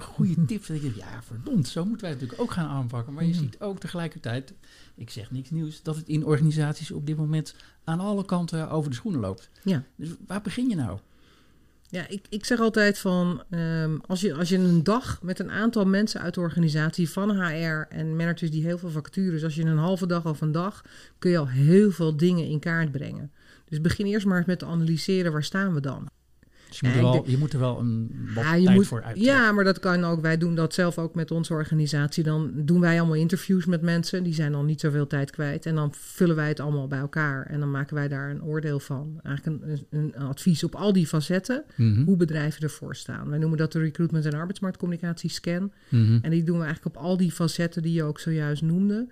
goede 0.00 0.44
tips. 0.44 0.66
Dat 0.66 0.82
je, 0.82 0.92
ja, 0.96 1.22
verdomd, 1.22 1.68
zo 1.68 1.80
moeten 1.84 2.00
wij 2.00 2.10
het 2.10 2.20
natuurlijk 2.20 2.50
ook 2.50 2.56
gaan 2.56 2.68
aanpakken. 2.68 3.12
Maar 3.12 3.24
je 3.24 3.30
Mhm. 3.30 3.38
ziet 3.38 3.60
ook 3.60 3.78
tegelijkertijd, 3.80 4.52
ik 4.94 5.10
zeg 5.10 5.30
niks 5.30 5.50
nieuws, 5.50 5.82
dat 5.82 5.96
het 5.96 6.08
in 6.08 6.24
organisaties 6.24 6.90
op 6.90 7.06
dit 7.06 7.16
moment 7.16 7.54
aan 7.84 8.00
alle 8.00 8.24
kanten 8.24 8.70
over 8.70 8.90
de 8.90 8.96
schoenen 8.96 9.20
loopt. 9.20 9.50
Ja. 9.62 9.82
Dus 9.96 10.08
waar 10.26 10.42
begin 10.42 10.68
je 10.68 10.74
nou? 10.76 10.98
Ja, 11.90 12.08
ik, 12.08 12.26
ik 12.28 12.44
zeg 12.44 12.60
altijd 12.60 12.98
van 12.98 13.42
ehm, 13.50 13.96
als, 14.06 14.20
je, 14.20 14.34
als 14.34 14.48
je 14.48 14.56
een 14.56 14.84
dag 14.84 15.22
met 15.22 15.38
een 15.38 15.50
aantal 15.50 15.86
mensen 15.86 16.20
uit 16.20 16.34
de 16.34 16.40
organisatie 16.40 17.10
van 17.10 17.30
HR 17.30 17.86
en 17.88 18.16
managers 18.16 18.50
die 18.50 18.64
heel 18.64 18.78
veel 18.78 18.90
vacatures, 18.90 19.44
als 19.44 19.54
je 19.54 19.62
een 19.62 19.78
halve 19.78 20.06
dag 20.06 20.26
of 20.26 20.40
een 20.40 20.52
dag, 20.52 20.84
kun 21.18 21.30
je 21.30 21.38
al 21.38 21.48
heel 21.48 21.90
veel 21.90 22.16
dingen 22.16 22.46
in 22.46 22.58
kaart 22.58 22.92
brengen. 22.92 23.32
Dus 23.68 23.80
begin 23.80 24.06
eerst 24.06 24.26
maar 24.26 24.38
eens 24.38 24.46
met 24.46 24.58
te 24.58 24.66
analyseren 24.66 25.32
waar 25.32 25.44
staan 25.44 25.74
we 25.74 25.80
dan. 25.80 26.08
Dus 26.68 26.78
je 26.80 26.86
moet, 26.86 26.94
Ja, 26.96 27.00
er, 27.00 27.06
ik 27.06 27.12
wel, 27.12 27.12
denk- 27.12 27.26
je 27.26 27.38
moet 27.38 27.52
er 27.52 27.58
wel 27.58 27.78
een 27.78 28.10
wat 28.34 28.44
Ja, 28.44 28.54
je 28.54 28.64
tijd 28.64 28.76
moet- 28.76 28.86
voor 28.86 29.02
uit. 29.02 29.18
Ja, 29.20 29.52
maar 29.52 29.64
dat 29.64 29.78
kan 29.78 30.04
ook. 30.04 30.20
Wij 30.20 30.38
doen 30.38 30.54
dat 30.54 30.74
zelf 30.74 30.98
ook 30.98 31.14
met 31.14 31.30
onze 31.30 31.52
organisatie. 31.52 32.24
Dan 32.24 32.50
doen 32.54 32.80
wij 32.80 32.98
allemaal 32.98 33.16
interviews 33.16 33.66
met 33.66 33.82
mensen. 33.82 34.22
Die 34.22 34.34
zijn 34.34 34.52
dan 34.52 34.66
niet 34.66 34.80
zoveel 34.80 35.06
tijd 35.06 35.30
kwijt. 35.30 35.66
En 35.66 35.74
dan 35.74 35.92
vullen 35.94 36.36
wij 36.36 36.48
het 36.48 36.60
allemaal 36.60 36.86
bij 36.86 36.98
elkaar. 36.98 37.46
En 37.46 37.60
dan 37.60 37.70
maken 37.70 37.94
wij 37.94 38.08
daar 38.08 38.30
een 38.30 38.42
oordeel 38.42 38.80
van. 38.80 39.20
Eigenlijk 39.22 39.62
een, 39.64 39.86
een, 39.90 40.12
een 40.14 40.22
advies 40.28 40.64
op 40.64 40.74
al 40.74 40.92
die 40.92 41.06
facetten. 41.06 41.64
Mhm, 41.76 42.04
Hoe 42.04 42.16
bedrijven 42.16 42.62
ervoor 42.62 42.96
staan. 42.96 43.28
Wij 43.28 43.38
noemen 43.38 43.58
dat 43.58 43.72
de 43.72 43.78
recruitment 43.78 44.24
en 44.24 44.34
arbeidsmarktcommunicatie 44.34 45.30
scan. 45.30 45.72
mhm. 45.88 46.18
En 46.22 46.30
die 46.30 46.42
doen 46.42 46.58
we 46.58 46.64
eigenlijk 46.64 46.96
op 46.96 47.02
al 47.02 47.16
die 47.16 47.32
facetten 47.32 47.82
die 47.82 47.92
je 47.92 48.02
ook 48.02 48.18
zojuist 48.20 48.62
noemde. 48.62 49.06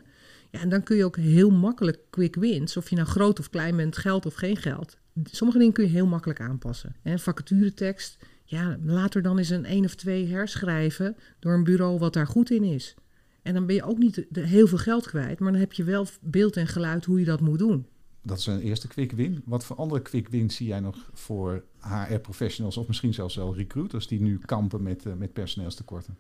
Ja, 0.56 0.62
en 0.62 0.68
dan 0.68 0.82
kun 0.82 0.96
je 0.96 1.04
ook 1.04 1.16
heel 1.16 1.50
makkelijk 1.50 1.98
quick 2.10 2.34
wins. 2.34 2.76
Of 2.76 2.90
je 2.90 2.96
nou 2.96 3.08
groot 3.08 3.38
of 3.38 3.50
klein 3.50 3.76
bent, 3.76 3.96
geld 3.96 4.26
of 4.26 4.34
geen 4.34 4.56
geld. 4.56 4.96
Sommige 5.24 5.58
dingen 5.58 5.72
kun 5.72 5.84
je 5.84 5.90
heel 5.90 6.06
makkelijk 6.06 6.40
aanpassen. 6.40 6.96
En 7.02 7.18
vacaturetekst, 7.18 8.18
ja, 8.44 8.78
later 8.82 9.22
dan 9.22 9.38
eens 9.38 9.50
een 9.50 9.64
één 9.64 9.84
of 9.84 9.94
twee 9.94 10.28
herschrijven 10.28 11.16
door 11.38 11.52
een 11.52 11.64
bureau 11.64 11.98
wat 11.98 12.12
daar 12.12 12.26
goed 12.26 12.50
in 12.50 12.64
is. 12.64 12.94
En 13.42 13.54
dan 13.54 13.66
ben 13.66 13.74
je 13.74 13.82
ook 13.82 13.98
niet 13.98 14.26
heel 14.32 14.66
veel 14.66 14.78
geld 14.78 15.06
kwijt, 15.06 15.38
maar 15.38 15.52
dan 15.52 15.60
heb 15.60 15.72
je 15.72 15.84
wel 15.84 16.06
beeld 16.20 16.56
en 16.56 16.66
geluid 16.66 17.04
hoe 17.04 17.18
je 17.18 17.24
dat 17.24 17.40
moet 17.40 17.58
doen. 17.58 17.86
Dat 18.22 18.38
is 18.38 18.46
een 18.46 18.60
eerste 18.60 18.88
quick 18.88 19.12
win. 19.12 19.42
Wat 19.44 19.64
voor 19.64 19.76
andere 19.76 20.02
quick 20.02 20.28
wins 20.28 20.56
zie 20.56 20.66
jij 20.66 20.80
nog 20.80 21.10
voor 21.12 21.64
HR-professionals 21.80 22.76
of 22.76 22.86
misschien 22.86 23.14
zelfs 23.14 23.36
wel 23.36 23.54
recruiters 23.54 24.06
die 24.06 24.20
nu 24.20 24.38
kampen 24.38 24.82
met, 24.82 25.06
eh, 25.06 25.12
met 25.12 25.32
personeelstekorten? 25.32 26.16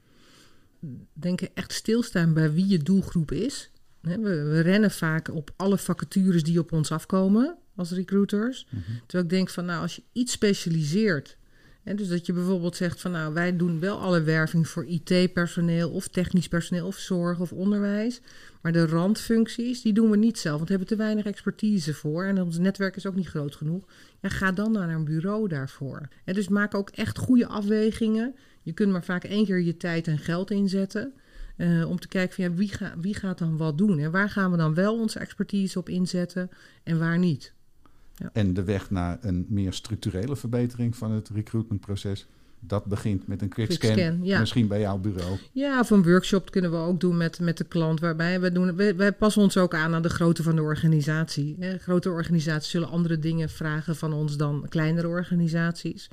denken 1.12 1.48
echt 1.54 1.72
stilstaan 1.72 2.34
bij 2.34 2.52
wie 2.52 2.66
je 2.66 2.78
doelgroep 2.78 3.32
is. 3.32 3.70
Hè, 4.08 4.18
We, 4.18 4.42
we 4.42 4.60
rennen 4.60 4.90
vaak 4.90 5.34
op 5.34 5.50
alle 5.56 5.78
vacatures 5.78 6.42
die 6.42 6.58
op 6.58 6.72
ons 6.72 6.92
afkomen 6.92 7.56
als 7.74 7.90
recruiters. 7.90 8.66
Terwijl 9.06 9.24
ik 9.24 9.30
denk 9.30 9.50
van 9.50 9.64
nou, 9.64 9.82
als 9.82 9.96
je 9.96 10.02
iets 10.12 10.32
specialiseert. 10.32 11.36
Hè, 11.82 11.94
dus 11.94 12.08
dat 12.08 12.26
je 12.26 12.32
bijvoorbeeld 12.32 12.76
zegt 12.76 13.00
van 13.00 13.10
nou, 13.10 13.34
wij 13.34 13.56
doen 13.56 13.80
wel 13.80 14.00
alle 14.00 14.22
werving 14.22 14.68
voor 14.68 14.86
IT-personeel 14.86 15.90
of 15.90 16.08
technisch 16.08 16.48
personeel 16.48 16.86
of 16.86 16.96
zorg 16.96 17.40
of 17.40 17.52
onderwijs. 17.52 18.20
Maar 18.60 18.72
de 18.72 18.86
randfuncties, 18.86 19.82
die 19.82 19.92
doen 19.92 20.10
we 20.10 20.16
niet 20.16 20.38
zelf, 20.38 20.56
want 20.56 20.68
we 20.68 20.74
hebben 20.74 20.96
te 20.96 21.02
weinig 21.02 21.24
expertise 21.24 21.94
voor. 21.94 22.24
En 22.24 22.42
ons 22.42 22.58
netwerk 22.58 22.96
is 22.96 23.06
ook 23.06 23.14
niet 23.14 23.28
groot 23.28 23.56
genoeg. 23.56 23.84
Ja, 24.20 24.28
ga 24.28 24.52
dan 24.52 24.72
naar 24.72 24.88
een 24.88 25.04
bureau 25.04 25.48
daarvoor. 25.48 26.08
En 26.24 26.34
dus 26.34 26.48
maak 26.48 26.74
ook 26.74 26.90
echt 26.90 27.18
goede 27.18 27.46
afwegingen. 27.46 28.34
Je 28.62 28.72
kunt 28.72 28.92
maar 28.92 29.04
vaak 29.04 29.24
één 29.24 29.44
keer 29.44 29.60
je 29.60 29.76
tijd 29.76 30.06
en 30.06 30.18
geld 30.18 30.50
inzetten. 30.50 31.12
Eh, 31.56 31.88
om 31.88 31.98
te 31.98 32.08
kijken 32.08 32.34
van 32.34 32.44
ja, 32.44 32.52
wie, 32.52 32.68
ga, 32.68 32.94
wie 33.00 33.14
gaat 33.14 33.38
dan 33.38 33.56
wat 33.56 33.78
doen? 33.78 33.98
En 33.98 34.10
waar 34.10 34.30
gaan 34.30 34.50
we 34.50 34.56
dan 34.56 34.74
wel 34.74 34.98
onze 34.98 35.18
expertise 35.18 35.78
op 35.78 35.88
inzetten 35.88 36.50
en 36.82 36.98
waar 36.98 37.18
niet? 37.18 37.52
En 38.32 38.54
de 38.54 38.64
weg 38.64 38.90
naar 38.90 39.18
een 39.20 39.46
meer 39.48 39.72
structurele 39.72 40.36
verbetering 40.36 40.96
van 40.96 41.10
het 41.10 41.28
recruitmentproces, 41.28 42.26
dat 42.60 42.84
begint 42.84 43.26
met 43.26 43.42
een 43.42 43.48
quick, 43.48 43.68
Quick 43.68 43.92
scan, 43.98 44.24
ja. 44.24 44.38
misschien 44.38 44.68
bij 44.68 44.80
jouw 44.80 44.98
bureau. 44.98 45.38
Ja, 45.52 45.80
of 45.80 45.90
een 45.90 46.02
workshop 46.02 46.50
kunnen 46.50 46.70
we 46.70 46.76
ook 46.76 47.00
doen 47.00 47.16
met, 47.16 47.40
met 47.40 47.56
de 47.56 47.64
klant. 47.64 48.00
Waarbij 48.00 48.40
we 48.40 48.52
doen, 48.52 48.76
wij, 48.76 48.96
wij 48.96 49.12
passen 49.12 49.42
ons 49.42 49.56
ook 49.56 49.74
aan 49.74 49.94
aan 49.94 50.02
de 50.02 50.08
grootte 50.08 50.42
van 50.42 50.56
de 50.56 50.62
organisatie. 50.62 51.56
Hè. 51.58 51.78
Grote 51.78 52.10
organisaties 52.10 52.70
zullen 52.70 52.88
andere 52.88 53.18
dingen 53.18 53.48
vragen 53.48 53.96
van 53.96 54.12
ons 54.12 54.36
dan 54.36 54.66
kleinere 54.68 55.08
organisaties. 55.08 56.08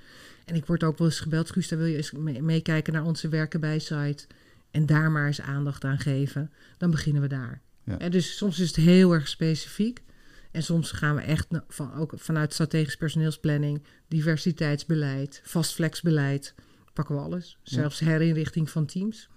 En 0.45 0.55
ik 0.55 0.65
word 0.65 0.83
ook 0.83 0.97
wel 0.97 1.07
eens 1.07 1.19
gebeld, 1.19 1.51
Guus, 1.51 1.69
wil 1.69 1.85
je 1.85 1.97
eens 1.97 2.11
mee- 2.11 2.41
meekijken 2.41 2.93
naar 2.93 3.05
onze 3.05 3.29
werken 3.29 3.59
bij 3.59 3.79
site. 3.79 4.25
En 4.73 4.85
daar 4.85 5.11
maar 5.11 5.27
eens 5.27 5.41
aandacht 5.41 5.83
aan 5.83 5.99
geven. 5.99 6.51
Dan 6.77 6.91
beginnen 6.91 7.21
we 7.21 7.27
daar. 7.27 7.61
Ja. 7.83 7.99
En 7.99 8.11
dus 8.11 8.37
soms 8.37 8.59
is 8.59 8.67
het 8.67 8.75
heel 8.75 9.13
erg 9.13 9.27
specifiek. 9.27 10.03
En 10.51 10.63
soms 10.63 10.91
gaan 10.91 11.15
we 11.15 11.21
echt 11.21 11.47
van, 11.67 11.93
ook 11.93 12.13
vanuit 12.15 12.53
strategisch 12.53 12.95
personeelsplanning, 12.95 13.83
diversiteitsbeleid, 14.07 15.41
vastflexbeleid, 15.43 16.55
pakken 16.93 17.15
we 17.15 17.21
alles. 17.21 17.57
Zelfs 17.63 17.99
herinrichting 17.99 18.69
van 18.69 18.85
teams. 18.85 19.29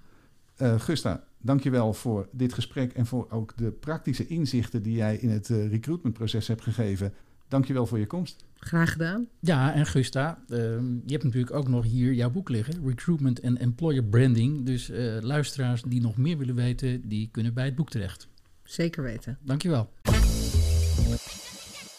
Eh 0.57 0.81
Gusta, 0.81 1.25
dankjewel 1.41 1.93
voor 1.93 2.29
dit 2.33 2.53
gesprek 2.53 2.93
en 2.93 3.07
voor 3.07 3.31
ook 3.31 3.57
de 3.57 3.71
praktische 3.71 4.27
inzichten 4.27 4.83
die 4.83 4.97
jij 4.97 5.17
in 5.17 5.31
het 5.31 5.51
eh, 5.51 5.69
recruitmentproces 5.69 6.49
hebt 6.49 6.63
gegeven. 6.63 7.13
Dankjewel 7.49 7.87
voor 7.87 7.99
je 7.99 8.07
komst. 8.07 8.45
Graag 8.55 8.93
gedaan. 8.93 9.29
Ja, 9.41 9.75
en 9.75 9.87
Gusta, 9.87 10.45
ehm, 10.49 10.95
je 10.95 11.13
hebt 11.13 11.25
natuurlijk 11.25 11.55
ook 11.55 11.69
nog 11.69 11.85
hier 11.85 12.13
jouw 12.13 12.31
boek 12.31 12.49
liggen, 12.49 12.87
Recruitment 12.87 13.41
en 13.41 13.59
Employer 13.59 14.05
Branding. 14.05 14.67
Dus 14.67 14.91
eh, 14.91 15.17
luisteraars 15.21 15.83
die 15.83 16.01
nog 16.01 16.17
meer 16.17 16.39
willen 16.39 16.55
weten, 16.55 17.09
die 17.09 17.29
kunnen 17.31 17.55
bij 17.55 17.65
het 17.65 17.75
boek 17.75 17.91
terecht. 17.91 18.29
Zeker 18.63 19.03
weten. 19.03 19.39
Dankjewel. 19.43 19.93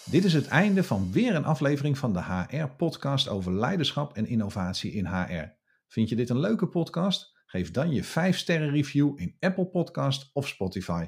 Dit 0.10 0.24
is 0.24 0.34
het 0.34 0.48
einde 0.48 0.84
van 0.84 1.12
weer 1.12 1.36
een 1.36 1.46
aflevering 1.46 1.98
van 1.98 2.14
de 2.14 2.24
HR-podcast 2.24 3.28
over 3.28 3.54
leiderschap 3.54 4.16
en 4.16 4.26
innovatie 4.26 4.92
in 4.92 5.06
HR. 5.06 5.56
Vind 5.88 6.10
je 6.10 6.16
dit 6.16 6.30
een 6.30 6.40
leuke 6.40 6.68
podcast? 6.68 7.36
Geef 7.46 7.72
dan 7.72 7.92
je 7.92 8.04
5-sterren 8.04 8.70
review 8.70 9.20
in 9.20 9.36
Apple 9.40 9.68
Podcast 9.68 10.30
of 10.34 10.48
Spotify. 10.48 11.08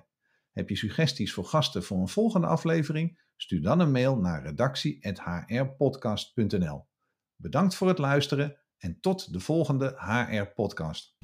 Heb 0.52 0.70
je 0.70 0.76
suggesties 0.76 1.34
voor 1.34 1.46
gasten 1.46 1.84
voor 1.84 2.00
een 2.00 2.08
volgende 2.08 2.48
aflevering? 2.48 3.20
Stuur 3.42 3.62
dan 3.62 3.80
een 3.80 3.92
mail 3.92 4.18
naar 4.18 4.44
redactie@hrpodcast.nl. 4.44 6.88
Bedankt 7.36 7.76
voor 7.76 7.88
het 7.88 7.98
luisteren 7.98 8.58
en 8.78 9.00
tot 9.00 9.34
de 9.34 9.40
volgende 9.40 9.96
HR-podcast. 9.98 11.18